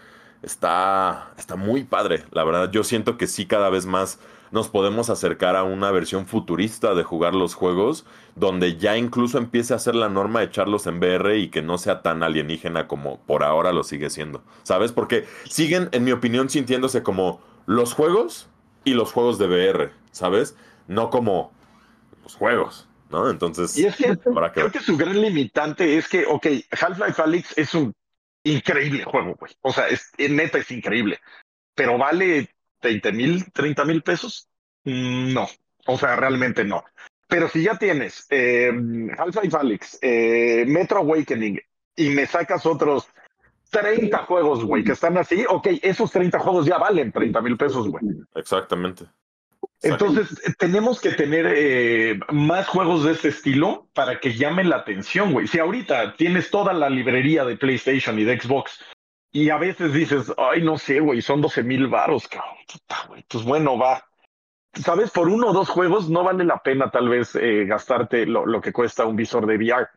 [0.43, 2.25] está, está muy padre.
[2.31, 4.19] La verdad, yo siento que sí cada vez más
[4.51, 9.75] nos podemos acercar a una versión futurista de jugar los juegos, donde ya incluso empiece
[9.75, 13.45] a ser la norma echarlos en VR y que no sea tan alienígena como por
[13.45, 14.43] ahora lo sigue siendo.
[14.63, 14.93] ¿Sabes?
[14.93, 18.49] Porque siguen, en mi opinión, sintiéndose como los juegos
[18.85, 20.57] y los juegos de VR, ¿sabes?
[20.87, 21.53] No como
[22.23, 22.89] los juegos.
[23.11, 23.31] ¿no?
[23.31, 24.17] Entonces, y es que,
[24.53, 27.95] creo que su gran limitante es que, ok, Half-Life Alyx es un
[28.45, 29.53] increíble juego, güey.
[29.63, 31.21] O sea, es, neta es increíble,
[31.75, 32.51] pero vale
[32.87, 34.49] 20 mil, 30 mil pesos.
[34.85, 35.49] Mm, no,
[35.87, 36.85] o sea, realmente no.
[37.27, 38.71] Pero si ya tienes eh,
[39.19, 41.61] Half-Life Alyx, eh, Metro Awakening
[41.97, 43.09] y me sacas otros
[43.71, 47.89] 30 juegos, güey, que están así, ok, esos 30 juegos ya valen 30 mil pesos,
[47.89, 48.05] güey.
[48.37, 49.07] Exactamente.
[49.83, 55.33] Entonces, tenemos que tener eh, más juegos de este estilo para que llamen la atención,
[55.33, 55.49] güey.
[55.49, 58.81] Si ahorita tienes toda la librería de PlayStation y de Xbox
[59.43, 62.57] y a veces dices, ay, no sé, güey, son 12 mil varos, cabrón.
[63.29, 64.05] Pues bueno, va.
[64.75, 68.45] Sabes, por uno o dos juegos no vale la pena tal vez eh, gastarte lo,
[68.45, 69.89] lo que cuesta un visor de VR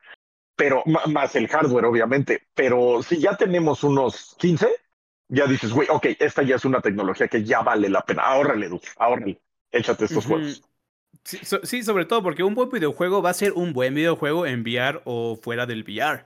[0.59, 2.49] pero más el hardware, obviamente.
[2.53, 4.67] Pero si ya tenemos unos 15,
[5.29, 8.23] ya dices, güey, ok, esta ya es una tecnología que ya vale la pena.
[8.23, 9.39] Ahórrale, Duke, ahórrale.
[9.71, 10.61] Échate estos juegos.
[11.23, 15.01] Sí, sobre todo porque un buen videojuego va a ser un buen videojuego en VR
[15.05, 16.25] o fuera del VR.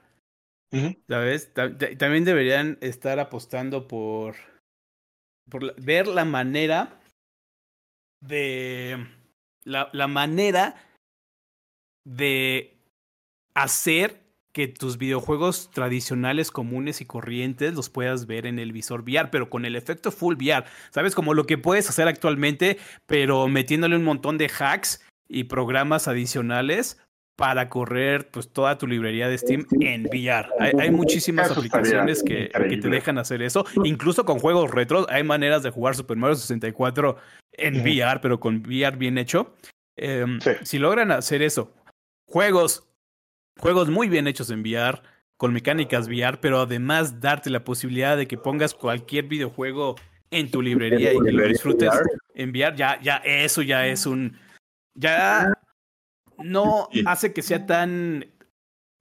[1.07, 1.53] ¿Sabes?
[1.53, 4.35] También deberían estar apostando por,
[5.77, 6.99] ver la manera
[8.21, 9.07] de.
[9.65, 10.75] La manera
[12.05, 12.77] de
[13.55, 19.29] hacer que tus videojuegos tradicionales, comunes y corrientes los puedas ver en el visor VR,
[19.31, 20.65] pero con el efecto full VR.
[20.91, 21.15] ¿Sabes?
[21.15, 27.02] Como lo que puedes hacer actualmente, pero metiéndole un montón de hacks y programas adicionales
[27.35, 30.47] para correr pues toda tu librería de Steam en VR.
[30.59, 33.65] Hay, muchísimas aplicaciones que, que, te dejan hacer eso.
[33.83, 37.17] Incluso con juegos retro hay maneras de jugar Super Mario 64
[37.53, 39.55] en VR, pero con VR bien hecho.
[39.95, 41.73] Em, si logran hacer eso,
[42.25, 42.87] juegos
[43.59, 45.01] juegos muy bien hechos en VR,
[45.37, 49.95] con mecánicas VR, pero además darte la posibilidad de que pongas cualquier videojuego
[50.31, 51.91] en tu librería y que lo disfrutes
[52.33, 54.37] en VR, ya, ya, eso ya es un.
[54.95, 55.52] Ya
[56.43, 58.25] no hace que sea tan,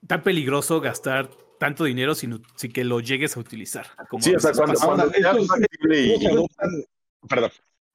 [0.07, 3.86] tan peligroso gastar tanto dinero, sino si que lo llegues a utilizar.
[4.20, 5.11] sí, o sea, cuando,
[7.28, 7.51] Perdón.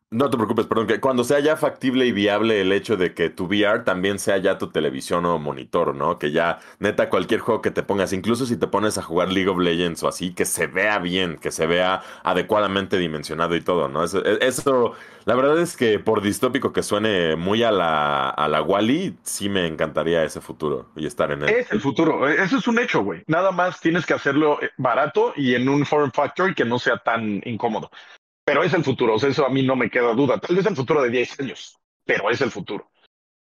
[0.09, 3.29] No te preocupes, perdón, que cuando sea ya factible y viable el hecho de que
[3.29, 6.17] tu VR también sea ya tu televisión o monitor, ¿no?
[6.17, 9.49] Que ya, neta, cualquier juego que te pongas, incluso si te pones a jugar League
[9.49, 13.89] of Legends o así, que se vea bien, que se vea adecuadamente dimensionado y todo,
[13.89, 14.05] ¿no?
[14.05, 14.93] Eso, e, eso
[15.25, 19.49] la verdad es que por distópico que suene muy a la, a la Wally, sí
[19.49, 21.49] me encantaría ese futuro y estar en él.
[21.49, 23.23] Es el futuro, e, eso es un hecho, güey.
[23.27, 26.95] Nada más tienes que hacerlo eh, barato y en un form factor que no sea
[26.95, 27.91] tan incómodo
[28.47, 30.39] pero es el futuro, o sea, eso a mí no me queda duda.
[30.39, 32.89] Tal vez el futuro de 10 años, pero es el futuro.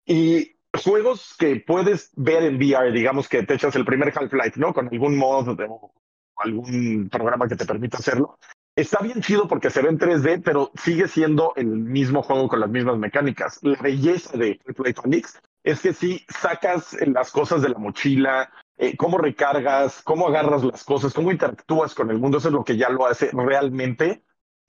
[0.07, 4.73] Y juegos que puedes ver en VR, digamos que te echas el primer Half-Life, ¿no?
[4.73, 5.93] Con algún mod o
[6.37, 8.39] algún programa que te permita hacerlo.
[8.77, 12.61] Está bien chido porque se ve en 3D, pero sigue siendo el mismo juego con
[12.61, 13.59] las mismas mecánicas.
[13.63, 18.97] La belleza de Half-Life Alyx es que si sacas las cosas de la mochila, eh,
[18.97, 22.77] cómo recargas, cómo agarras las cosas, cómo interactúas con el mundo, eso es lo que
[22.77, 24.23] ya lo hace realmente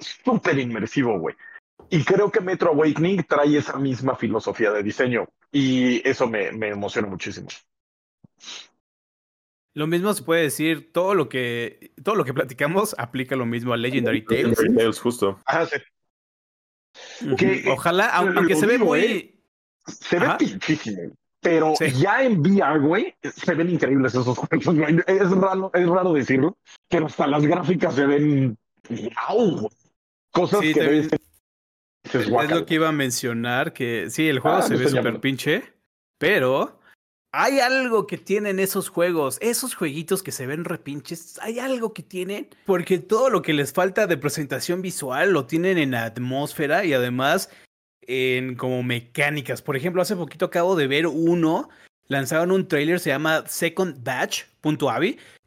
[0.04, 1.36] súper inmersivo, güey.
[1.90, 6.70] Y creo que Metro Awakening trae esa misma filosofía de diseño y eso me, me
[6.70, 7.48] emociona muchísimo.
[9.76, 13.74] Lo mismo se puede decir, todo lo que todo lo que platicamos aplica lo mismo
[13.74, 14.50] a Legendary Tales.
[14.50, 15.40] Legendary Tales, justo.
[15.46, 15.78] Ajá, sí.
[17.68, 19.00] Ojalá, aunque se ve muy...
[19.00, 19.40] Eh,
[19.88, 24.76] se ve pinchísimo, pero ya en VR, güey, se ven increíbles esos juegos,
[25.08, 28.58] Es raro, es raro decirlo, pero hasta las gráficas se ven
[28.90, 29.70] wow,
[30.34, 31.10] Cosas que
[32.20, 35.64] es lo que iba a mencionar, que sí, el juego ah, se ve súper pinche,
[36.18, 36.80] pero
[37.32, 42.04] hay algo que tienen esos juegos, esos jueguitos que se ven repinches, hay algo que
[42.04, 46.94] tienen, porque todo lo que les falta de presentación visual lo tienen en atmósfera y
[46.94, 47.50] además
[48.02, 49.62] en como mecánicas.
[49.62, 51.70] Por ejemplo, hace poquito acabo de ver uno,
[52.14, 54.44] lanzaron un trailer, se llama Second Batch,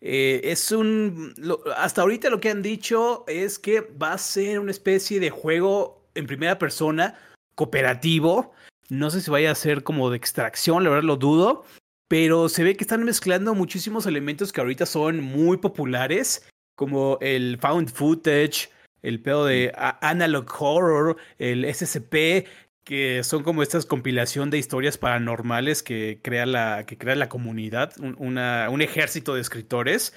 [0.00, 1.34] eh, es un.
[1.76, 6.06] hasta ahorita lo que han dicho es que va a ser una especie de juego
[6.14, 7.14] en primera persona,
[7.54, 8.52] cooperativo.
[8.88, 11.64] No sé si vaya a ser como de extracción, la verdad lo dudo.
[12.08, 17.58] Pero se ve que están mezclando muchísimos elementos que ahorita son muy populares, como el
[17.58, 18.70] found footage,
[19.02, 22.46] el pedo de analog horror, el SCP,
[22.86, 27.92] que son como estas compilación de historias paranormales que crea la, que crea la comunidad,
[27.98, 30.14] un, una, un ejército de escritores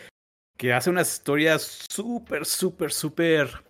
[0.55, 3.63] que hace unas historias súper, súper, súper,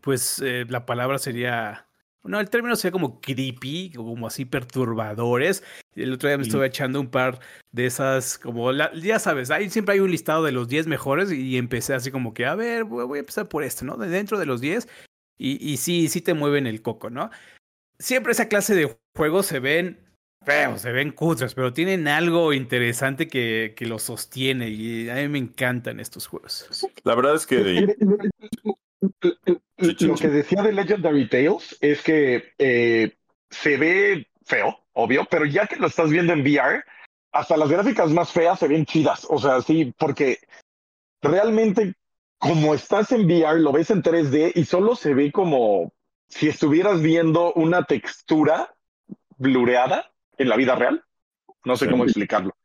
[0.00, 1.88] pues eh, la palabra sería,
[2.22, 5.64] no, el término sería como creepy, como así perturbadores.
[5.96, 7.40] El otro día me estuve echando un par
[7.72, 11.58] de esas, como, ya sabes, ahí siempre hay un listado de los 10 mejores y
[11.58, 13.96] empecé así como que, a ver, voy a empezar por este, ¿no?
[13.96, 14.86] De dentro de los 10.
[15.36, 17.30] Y, y sí, sí te mueven el coco, ¿no?
[18.00, 20.00] Siempre esa clase de juegos se ven
[20.44, 25.28] feo, se ven cutres, pero tienen algo interesante que, que los sostiene y a mí
[25.28, 26.88] me encantan estos juegos.
[27.04, 27.94] La verdad es que...
[29.76, 33.16] Lo que decía de Legendary Tales es que eh,
[33.48, 36.82] se ve feo, obvio, pero ya que lo estás viendo en VR,
[37.32, 39.26] hasta las gráficas más feas se ven chidas.
[39.30, 40.38] O sea, sí, porque
[41.22, 41.94] realmente
[42.38, 45.92] como estás en VR, lo ves en 3D y solo se ve como
[46.30, 48.74] si estuvieras viendo una textura
[49.36, 51.04] blureada en la vida real.
[51.64, 52.56] No sé cómo explicarlo.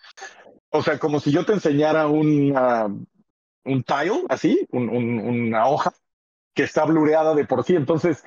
[0.69, 5.93] O sea, como si yo te enseñara una, un tile, así, una hoja
[6.53, 7.75] que está blureada de por sí.
[7.75, 8.23] Entonces,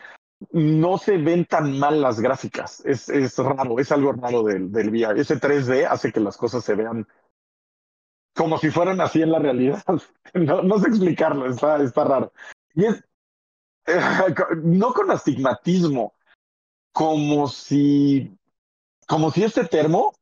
[0.50, 2.84] no se ven tan mal las gráficas.
[2.84, 5.20] Es, es raro, es algo raro del, del VR.
[5.20, 7.06] Ese 3D hace que las cosas se vean
[8.34, 9.82] como si fueran así en la realidad.
[10.34, 12.34] No, no sé explicarlo, está, está raro.
[12.74, 13.02] Y es,
[14.62, 16.14] no con astigmatismo,
[16.92, 18.36] como si,
[19.06, 20.12] como si este termo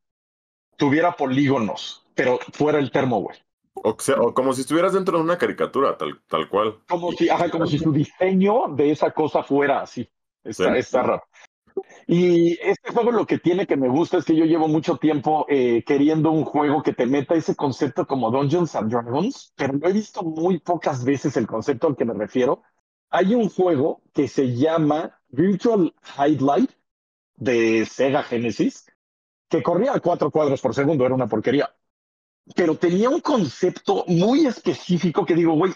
[0.77, 3.39] tuviera polígonos, pero fuera el termo, güey.
[3.75, 6.79] O, sea, o como si estuvieras dentro de una caricatura, tal, tal cual.
[6.89, 10.09] Como si, ajá, como si su diseño de esa cosa fuera así.
[10.43, 11.25] Está, está raro.
[12.07, 15.45] Y este juego lo que tiene que me gusta es que yo llevo mucho tiempo
[15.49, 19.89] eh, queriendo un juego que te meta ese concepto como Dungeons and Dragons, pero lo
[19.89, 22.63] he visto muy pocas veces el concepto al que me refiero.
[23.11, 26.71] Hay un juego que se llama Virtual Highlight
[27.37, 28.87] de Sega Genesis,
[29.49, 31.77] que corría a cuatro cuadros por segundo, era una porquería
[32.55, 35.73] pero tenía un concepto muy específico que digo, güey,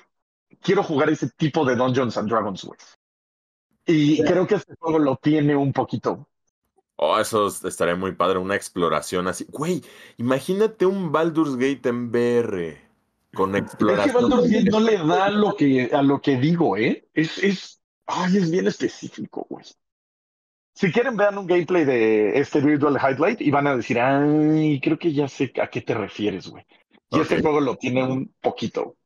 [0.60, 2.78] quiero jugar ese tipo de Dungeons and Dragons, güey.
[3.86, 6.28] Y creo que este juego lo tiene un poquito.
[6.96, 9.46] Oh, eso estaría muy padre, una exploración así.
[9.48, 9.82] Güey,
[10.18, 12.89] imagínate un Baldur's Gate en VR
[13.34, 14.44] con exploración.
[14.44, 17.08] Es que no le da lo que, a lo que digo, ¿eh?
[17.14, 19.64] Es, es, ay, es bien específico, güey.
[20.74, 24.98] Si quieren, vean un gameplay de este Virtual Highlight y van a decir, ay, creo
[24.98, 26.64] que ya sé a qué te refieres, güey.
[27.10, 28.96] Y este juego lo tiene un poquito.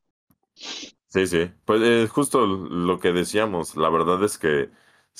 [0.53, 1.51] Sí, sí.
[1.65, 3.75] Pues es justo lo que decíamos.
[3.75, 4.69] La verdad es que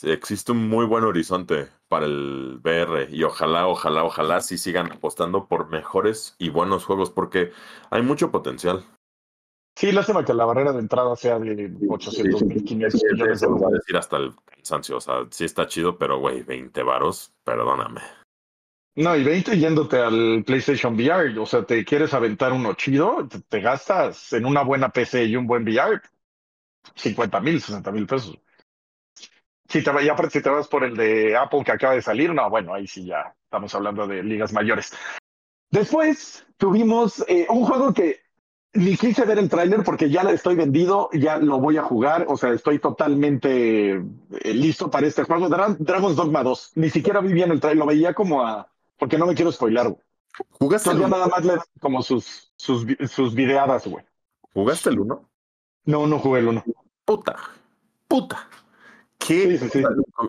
[0.04, 5.48] existe un muy buen horizonte para el VR y ojalá, ojalá, ojalá sí sigan apostando
[5.48, 7.52] por mejores y buenos juegos porque
[7.90, 8.86] hay mucho potencial.
[9.78, 13.80] Sí, lástima que la barrera de entrada sea de 800 mil, 500 millones de dólares.
[13.80, 18.02] decir hasta el cansancio, o sea, sí está chido, pero güey, 20 varos, perdóname.
[18.96, 23.60] No, y 20 yéndote al PlayStation VR, o sea, te quieres aventar uno chido, te,
[23.60, 26.02] gastas en una buena PC y un buen VR
[26.96, 28.40] 50 mil, 60 mil pesos.
[29.68, 29.92] Si te,
[30.30, 33.06] si te vas por el de Apple que acaba de salir, no, bueno, ahí sí
[33.06, 34.94] ya estamos hablando de ligas mayores.
[35.70, 38.25] Después tuvimos eh, un juego que
[38.76, 42.38] ni quise ver el tráiler porque ya estoy vendido, ya lo voy a jugar, o
[42.38, 45.50] sea, estoy totalmente eh, listo para este juego.
[45.50, 48.70] Dragon's Dogma 2, ni siquiera vi bien el tráiler, lo veía como a...
[48.98, 49.96] porque no me quiero spoilar.
[50.60, 54.04] ¿Jugaste el nada más le como sus, sus, sus videadas, güey.
[54.54, 55.30] ¿Jugaste el 1?
[55.86, 56.64] No, no jugué el 1.
[57.06, 57.36] Puta,
[58.08, 58.50] puta.
[59.18, 59.60] ¿Qué?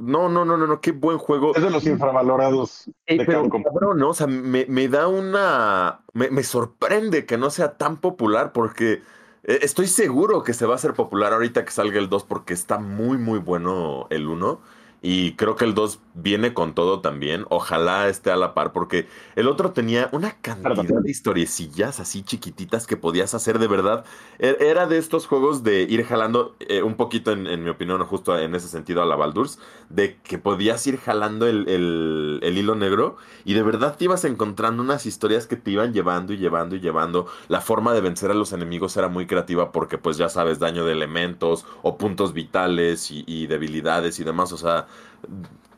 [0.00, 1.54] No, no, no, no, no, qué buen juego.
[1.54, 4.10] Es de los infravalorados de pero, Cabrón, ¿no?
[4.10, 6.00] O sea, me, me da una.
[6.12, 9.02] Me, me, sorprende que no sea tan popular porque
[9.44, 12.54] eh, estoy seguro que se va a hacer popular ahorita que salga el 2 porque
[12.54, 14.60] está muy, muy bueno el 1.
[15.02, 17.44] Y creo que el 2 viene con todo también.
[17.50, 19.06] Ojalá esté a la par, porque
[19.36, 24.04] el otro tenía una cantidad de historiecillas así chiquititas que podías hacer de verdad.
[24.38, 28.36] E-, era de estos juegos de ir jalando, eh, un poquito en, mi opinión, justo
[28.38, 29.58] en ese sentido a la Baldur's,
[29.90, 34.82] de que podías ir jalando el, el, hilo negro y de verdad te ibas encontrando
[34.82, 37.26] unas historias que te iban llevando y llevando y llevando.
[37.48, 40.86] La forma de vencer a los enemigos era muy creativa porque, pues ya sabes, daño
[40.86, 44.52] de elementos o puntos vitales y, y debilidades y demás.
[44.52, 44.86] O sea,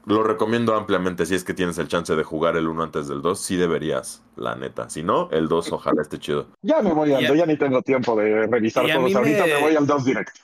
[0.08, 3.22] lo recomiendo ampliamente si es que tienes el chance de jugar el 1 antes del
[3.22, 4.88] 2, sí deberías, la neta.
[4.88, 6.48] Si no, el 2 ojalá esté chido.
[6.62, 9.14] Ya me voy ando, ya ni tengo tiempo de revisar todos.
[9.14, 9.60] Ahorita me...
[9.60, 10.40] voy al 2 directo.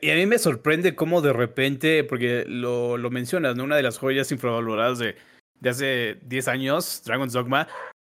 [0.00, 3.64] Y a mí me sorprende cómo de repente, porque lo, lo mencionas, ¿no?
[3.64, 5.16] Una de las joyas infravaloradas de,
[5.60, 7.68] de hace 10 años, Dragon's Dogma.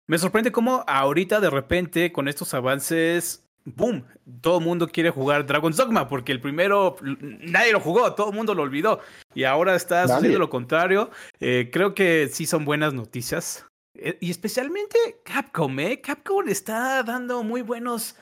[0.07, 4.03] Me sorprende cómo ahorita de repente con estos avances boom,
[4.41, 8.35] todo el mundo quiere jugar Dragon's Dogma porque el primero nadie lo jugó, todo el
[8.35, 8.99] mundo lo olvidó
[9.33, 11.09] y ahora está sucediendo lo contrario.
[11.39, 13.65] Eh, creo que sí son buenas noticias
[13.95, 16.01] eh, y especialmente Capcom, ¿eh?
[16.01, 18.15] Capcom está dando muy buenos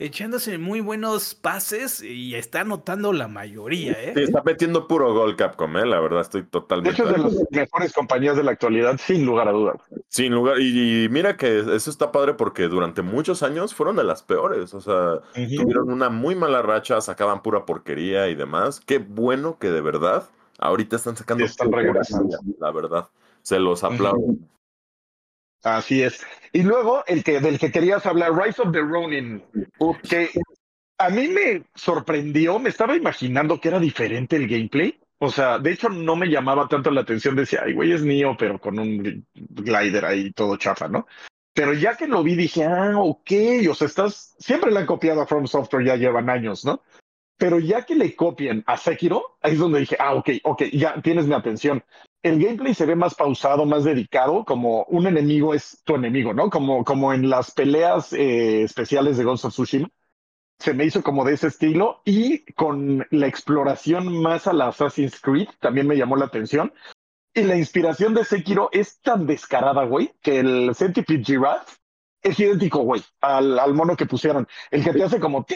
[0.00, 4.12] echándose muy buenos pases y está anotando la mayoría, ¿eh?
[4.16, 5.84] Sí, está metiendo puro gol Capcom, ¿eh?
[5.84, 7.02] La verdad, estoy totalmente.
[7.02, 9.76] De hecho, de las mejores compañías de la actualidad, sin lugar a dudas.
[10.08, 14.22] Sin lugar, y, mira que eso está padre porque durante muchos años fueron de las
[14.22, 14.72] peores.
[14.72, 18.80] O sea, tuvieron una muy mala racha, sacaban pura porquería y demás.
[18.80, 20.24] Qué bueno que de verdad
[20.58, 21.44] ahorita están sacando.
[21.44, 22.38] Están regresando.
[22.58, 23.08] La verdad,
[23.42, 24.34] se los aplaudo.
[25.62, 26.24] Así es.
[26.52, 29.42] Y luego el que del que querías hablar, Rise of the Ronin,
[30.08, 30.30] que
[30.98, 34.98] a mí me sorprendió, me estaba imaginando que era diferente el gameplay.
[35.18, 38.36] O sea, de hecho no me llamaba tanto la atención, decía, ay, güey, es mío,
[38.38, 41.06] pero con un glider ahí todo chafa, ¿no?
[41.52, 43.30] Pero ya que lo vi dije, ah, ok,
[43.70, 46.82] o sea, estás, siempre le han copiado a From Software, ya llevan años, ¿no?
[47.36, 51.00] Pero ya que le copian a Sekiro, ahí es donde dije, ah, ok, ok, ya
[51.02, 51.82] tienes mi atención.
[52.22, 56.50] El gameplay se ve más pausado, más dedicado, como un enemigo es tu enemigo, ¿no?
[56.50, 59.88] Como, como en las peleas eh, especiales de Ghost of Tsushima.
[60.58, 65.18] Se me hizo como de ese estilo y con la exploración más a la Assassin's
[65.18, 66.74] Creed también me llamó la atención.
[67.32, 71.80] Y la inspiración de Sekiro es tan descarada, güey, que el Centipede Giraffe
[72.22, 74.46] es idéntico, güey, al, al, mono que pusieron.
[74.70, 75.46] El que te hace como.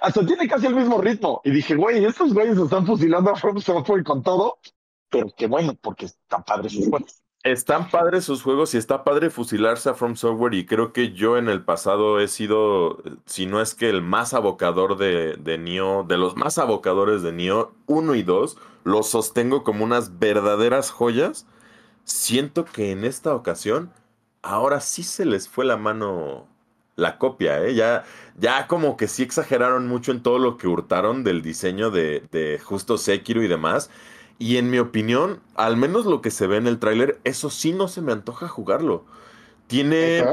[0.00, 1.40] Hasta tiene casi el mismo ritmo.
[1.44, 4.58] Y dije, güey, estos güeyes están fusilando a From Software con todo
[5.10, 7.22] pero qué bueno, porque están padres sus juegos.
[7.42, 11.38] Están padres sus juegos y está padre fusilarse a From Software y creo que yo
[11.38, 16.02] en el pasado he sido, si no es que el más abocador de, de Nioh,
[16.02, 21.46] de los más abocadores de Nioh, uno y dos, los sostengo como unas verdaderas joyas.
[22.04, 23.92] Siento que en esta ocasión,
[24.42, 26.48] ahora sí se les fue la mano
[26.96, 27.74] la copia, ¿eh?
[27.74, 28.04] Ya,
[28.36, 32.58] ya como que sí exageraron mucho en todo lo que hurtaron del diseño de, de
[32.58, 33.90] justo Sekiro y demás.
[34.38, 37.72] Y en mi opinión, al menos lo que se ve en el tráiler, eso sí
[37.72, 39.04] no se me antoja jugarlo.
[39.66, 40.24] Tiene...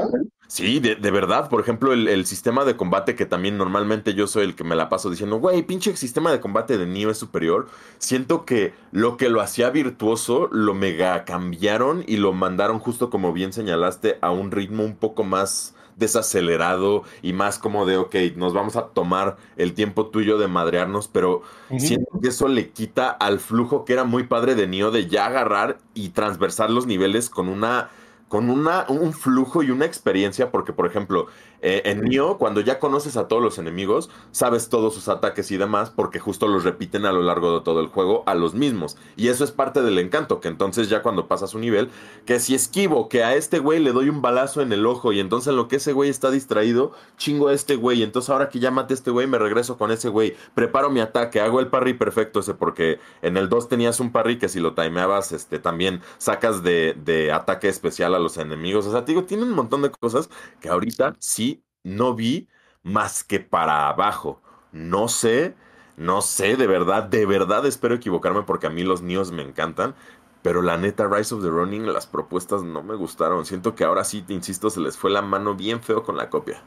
[0.46, 1.48] Sí, de, verdad.
[1.48, 4.88] Por ejemplo, el, sistema de combate que también normalmente yo soy el que me la
[4.88, 7.68] paso diciendo, güey, pinche sistema de combate de es superior.
[7.98, 13.32] Siento que lo que lo hacía virtuoso lo mega cambiaron y lo mandaron justo como
[13.32, 18.52] bien señalaste a un ritmo un poco más desacelerado y más como de, ok, nos
[18.52, 21.42] vamos a tomar el tiempo tuyo de madrearnos, pero
[21.78, 25.26] siento que eso le quita al flujo que era muy padre de Nio de ya
[25.26, 27.90] agarrar y transversar los niveles con una
[28.28, 31.28] con una, un flujo y una experiencia, porque por ejemplo,
[31.66, 35.56] eh, en Nioh, cuando ya conoces a todos los enemigos, sabes todos sus ataques y
[35.56, 38.98] demás, porque justo los repiten a lo largo de todo el juego a los mismos.
[39.16, 41.88] Y eso es parte del encanto, que entonces ya cuando pasas un nivel,
[42.26, 45.20] que si esquivo, que a este güey le doy un balazo en el ojo, y
[45.20, 48.60] entonces en lo que ese güey está distraído, chingo a este güey, entonces ahora que
[48.60, 51.68] ya mate a este güey, me regreso con ese güey, preparo mi ataque, hago el
[51.68, 55.58] parry perfecto ese, porque en el 2 tenías un parry que si lo timeabas, este,
[55.58, 58.84] también sacas de, de ataque especial a los enemigos.
[58.86, 60.28] O sea, digo, tiene un montón de cosas
[60.60, 61.53] que ahorita sí
[61.84, 62.48] no vi
[62.82, 64.40] más que para abajo.
[64.72, 65.54] No sé,
[65.96, 69.94] no sé, de verdad, de verdad espero equivocarme porque a mí los niños me encantan.
[70.42, 73.46] Pero la neta, Rise of the Running, las propuestas no me gustaron.
[73.46, 76.28] Siento que ahora sí, te insisto, se les fue la mano bien feo con la
[76.28, 76.62] copia.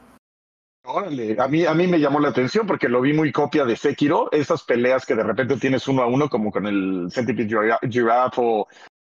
[0.84, 3.76] Órale, a mí, a mí me llamó la atención porque lo vi muy copia de
[3.76, 8.40] Sekiro, esas peleas que de repente tienes uno a uno, como con el Centipede Giraffe
[8.40, 8.66] o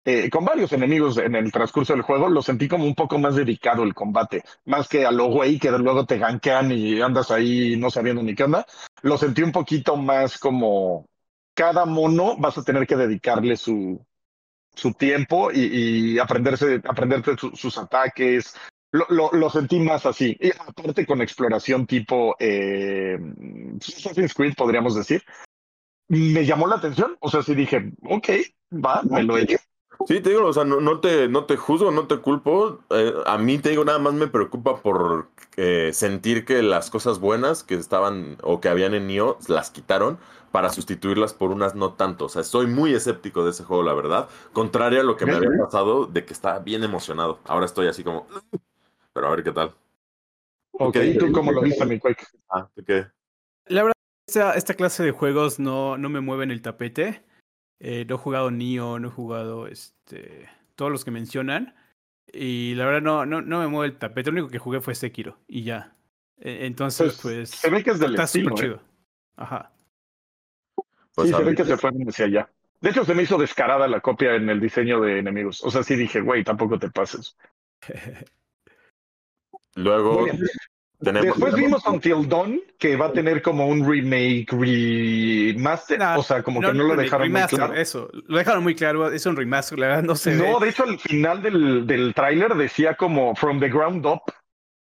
[0.08, 3.36] eh, con varios enemigos en el transcurso del juego, lo sentí como un poco más
[3.36, 7.76] dedicado el combate, más que a lo güey que luego te gankean y andas ahí
[7.76, 8.68] no sabiendo ni qué onda.
[9.02, 11.08] Lo sentí un poquito más como
[11.56, 14.06] cada mono vas a tener que dedicarle su,
[14.76, 18.56] su tiempo y, aprenderse, aprenderte sus ataques.
[18.92, 20.38] Lo, lo, lo, sentí más así.
[20.40, 23.18] Y aparte con exploración tipo eh,
[23.78, 25.24] Assassin's Creed, podríamos decir.
[26.10, 27.18] Me llamó la atención.
[27.20, 28.30] O sea, sí dije, ok,
[28.72, 29.58] va, me lo he hecho.
[30.08, 32.80] Sí, te digo, o sea, no, te, no te juzgo, no te culpo.
[32.90, 35.28] Eh, a mí, te digo, nada más me preocupa por
[35.58, 40.18] eh, sentir que las cosas buenas que estaban o que habían en Nio las quitaron
[40.52, 42.26] para sustituirlas por unas no tanto.
[42.26, 44.30] O sea, estoy muy escéptico de ese juego, la verdad.
[44.54, 47.40] Contrario a lo que me había pasado de que estaba bien emocionado.
[47.46, 48.28] Ahora estoy así como,
[49.14, 49.74] pero a ver qué tal.
[50.72, 52.26] Ok, ¿y tú cómo lo viste, mi Quake?
[52.50, 53.08] Ah, ¿qué?
[53.68, 53.94] La verdad,
[54.28, 57.24] esta, esta clase de juegos no, no me mueven el tapete.
[57.80, 61.76] Eh, no he jugado Nio, no he jugado este, todos los que mencionan.
[62.32, 64.32] Y la verdad no, no, no me mueve el tapete.
[64.32, 65.96] Lo único que jugué fue Sekiro y ya.
[66.38, 67.50] E, entonces, pues.
[67.50, 68.60] se ve que es del está estilo, ¿eh?
[68.60, 68.82] chido.
[69.38, 69.72] Ajá.
[71.14, 72.50] Pues sí, se ve que se fueron hacia allá.
[72.82, 75.64] De hecho, se me hizo descarada la copia en el diseño de enemigos.
[75.64, 77.38] O sea, sí dije, güey, tampoco te pases.
[79.76, 80.26] Luego,
[81.14, 86.62] Después vimos Until Dawn, que va a tener como un remake, remaster, o sea, como
[86.62, 87.74] que no lo dejaron muy claro.
[87.74, 90.36] Eso, lo dejaron muy claro, es un remaster, la verdad no sé.
[90.36, 94.22] No, de hecho, al final del, del tráiler decía como From the Ground Up.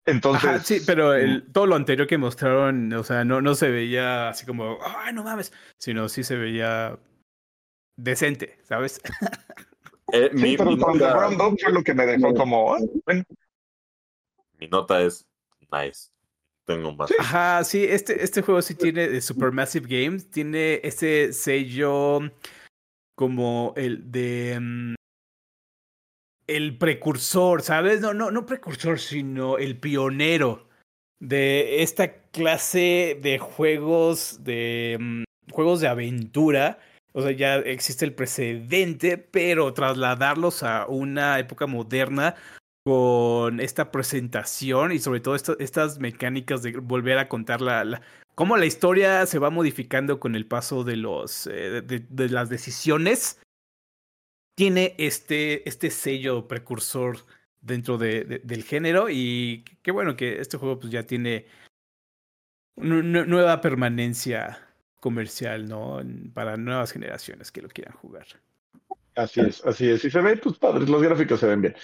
[0.06, 0.62] Entonces.
[0.64, 4.44] sí, pero el, todo lo anterior que mostraron, o sea, no, no se veía así
[4.44, 6.98] como, ay, no mames, sino sí se veía
[7.96, 9.00] decente, ¿sabes?
[10.12, 12.78] Eh, sí, pero From the Ground Up fue lo que me dejó como, ah,
[14.60, 15.26] Mi nota es
[15.82, 16.10] Nice.
[16.66, 17.12] Tengo más.
[17.18, 22.20] Ajá, sí, este, este juego sí tiene de Supermassive Games, tiene ese sello
[23.14, 24.58] como el de...
[24.60, 24.94] Mm,
[26.46, 28.00] el precursor, ¿sabes?
[28.00, 30.68] No, no, no precursor, sino el pionero
[31.20, 36.78] de esta clase de juegos de mm, juegos de aventura.
[37.12, 42.34] O sea, ya existe el precedente, pero trasladarlos a una época moderna
[42.84, 48.02] con esta presentación y sobre todo estas mecánicas de volver a contar la,
[48.34, 53.40] cómo la historia se va modificando con el paso de los eh, de, las decisiones
[54.54, 57.24] tiene este este sello precursor
[57.62, 61.46] dentro de, del género y qué bueno que este juego pues ya tiene
[62.76, 64.58] nueva permanencia
[65.00, 66.00] comercial, ¿no?
[66.32, 68.26] Para nuevas generaciones que lo quieran jugar.
[69.16, 70.04] Así es, así es.
[70.04, 71.76] Y se ven, pues padres, los gráficos se ven bien.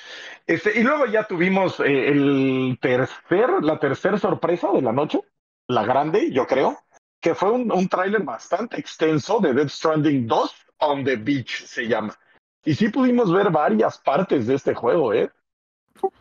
[0.47, 5.21] Este, y luego ya tuvimos eh, el tercer, la tercera sorpresa de la noche,
[5.69, 6.79] la grande, yo creo,
[7.21, 11.87] que fue un, un tráiler bastante extenso de Dead Stranding 2 on the Beach, se
[11.87, 12.19] llama.
[12.65, 15.31] Y sí pudimos ver varias partes de este juego, ¿eh?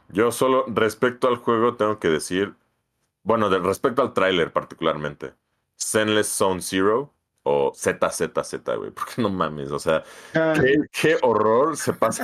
[0.10, 2.56] Yo solo respecto al juego tengo que decir,
[3.24, 5.34] bueno, respecto al tráiler particularmente,
[5.78, 7.14] Zenless Zone Zero
[7.52, 10.04] o ZZZ, güey, porque no mames, o sea,
[10.36, 10.54] ah.
[10.92, 12.24] qué, horror se pasa,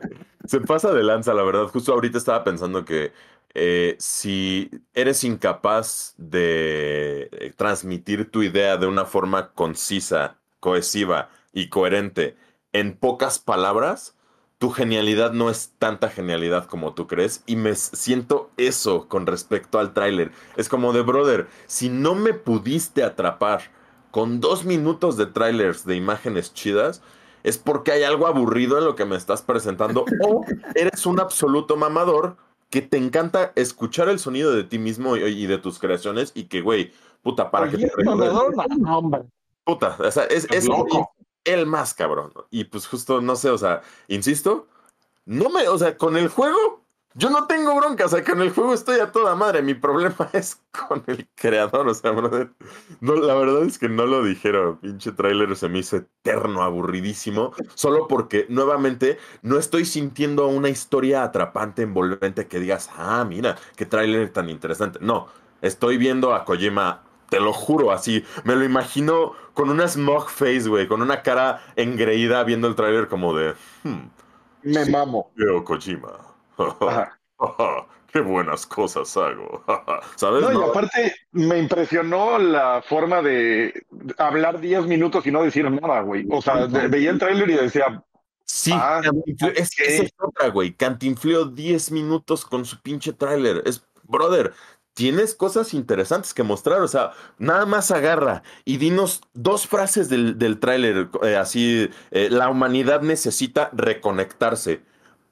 [0.44, 1.68] se pasa de lanza, la verdad.
[1.68, 3.12] Justo ahorita estaba pensando que
[3.54, 11.68] eh, si eres incapaz de eh, transmitir tu idea de una forma concisa, cohesiva y
[11.68, 12.36] coherente
[12.72, 14.16] en pocas palabras,
[14.58, 19.78] tu genialidad no es tanta genialidad como tú crees y me siento eso con respecto
[19.78, 20.32] al tráiler.
[20.56, 23.70] Es como de brother, si no me pudiste atrapar
[24.14, 27.02] con dos minutos de trailers de imágenes chidas,
[27.42, 30.44] es porque hay algo aburrido en lo que me estás presentando o
[30.76, 32.36] eres un absoluto mamador
[32.70, 36.60] que te encanta escuchar el sonido de ti mismo y, de tus creaciones y que,
[36.60, 36.92] güey,
[37.22, 37.90] puta, para que te
[39.64, 40.68] Puta, o sea, es, es,
[41.42, 42.32] el más cabrón.
[42.52, 44.68] Y pues justo, no sé, o sea, insisto,
[45.24, 46.83] no me, o sea, con el juego
[47.16, 49.62] yo no tengo bronca, o sea, con el juego estoy a toda madre.
[49.62, 52.50] Mi problema es con el creador, o sea, brother.
[53.00, 54.78] No, la verdad es que no lo dijeron.
[54.78, 57.52] Pinche tráiler se me hizo eterno, aburridísimo.
[57.74, 63.86] Solo porque, nuevamente, no estoy sintiendo una historia atrapante, envolvente que digas, ah, mira, qué
[63.86, 64.98] tráiler tan interesante.
[65.00, 65.28] No,
[65.62, 68.24] estoy viendo a Kojima, te lo juro, así.
[68.42, 73.06] Me lo imagino con una smog face, güey, con una cara engreída viendo el tráiler
[73.06, 73.54] como de...
[73.84, 74.08] Hmm,
[74.62, 75.30] me mamo.
[75.36, 76.33] Veo Kojima.
[78.14, 79.64] Qué buenas cosas hago.
[80.14, 80.42] ¿Sabes?
[80.42, 83.84] No, y aparte me impresionó la forma de
[84.18, 86.24] hablar 10 minutos y no decir nada, güey.
[86.30, 88.04] O sea, veía el tráiler y decía.
[88.44, 89.00] Sí, ah,
[89.56, 90.74] es, que es otra, güey.
[90.74, 93.64] Cantinfló 10 minutos con su pinche tráiler.
[93.66, 94.52] Es, brother,
[94.92, 96.82] tienes cosas interesantes que mostrar.
[96.82, 101.08] O sea, nada más agarra y dinos dos frases del, del tráiler.
[101.24, 104.82] Eh, así, eh, la humanidad necesita reconectarse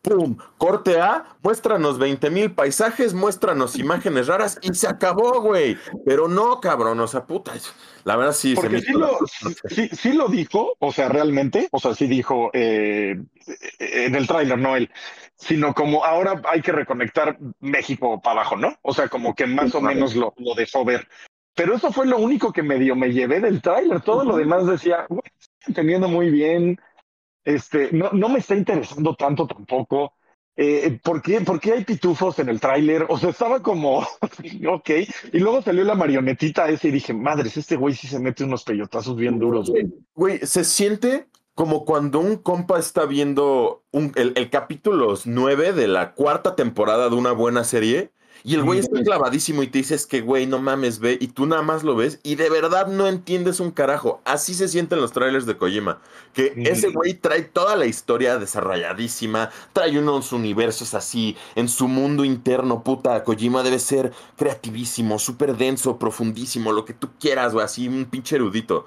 [0.02, 0.36] ¡Pum!
[0.58, 5.78] Corte A, muéstranos 20 mil paisajes, muéstranos imágenes raras y se acabó, güey.
[6.04, 7.52] Pero no, cabrón, o sea, puta.
[8.02, 9.18] La verdad sí Porque sí, lo,
[9.68, 13.16] sí, lo dijo, o sea, realmente, o sea, sí dijo eh,
[13.78, 14.90] en el tráiler, no él,
[15.36, 18.76] sino como ahora hay que reconectar México para abajo, ¿no?
[18.82, 21.06] O sea, como que más o menos lo, lo dejó ver.
[21.54, 24.00] Pero eso fue lo único que medio me llevé del tráiler.
[24.00, 25.22] Todo lo demás decía, güey,
[25.66, 26.80] entendiendo muy bien
[27.44, 30.14] este, no, no me está interesando tanto tampoco.
[30.54, 33.06] Eh, ¿por, qué, ¿Por qué hay pitufos en el tráiler?
[33.08, 34.00] O sea, estaba como,
[34.68, 34.90] ok.
[35.32, 38.64] Y luego salió la marionetita ese y dije, madres, este güey sí se mete unos
[38.64, 39.70] peyotazos bien duros.
[39.70, 45.72] Güey, güey se siente como cuando un compa está viendo un, el, el capítulo 9
[45.72, 48.10] de la cuarta temporada de una buena serie
[48.44, 51.46] y el güey está clavadísimo y te dices que, güey, no mames, ve, y tú
[51.46, 54.20] nada más lo ves y de verdad no entiendes un carajo.
[54.24, 56.00] Así se sienten los trailers de Kojima.
[56.32, 62.24] Que ese güey trae toda la historia desarrolladísima, trae unos universos así, en su mundo
[62.24, 63.22] interno, puta.
[63.22, 68.36] Kojima debe ser creativísimo, súper denso, profundísimo, lo que tú quieras, güey, así un pinche
[68.36, 68.86] erudito.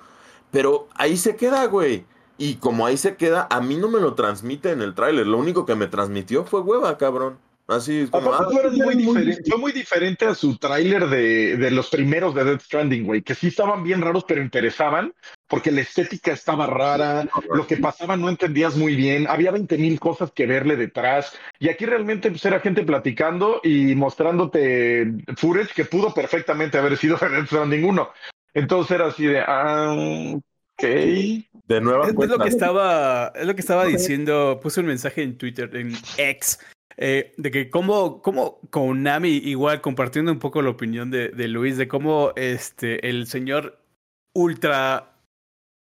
[0.51, 2.05] Pero ahí se queda, güey.
[2.37, 5.25] Y como ahí se queda, a mí no me lo transmite en el tráiler.
[5.27, 7.39] Lo único que me transmitió fue hueva, cabrón.
[7.67, 12.35] Así como, ah, muy diferente, fue muy diferente a su tráiler de, de, los primeros
[12.35, 15.15] de Death Stranding, güey, que sí estaban bien raros, pero interesaban,
[15.47, 19.99] porque la estética estaba rara, lo que pasaba no entendías muy bien, había 20 mil
[19.99, 25.85] cosas que verle detrás, y aquí realmente pues, era gente platicando y mostrándote footage que
[25.85, 28.09] pudo perfectamente haber sido de Death Stranding 1.
[28.53, 29.91] Entonces era así de, ah,
[30.75, 30.83] ok.
[31.67, 32.03] De nuevo.
[32.03, 35.75] Es, es, lo que estaba, es lo que estaba diciendo, puse un mensaje en Twitter,
[35.75, 36.59] en X,
[36.97, 41.77] eh, de que cómo, cómo Konami, igual compartiendo un poco la opinión de, de, Luis,
[41.77, 43.79] de cómo este, el señor
[44.33, 45.13] ultra,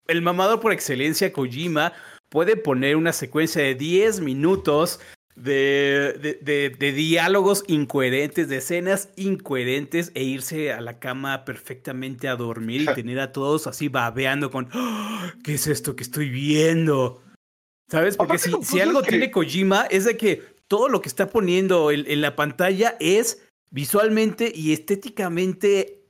[0.07, 1.93] el mamador por excelencia, Kojima,
[2.29, 5.01] puede poner una secuencia de 10 minutos
[5.37, 12.83] de, de, diálogos incoherentes, de escenas incoherentes e irse a la cama perfectamente a dormir
[12.83, 15.33] y tener a todos así babeando con ¡Ah!
[15.43, 17.23] ¿qué es esto que estoy viendo?
[17.89, 18.17] ¿Sabes?
[18.17, 22.21] Porque si, si algo tiene Kojima es de que todo lo que está poniendo en
[22.21, 26.05] la pantalla es visualmente y estéticamente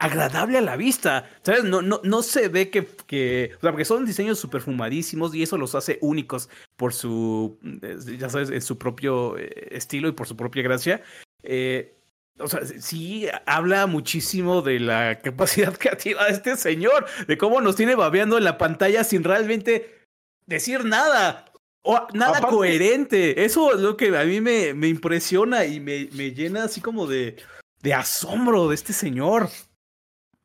[0.00, 1.30] agradable a la vista.
[1.44, 1.62] ¿Sabes?
[1.62, 3.52] No, no, no se ve que, que.
[3.58, 7.60] O sea, porque son diseños súper fumadísimos y eso los hace únicos por su.
[8.18, 11.00] Ya sabes, en su propio eh, estilo y por su propia gracia.
[11.44, 11.94] Eh,
[12.40, 17.76] o sea, sí habla muchísimo de la capacidad creativa de este señor, de cómo nos
[17.76, 20.08] tiene babeando en la pantalla sin realmente
[20.46, 21.51] decir nada.
[21.82, 23.44] O nada coherente.
[23.44, 27.06] Eso es lo que a mí me, me impresiona y me, me llena así como
[27.06, 27.36] de,
[27.80, 29.48] de asombro de este señor.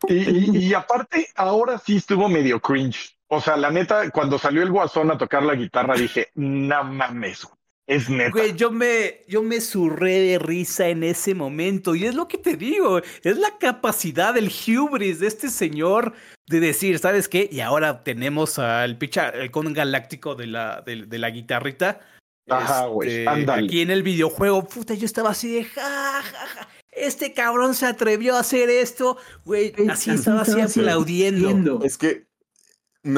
[0.08, 3.18] Y, aparte, ahora sí estuvo medio cringe.
[3.28, 7.48] O sea, la neta, cuando salió el guasón a tocar la guitarra, dije, no mames,
[7.88, 8.32] es neta.
[8.32, 11.96] Güey, yo me, yo me surré de risa en ese momento.
[11.96, 16.14] Y es lo que te digo, es la capacidad, el hubris de este señor
[16.48, 17.50] de decir, ¿sabes qué?
[17.52, 22.02] Y ahora tenemos al picha, el con galáctico de la, de, la guitarrita.
[22.50, 23.26] Ajá, güey.
[23.26, 27.76] Este, aquí en el videojuego, puta, yo estaba así de ja, ja, ja este cabrón
[27.76, 31.80] se atrevió a hacer esto, güey, así estaba así aplaudiendo.
[31.84, 32.27] Es que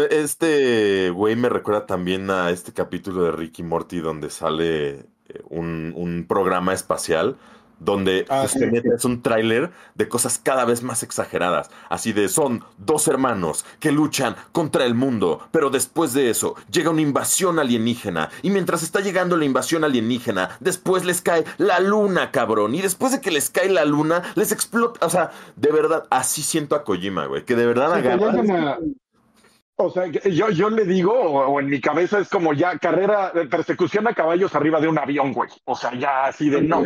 [0.10, 5.06] este güey me recuerda también a este capítulo de Ricky Morty donde sale eh,
[5.50, 7.38] un, un programa espacial
[7.80, 13.08] donde ah, es un tráiler de cosas cada vez más exageradas, así de son dos
[13.08, 18.50] hermanos que luchan contra el mundo, pero después de eso llega una invasión alienígena y
[18.50, 23.22] mientras está llegando la invasión alienígena, después les cae la luna, cabrón, y después de
[23.22, 27.26] que les cae la luna, les explota, o sea, de verdad, así siento a Kojima,
[27.26, 27.94] güey, que de verdad
[29.82, 33.46] O sea, yo, yo le digo, o, en mi cabeza es como ya carrera de
[33.46, 35.50] persecución a caballos arriba de un avión, güey.
[35.64, 36.84] O sea, ya así de no.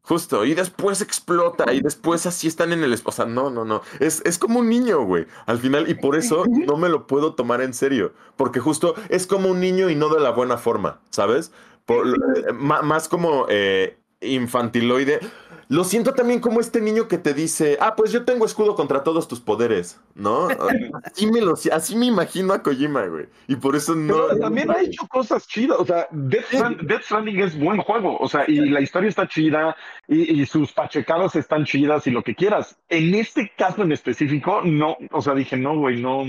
[0.00, 2.98] Justo, y después explota, y después así están en el...
[3.04, 3.82] O sea, no, no, no.
[4.00, 5.26] Es, es como un niño, güey.
[5.44, 8.14] Al final, y por eso no me lo puedo tomar en serio.
[8.36, 11.52] Porque justo es como un niño y no de la buena forma, ¿sabes?
[11.88, 15.20] Eh, más como eh, infantiloide.
[15.68, 19.04] Lo siento también como este niño que te dice, ah, pues yo tengo escudo contra
[19.04, 20.48] todos tus poderes, ¿no?
[21.04, 23.26] Así me, lo, así me imagino a Kojima, güey.
[23.46, 24.28] Y por eso no...
[24.38, 28.70] también ha hecho cosas chidas, o sea, Death, Stranding es buen juego, o sea, y
[28.70, 29.76] la historia está chida,
[30.06, 32.78] y, sus pachecados están chidas y lo que quieras.
[32.88, 36.24] En este caso en específico, no, o sea, dije, no, güey, no...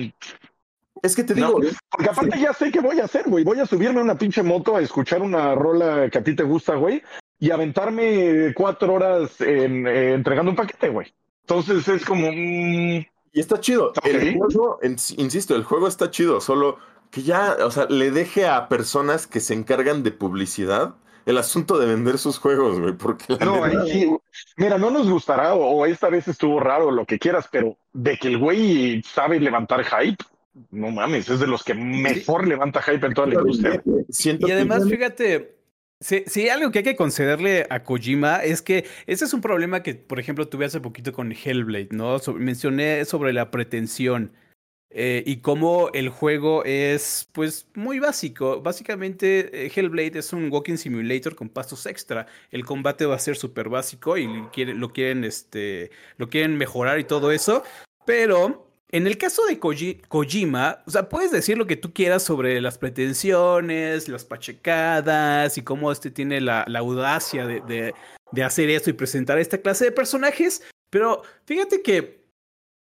[1.01, 1.61] Es que te digo.
[1.89, 3.45] porque aparte ya sé qué voy a hacer, güey.
[3.45, 6.43] Voy a subirme a una pinche moto a escuchar una rola que a ti te
[6.43, 7.01] gusta, güey
[7.39, 11.13] y aventarme cuatro horas en, eh, entregando un paquete, güey.
[11.41, 12.27] Entonces es como...
[12.31, 13.93] y está chido.
[14.03, 16.77] El juego, insisto, el juego está chido, solo
[17.09, 20.95] que ya, o sea, le deje a personas que se encargan de publicidad
[21.25, 23.37] el asunto de vender sus juegos, güey, porque...
[23.43, 23.61] No,
[24.57, 28.29] mira, no nos gustará o, esta vez estuvo raro, lo que quieras, pero de que
[28.29, 30.23] el güey sabe levantar hype,
[30.71, 33.81] no mames, es de los que mejor levanta hype en toda la industria.
[33.85, 35.58] y además, fíjate,
[36.01, 39.95] Sí, algo que hay que concederle a Kojima es que ese es un problema que,
[39.95, 42.17] por ejemplo, tuve hace poquito con Hellblade, ¿no?
[42.35, 44.31] mencioné sobre la pretensión
[44.91, 48.61] eh, y cómo el juego es, pues, muy básico.
[48.61, 52.27] Básicamente, eh, Hellblade es un walking simulator con pasos extra.
[52.49, 57.03] El combate va a ser súper básico y lo quieren, este, lo quieren mejorar y
[57.03, 57.63] todo eso,
[58.05, 62.59] pero en el caso de Kojima, o sea, puedes decir lo que tú quieras sobre
[62.59, 67.93] las pretensiones, las pachecadas y cómo este tiene la, audacia de,
[68.43, 72.25] hacer esto y presentar esta clase de personajes, pero fíjate que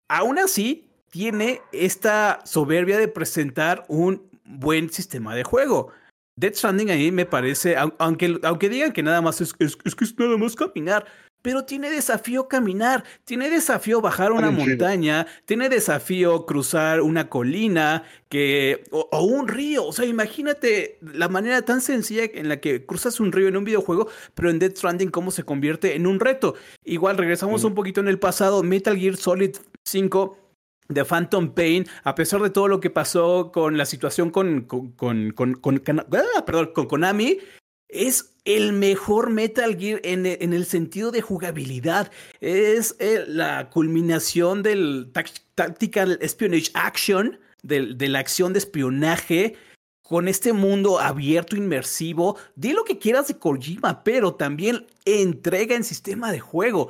[0.10, 5.91] aún así tiene esta soberbia de presentar un buen sistema de juego.
[6.36, 9.78] Dead Stranding a mí me parece, aunque, aunque digan que nada más es que es
[10.18, 11.06] nada más caminar,
[11.44, 18.86] pero tiene desafío caminar, tiene desafío bajar una montaña, tiene desafío cruzar una colina que,
[18.91, 19.86] o, un río.
[19.86, 23.65] O sea, imagínate la manera tan sencilla en la que cruzas un río en un
[23.65, 26.56] videojuego, pero en Dead Stranding cómo se convierte en un reto.
[26.86, 30.38] Igual regresamos un poquito en el pasado, Metal Gear Solid 5
[30.88, 34.91] de Phantom Pain, a pesar de todo lo que pasó con la situación con, con,
[34.91, 37.40] con, con, con, ah, perdón, con Konami,
[37.90, 42.11] es el mejor Metal Gear en, el sentido de jugabilidad.
[42.41, 45.11] Es eh, la culminación del
[45.56, 49.56] Tactical Espionage Action, de, la acción de espionaje,
[50.02, 52.38] con este mundo abierto, inmersivo.
[52.56, 56.90] Di lo que quieras de Kojima, pero también entrega en sistema de juego.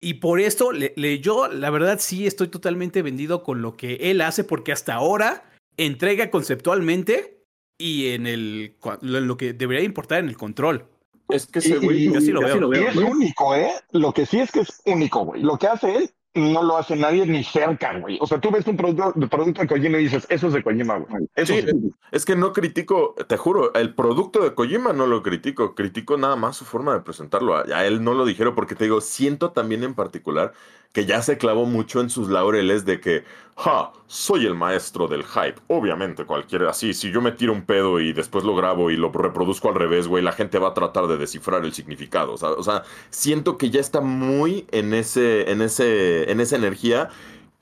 [0.00, 4.42] Y por esto, yo la verdad sí estoy totalmente vendido con lo que él hace,
[4.44, 7.44] porque hasta ahora entrega conceptualmente
[7.78, 10.91] y en el lo que debería importar en el control.
[11.32, 12.72] Es que ese güey, yo sí lo veo.
[12.72, 13.72] Es único, ¿eh?
[13.90, 15.42] Lo que sí es que es único, güey.
[15.42, 18.18] Lo que hace él no lo hace nadie ni cerca, güey.
[18.20, 20.96] O sea, tú ves un producto, producto de Kojima y dices, eso es de Kojima,
[20.96, 21.28] güey.
[21.34, 25.74] Eso sí, es que no critico, te juro, el producto de Kojima no lo critico,
[25.74, 27.56] critico nada más su forma de presentarlo.
[27.56, 30.52] A, él no lo dijeron porque te digo, siento también en particular
[30.92, 33.24] que ya se clavó mucho en sus laureles de que,
[33.56, 35.56] ja, soy el maestro del hype.
[35.68, 39.10] Obviamente, cualquiera así, si yo me tiro un pedo y después lo grabo y lo
[39.10, 42.34] reproduzco al revés, güey, la gente va a tratar de descifrar el significado.
[42.34, 47.08] O sea, siento que ya está muy en ese, en ese, en esa energía.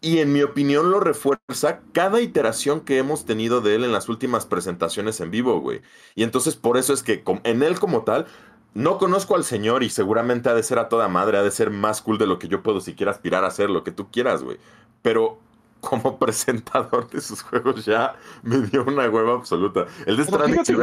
[0.02, 4.08] Y en mi opinión lo refuerza cada iteración que hemos tenido de él en las
[4.08, 5.82] últimas presentaciones en vivo, güey.
[6.14, 8.26] Y entonces por eso es que en él como tal
[8.74, 11.70] no conozco al señor y seguramente ha de ser a toda madre, ha de ser
[11.70, 14.42] más cool de lo que yo puedo siquiera aspirar a ser, lo que tú quieras,
[14.42, 14.58] güey.
[15.02, 15.38] Pero
[15.80, 19.86] como presentador de sus juegos ya me dio una hueva absoluta.
[20.06, 20.24] El de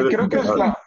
[0.09, 0.77] creo que es la,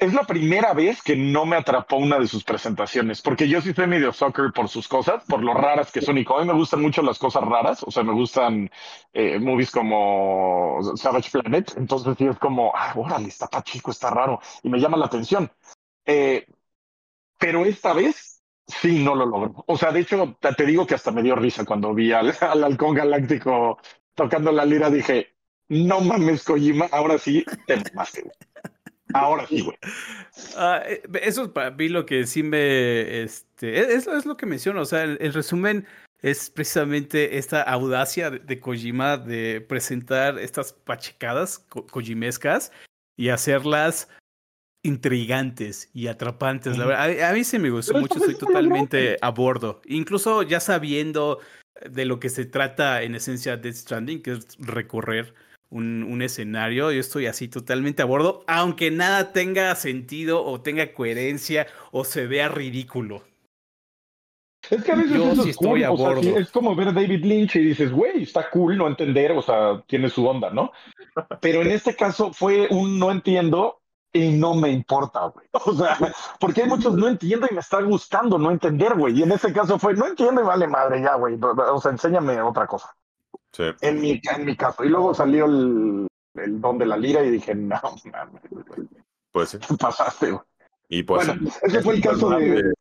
[0.00, 3.74] es la primera vez que no me atrapó una de sus presentaciones, porque yo sí
[3.74, 6.54] soy medio soccer por sus cosas, por lo raras que son y a mí me
[6.54, 8.70] gustan mucho las cosas raras, o sea, me gustan
[9.12, 14.40] eh, movies como Savage Planet, entonces sí es como, ah, órale, está chico, está raro,
[14.62, 15.50] y me llama la atención.
[16.04, 16.46] Eh,
[17.38, 19.64] pero esta vez sí no lo logró.
[19.66, 22.94] O sea, de hecho, te digo que hasta me dio risa cuando vi al, halcón
[22.94, 23.78] galáctico
[24.14, 24.90] tocando la lira.
[24.90, 25.34] Dije,
[25.68, 28.34] no mames, Kojima, ahora sí te mamaste, güey.
[29.12, 29.76] Ahora sí, güey.
[30.56, 33.22] Ah, eh, eso es para mí lo que sí me.
[33.22, 34.82] Este, eso es lo que menciono.
[34.82, 35.86] O sea, el, resumen
[36.22, 42.70] es precisamente esta audacia de, Kojima de presentar estas pachecadas kojimescas
[43.16, 44.08] y hacerlas
[44.82, 46.78] intrigantes y atrapantes.
[46.78, 49.80] La verdad, a, mí sí me gustó mucho, estoy totalmente a bordo.
[49.86, 51.38] Incluso ya sabiendo
[51.88, 55.34] de lo que se trata en esencia Death Stranding, que es recorrer
[55.68, 60.92] un, un, escenario, yo estoy así totalmente a bordo, aunque nada tenga sentido o tenga
[60.92, 63.22] coherencia o se vea ridículo.
[64.68, 66.38] Es que a veces yo sí estoy a bordo.
[66.38, 69.82] es como ver a David Lynch y dices, güey, está cool no entender, o sea,
[69.86, 70.72] tiene su onda, ¿no?
[71.40, 73.79] Pero en este caso fue un no entiendo
[74.12, 75.46] y no me importa, güey.
[75.66, 75.96] O sea,
[76.38, 79.18] porque hay muchos no entiendo y me está gustando no entender, güey.
[79.18, 81.38] Y en ese caso fue, no entiendo y vale madre ya, güey.
[81.40, 82.94] O sea, enséñame otra cosa.
[83.52, 83.64] Sí.
[83.80, 84.84] En mi, en mi caso.
[84.84, 87.80] Y luego salió el, el don de la lira y dije, no,
[88.12, 88.42] mames,
[89.32, 89.58] Pues sí.
[89.78, 90.42] Pasaste, güey.
[90.88, 91.26] Y pues.
[91.26, 92.72] Bueno, ese fue el caso de,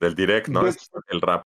[0.00, 0.62] del direct, ¿no?
[0.66, 1.44] el rap.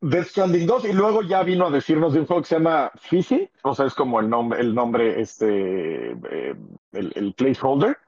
[0.00, 2.92] Death Stranding 2 y luego ya vino a decirnos de un juego que se llama
[3.00, 6.54] Fizzy, o sea, es como el nombre, el nombre, este, eh,
[6.92, 7.98] el, el placeholder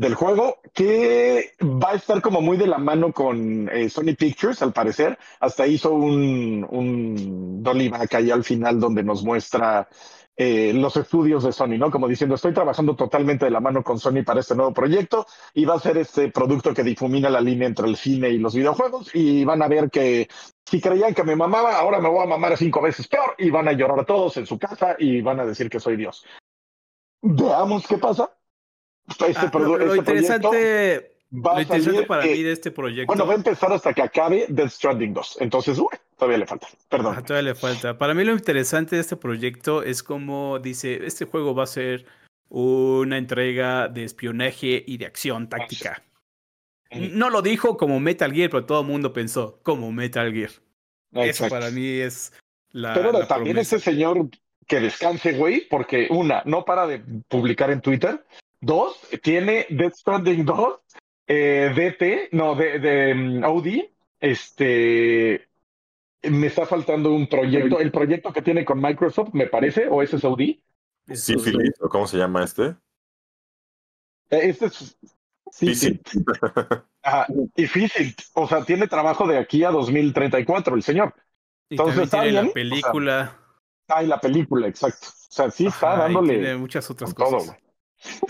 [0.00, 4.62] del juego, que va a estar como muy de la mano con eh, Sony Pictures,
[4.62, 5.18] al parecer.
[5.40, 9.86] Hasta hizo un, un Dolly Back ahí al final donde nos muestra
[10.34, 11.90] eh, los estudios de Sony, ¿no?
[11.90, 15.66] Como diciendo, estoy trabajando totalmente de la mano con Sony para este nuevo proyecto y
[15.66, 19.14] va a ser este producto que difumina la línea entre el cine y los videojuegos
[19.14, 20.28] y van a ver que
[20.64, 23.68] si creían que me mamaba, ahora me voy a mamar cinco veces peor y van
[23.68, 26.24] a llorar todos en su casa y van a decir que soy Dios.
[27.20, 28.30] Veamos qué pasa
[29.10, 33.06] este, ah, lo, interesante, va interesante para mí de este proyecto.
[33.06, 35.38] Bueno, va a empezar hasta que acabe Death Stranding 2.
[35.40, 36.68] Entonces, uy, todavía le falta.
[36.88, 37.16] Perdón.
[37.18, 37.98] Ah, todavía le falta.
[37.98, 42.06] Para mí lo interesante de este proyecto es como dice, este juego va a ser
[42.48, 46.02] una entrega de espionaje y de acción táctica.
[46.90, 50.50] No lo dijo como Metal Gear, pero todo el mundo pensó como Metal Gear.
[51.12, 52.32] Eso para mí es
[52.72, 52.94] la.
[52.94, 54.28] Pero también ese señor
[54.66, 58.24] que descanse, güey, porque una, no para de publicar en Twitter,
[58.60, 60.80] Dos, tiene Death Stranding 2,
[61.28, 63.88] eh, DT, no, de, de um, Audi.
[64.18, 65.48] Este,
[66.22, 70.16] me está faltando un proyecto, el proyecto que tiene con Microsoft, me parece, o ese
[70.16, 70.62] es Audi.
[71.14, 72.76] Sí, Philip, ¿cómo se llama este?
[74.30, 74.98] Eh, este es
[75.52, 76.00] Sí, sí.
[77.56, 78.14] difícil.
[78.34, 81.14] O sea, tiene trabajo de aquí a 2034 el señor.
[81.68, 82.34] Entonces está bien.
[82.34, 83.36] La película.
[83.88, 85.08] ah, y la película, exacto.
[85.08, 86.34] O sea, sí está dándole.
[86.34, 87.46] Tiene muchas otras cosas.
[87.46, 87.56] Todo,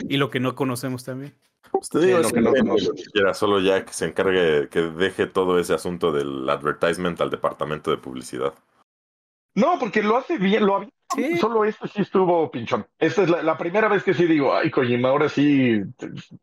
[0.08, 1.34] y lo que no conocemos también.
[1.72, 2.74] Usted diga lo que no
[3.12, 7.90] quiera, solo ya que se encargue, que deje todo ese asunto del advertisement al departamento
[7.90, 8.54] de publicidad.
[9.54, 10.86] No, porque lo hace bien, lo
[11.40, 12.86] Solo esto sí estuvo pinchón.
[12.98, 15.82] Esta es la, primera vez que sí digo, ay, Kojima, ahora sí,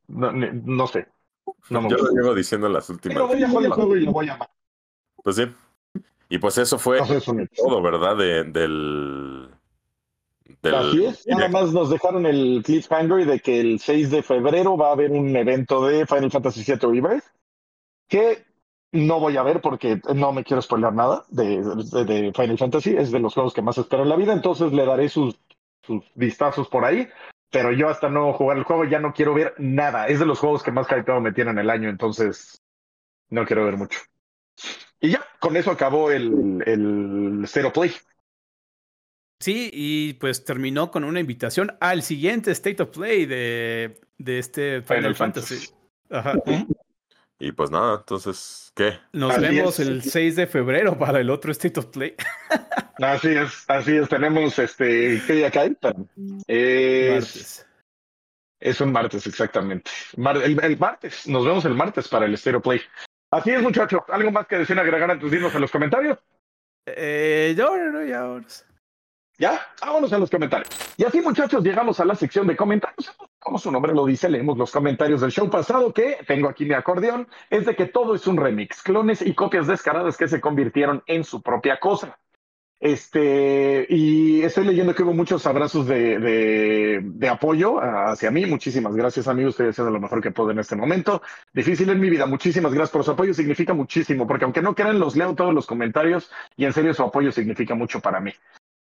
[0.07, 1.07] no, sé.
[1.69, 3.15] Yo lo llevo diciendo en las últimas.
[3.15, 4.49] Pero voy a jugar el juego y lo voy a amar.
[5.23, 5.45] Pues sí.
[6.29, 6.99] Y pues eso fue
[7.55, 8.17] todo, ¿verdad?
[8.17, 9.49] De, del,
[10.63, 14.89] Así es, nada más nos dejaron el cliffhanger de que el 6 de febrero va
[14.89, 17.23] a haber un evento de Final Fantasy VII Rebirth
[18.07, 18.45] que
[18.91, 21.61] no voy a ver porque no me quiero spoiler nada de,
[22.05, 24.85] de, Final Fantasy, es de los juegos que más espero en la vida, entonces le
[24.85, 25.37] daré sus,
[25.83, 27.07] sus vistazos por ahí.
[27.51, 30.07] pero yo hasta no jugar el juego ya no quiero ver nada.
[30.07, 32.61] Es de los juegos que más hypeado me tienen el año, entonces
[33.29, 33.99] no quiero ver mucho.
[34.99, 37.91] Y ya, con eso acabó el, el Zero Play.
[39.39, 44.81] Sí, y pues terminó con una invitación al siguiente State of Play de, de este
[44.81, 45.69] Final, Fantasy.
[46.09, 46.33] Ajá.
[47.39, 48.99] Y pues nada, entonces, ¿qué?
[49.13, 52.15] Nos vemos el 6 de febrero para el otro State of Play.
[52.97, 54.09] así es, así es.
[54.09, 55.75] Tenemos este, ¿qué día cae?
[56.47, 57.67] Es, martes.
[58.59, 59.91] Es un martes, exactamente.
[60.15, 62.81] el, martes, nos vemos el martes para el State of Play.
[63.29, 64.01] Así es, muchachos.
[64.07, 66.17] ¿Algo más que deseen agregar antes de irnos en los comentarios?
[66.87, 68.41] Eh, yo no, ya.
[69.37, 69.61] ¿Ya?
[69.81, 70.69] Vámonos a los comentarios.
[70.97, 73.15] Y así, muchachos, llegamos a la sección de comentarios.
[73.37, 76.73] Como su nombre lo dice, leemos los comentarios del show pasado, que tengo aquí mi
[76.73, 81.03] acordeón, es de que todo es un remix, clones y copias descaradas que se convirtieron
[81.05, 82.17] en su propia cosa.
[82.79, 88.45] Este, y estoy leyendo que hubo muchos abrazos de, apoyo hacia mí.
[88.45, 89.53] Muchísimas gracias, amigos.
[89.53, 91.21] Estoy haciendo lo mejor que puedo en este momento.
[91.53, 92.25] Difícil en mi vida.
[92.25, 93.33] Muchísimas gracias por su apoyo.
[93.33, 97.03] Significa muchísimo, porque aunque no crean, los leo todos los comentarios y en serio su
[97.03, 98.33] apoyo significa mucho para mí.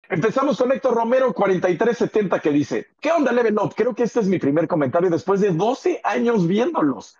[0.09, 3.73] Empezamos con Héctor Romero 4370 que dice, ¿qué onda Level Up?
[3.75, 7.17] Creo que este es mi primer comentario después de 12 años viéndolos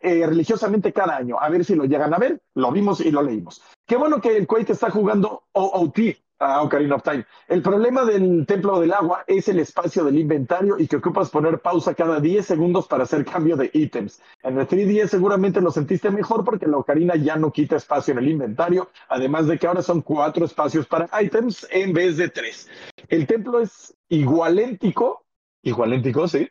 [0.00, 1.40] eh, religiosamente cada año.
[1.40, 2.42] A ver si lo llegan a ver.
[2.54, 3.62] Lo vimos y lo leímos.
[3.86, 5.98] Qué bueno que el Quake está jugando OOT
[6.38, 7.24] a Ocarina of Time.
[7.48, 11.60] El problema del Templo del Agua es el espacio del inventario y que ocupas poner
[11.60, 14.20] pausa cada 10 segundos para hacer cambio de ítems.
[14.42, 18.18] En el 3DS seguramente lo sentiste mejor porque la Ocarina ya no quita espacio en
[18.18, 22.68] el inventario, además de que ahora son cuatro espacios para ítems en vez de tres.
[23.08, 25.24] El templo es igualéntico,
[25.62, 26.48] igualéntico, sí.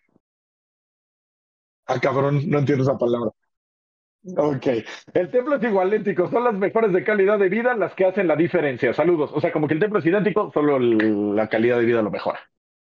[1.87, 3.31] Ah, cabrón, no entiendo esa palabra.
[4.37, 4.67] Ok.
[5.13, 6.29] El templo es igualéntico.
[6.29, 8.93] Son las mejores de calidad de vida las que hacen la diferencia.
[8.93, 9.31] Saludos.
[9.33, 12.39] O sea, como que el templo es idéntico, solo la calidad de vida lo mejora.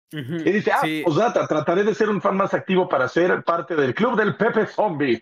[0.10, 1.04] Y dice, ah, sí.
[1.50, 5.22] trataré de ser un fan más activo para ser parte del club del Pepe Zombie.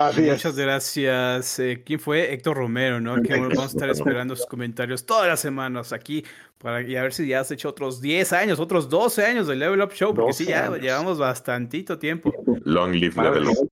[0.00, 0.30] Eh.
[0.30, 1.58] Muchas gracias.
[1.58, 2.32] Eh, ¿Quién fue?
[2.32, 3.20] Héctor Romero, ¿no?
[3.20, 6.24] Que vamos a estar esperando sus comentarios todas las semanas aquí
[6.56, 9.58] para y a ver si ya has hecho otros 10 años, otros 12 años del
[9.58, 12.32] Level Up Show, porque sí, ya llevamos bastantito tiempo.
[12.64, 13.70] Long live Level Up.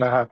[0.00, 0.30] Ajá.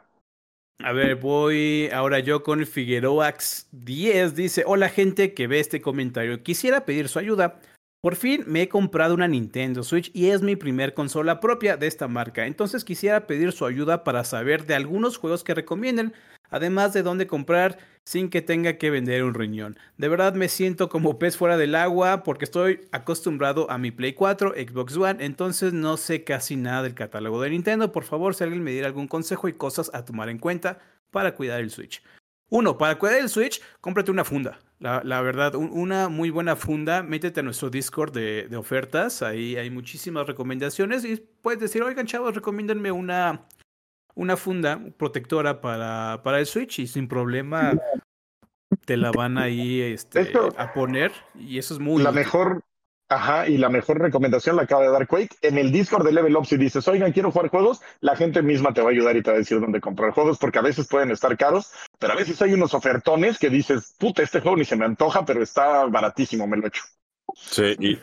[0.83, 4.35] A ver, voy ahora yo con Figueroax 10.
[4.35, 6.43] Dice: Hola, gente que ve este comentario.
[6.43, 7.61] Quisiera pedir su ayuda
[8.01, 11.87] por fin me he comprado una Nintendo Switch y es mi primer consola propia de
[11.87, 16.15] esta marca, entonces quisiera pedir su ayuda para saber de algunos juegos que recomienden,
[16.49, 19.79] además de dónde comprar sin que tenga que vender un riñón.
[19.99, 24.15] De verdad me siento como pez fuera del agua porque estoy acostumbrado a mi Play
[24.15, 27.93] 4, Xbox One, entonces no sé casi nada del catálogo de Nintendo.
[27.93, 30.79] Por favor, si alguien me diera algún consejo y cosas a tomar en cuenta
[31.11, 32.03] para cuidar el Switch.
[32.49, 34.59] Uno, para cuidar el Switch, cómprate una funda.
[34.81, 37.03] La, verdad, una muy buena funda.
[37.03, 39.21] Métete a nuestro Discord de, ofertas.
[39.21, 41.05] Ahí hay muchísimas recomendaciones.
[41.05, 43.47] Y puedes decir, oigan, chavos, recomiéndenme una,
[44.15, 46.79] una funda protectora para, para el Switch.
[46.79, 47.75] Y sin problema
[48.87, 51.13] te la van ahí este, a poner.
[51.39, 52.03] Y eso es muy.
[52.03, 52.65] La mejor,
[53.13, 55.37] Ajá, y la mejor recomendación la acaba de dar Quake.
[55.43, 58.73] En el Discord de Level Up, si dices, oigan, quiero jugar juegos, la gente misma
[58.73, 60.87] te va a ayudar y te va a decir dónde comprar juegos, porque a veces
[60.87, 64.65] pueden estar caros, pero a veces hay unos ofertones que dices, puta, este juego ni
[64.65, 66.83] se me antoja, pero está baratísimo, me lo echo.
[67.37, 67.99] Sí, y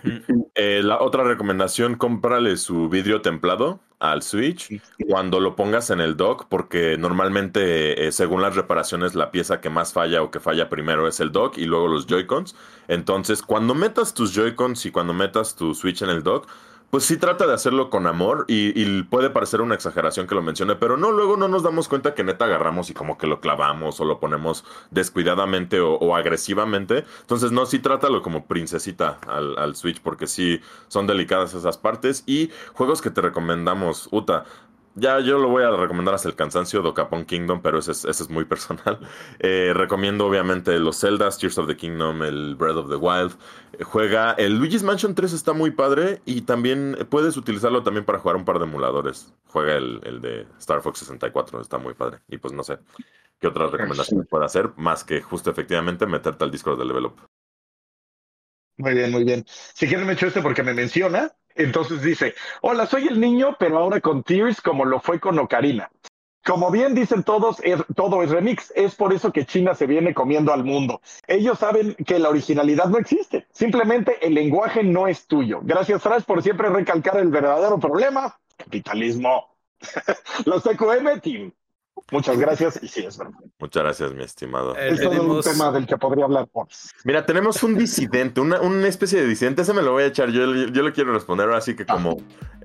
[0.56, 6.18] eh, la otra recomendación, cómprale su vidrio templado al Switch cuando lo pongas en el
[6.18, 10.70] dock, porque normalmente, eh, según las reparaciones, la pieza que más falla o que falla
[10.70, 12.56] primero es el dock y luego los Joy-Cons.
[12.88, 16.48] Entonces, cuando metas tus Joy-Cons y cuando metas tu Switch en el dock,
[16.90, 20.76] pues sí trata de hacerlo con amor y, puede parecer una exageración que lo mencione,
[20.76, 24.00] pero no, luego no nos damos cuenta que neta agarramos y como que lo clavamos
[24.00, 27.06] o lo ponemos descuidadamente o, agresivamente.
[27.22, 32.52] Entonces no, sí trátalo como princesita al, Switch porque sí son delicadas esas partes y
[32.74, 34.46] juegos que te recomendamos, Uta.
[35.00, 38.46] Ya yo lo voy a recomendar hasta el cansancio, Dokapon Kingdom, pero ese es, muy
[38.52, 39.00] personal.
[39.38, 43.34] Eh, recomiendo obviamente los Zeldas, Tears of the Kingdom, el Breath of the Wild.
[43.74, 48.18] Eh, juega, el Luigi's Mansion 3 está muy padre y también puedes utilizarlo también para
[48.18, 49.32] jugar un par de emuladores.
[49.46, 52.18] Juega el, el de Star Fox 64, está muy padre.
[52.28, 52.80] Y pues no sé
[53.40, 57.22] qué otras recomendaciones puede hacer, más que justo efectivamente meterte al Discord de Level Up.
[58.78, 59.46] Muy bien, muy bien.
[59.48, 63.78] Si quieren me echo este porque me menciona, entonces dice, hola, soy el niño, pero
[63.78, 65.90] ahora con Tears como lo fue con Ocarina.
[66.48, 67.62] Como bien dicen todos,
[67.94, 68.72] todo es remix.
[68.74, 71.02] Es por eso que China se viene comiendo al mundo.
[71.28, 73.48] Ellos saben que la originalidad no existe.
[73.52, 75.60] Simplemente el lenguaje no es tuyo.
[75.62, 78.40] Gracias, Trash, por siempre recalcar el verdadero problema.
[78.56, 79.58] Capitalismo.
[80.46, 81.52] Los TQM, Team.
[82.12, 83.40] Muchas gracias y sí, es verdad.
[83.60, 84.76] Muchas gracias, mi estimado.
[84.76, 86.68] Eh, es todo un tema del que podría hablar por.
[87.04, 90.30] Mira, tenemos un disidente, una, una, especie de disidente, ese me lo voy a echar,
[90.30, 92.18] yo, yo le quiero responder así que como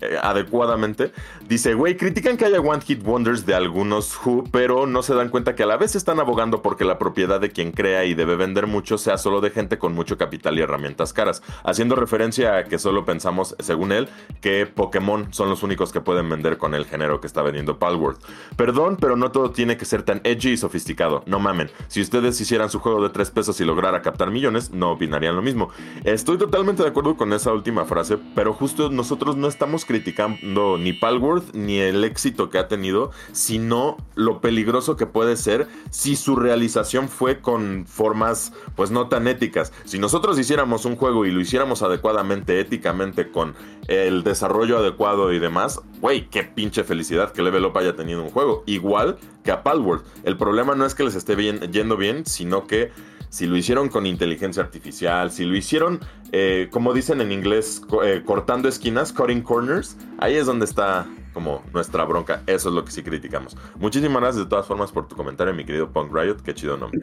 [0.02, 1.12] eh, adecuadamente.
[1.46, 5.28] Dice, güey, critican que haya One Hit Wonders de algunos Who, pero no se dan
[5.28, 8.34] cuenta que a la vez están abogando porque la propiedad de quien crea y debe
[8.34, 12.64] vender mucho sea solo de gente con mucho capital y herramientas caras, haciendo referencia a
[12.64, 14.08] que solo pensamos, según él,
[14.40, 18.18] que Pokémon son los únicos que pueden vender con el género que está vendiendo Palworld.
[18.56, 21.22] Perdón, pero no todo tiene que ser tan edgy y sofisticado.
[21.26, 21.70] No mamen.
[21.88, 25.42] Si ustedes hicieran su juego de tres pesos y lograra captar millones, no opinarían lo
[25.42, 25.70] mismo.
[26.04, 30.92] Estoy totalmente de acuerdo con esa última frase, pero justo nosotros no estamos criticando ni
[30.92, 36.36] Palworld ni el éxito que ha tenido, sino lo peligroso que puede ser si su
[36.36, 39.72] realización fue con formas pues no tan éticas.
[39.84, 43.54] Si nosotros hiciéramos un juego y lo hiciéramos adecuadamente, éticamente, con
[43.88, 48.30] el desarrollo adecuado y demás, güey, qué pinche felicidad que Level Up haya tenido un
[48.30, 48.62] juego.
[48.66, 49.11] Igual
[49.42, 50.04] que a Palworld.
[50.24, 52.90] El problema no es que les esté bien, yendo bien, sino que
[53.28, 56.00] si lo hicieron con inteligencia artificial, si lo hicieron,
[56.32, 61.62] eh, como dicen en inglés, eh, cortando esquinas, cutting corners, ahí es donde está como
[61.72, 62.42] nuestra bronca.
[62.46, 63.56] Eso es lo que sí criticamos.
[63.78, 66.42] Muchísimas gracias de todas formas por tu comentario, mi querido Punk Riot.
[66.44, 67.00] Qué chido nombre.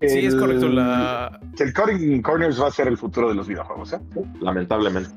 [0.00, 0.68] sí, es correcto.
[0.68, 1.38] La...
[1.58, 4.00] El cutting corners va a ser el futuro de los videojuegos, ¿eh?
[4.40, 5.10] Lamentablemente.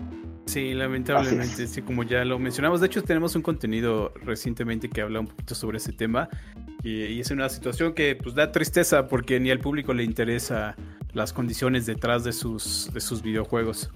[0.50, 2.82] Sí, lamentablemente, sí, como ya lo mencionamos.
[2.82, 6.28] De hecho, tenemos un contenido recientemente que habla un poquito sobre ese tema.
[6.82, 10.76] Y, es una situación que pues da tristeza porque ni al público le interesa
[11.14, 13.92] las condiciones detrás de sus, de sus videojuegos.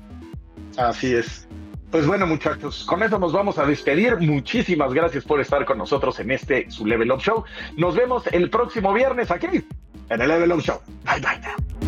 [0.78, 1.48] Así es.
[1.90, 4.18] Pues bueno, muchachos, con eso nos vamos a despedir.
[4.18, 7.46] Muchísimas gracias por estar con nosotros en este su Level Up Show.
[7.78, 9.66] Nos vemos el próximo viernes aquí
[10.10, 10.80] en el Level Up Show.
[11.04, 11.83] Bye bye now.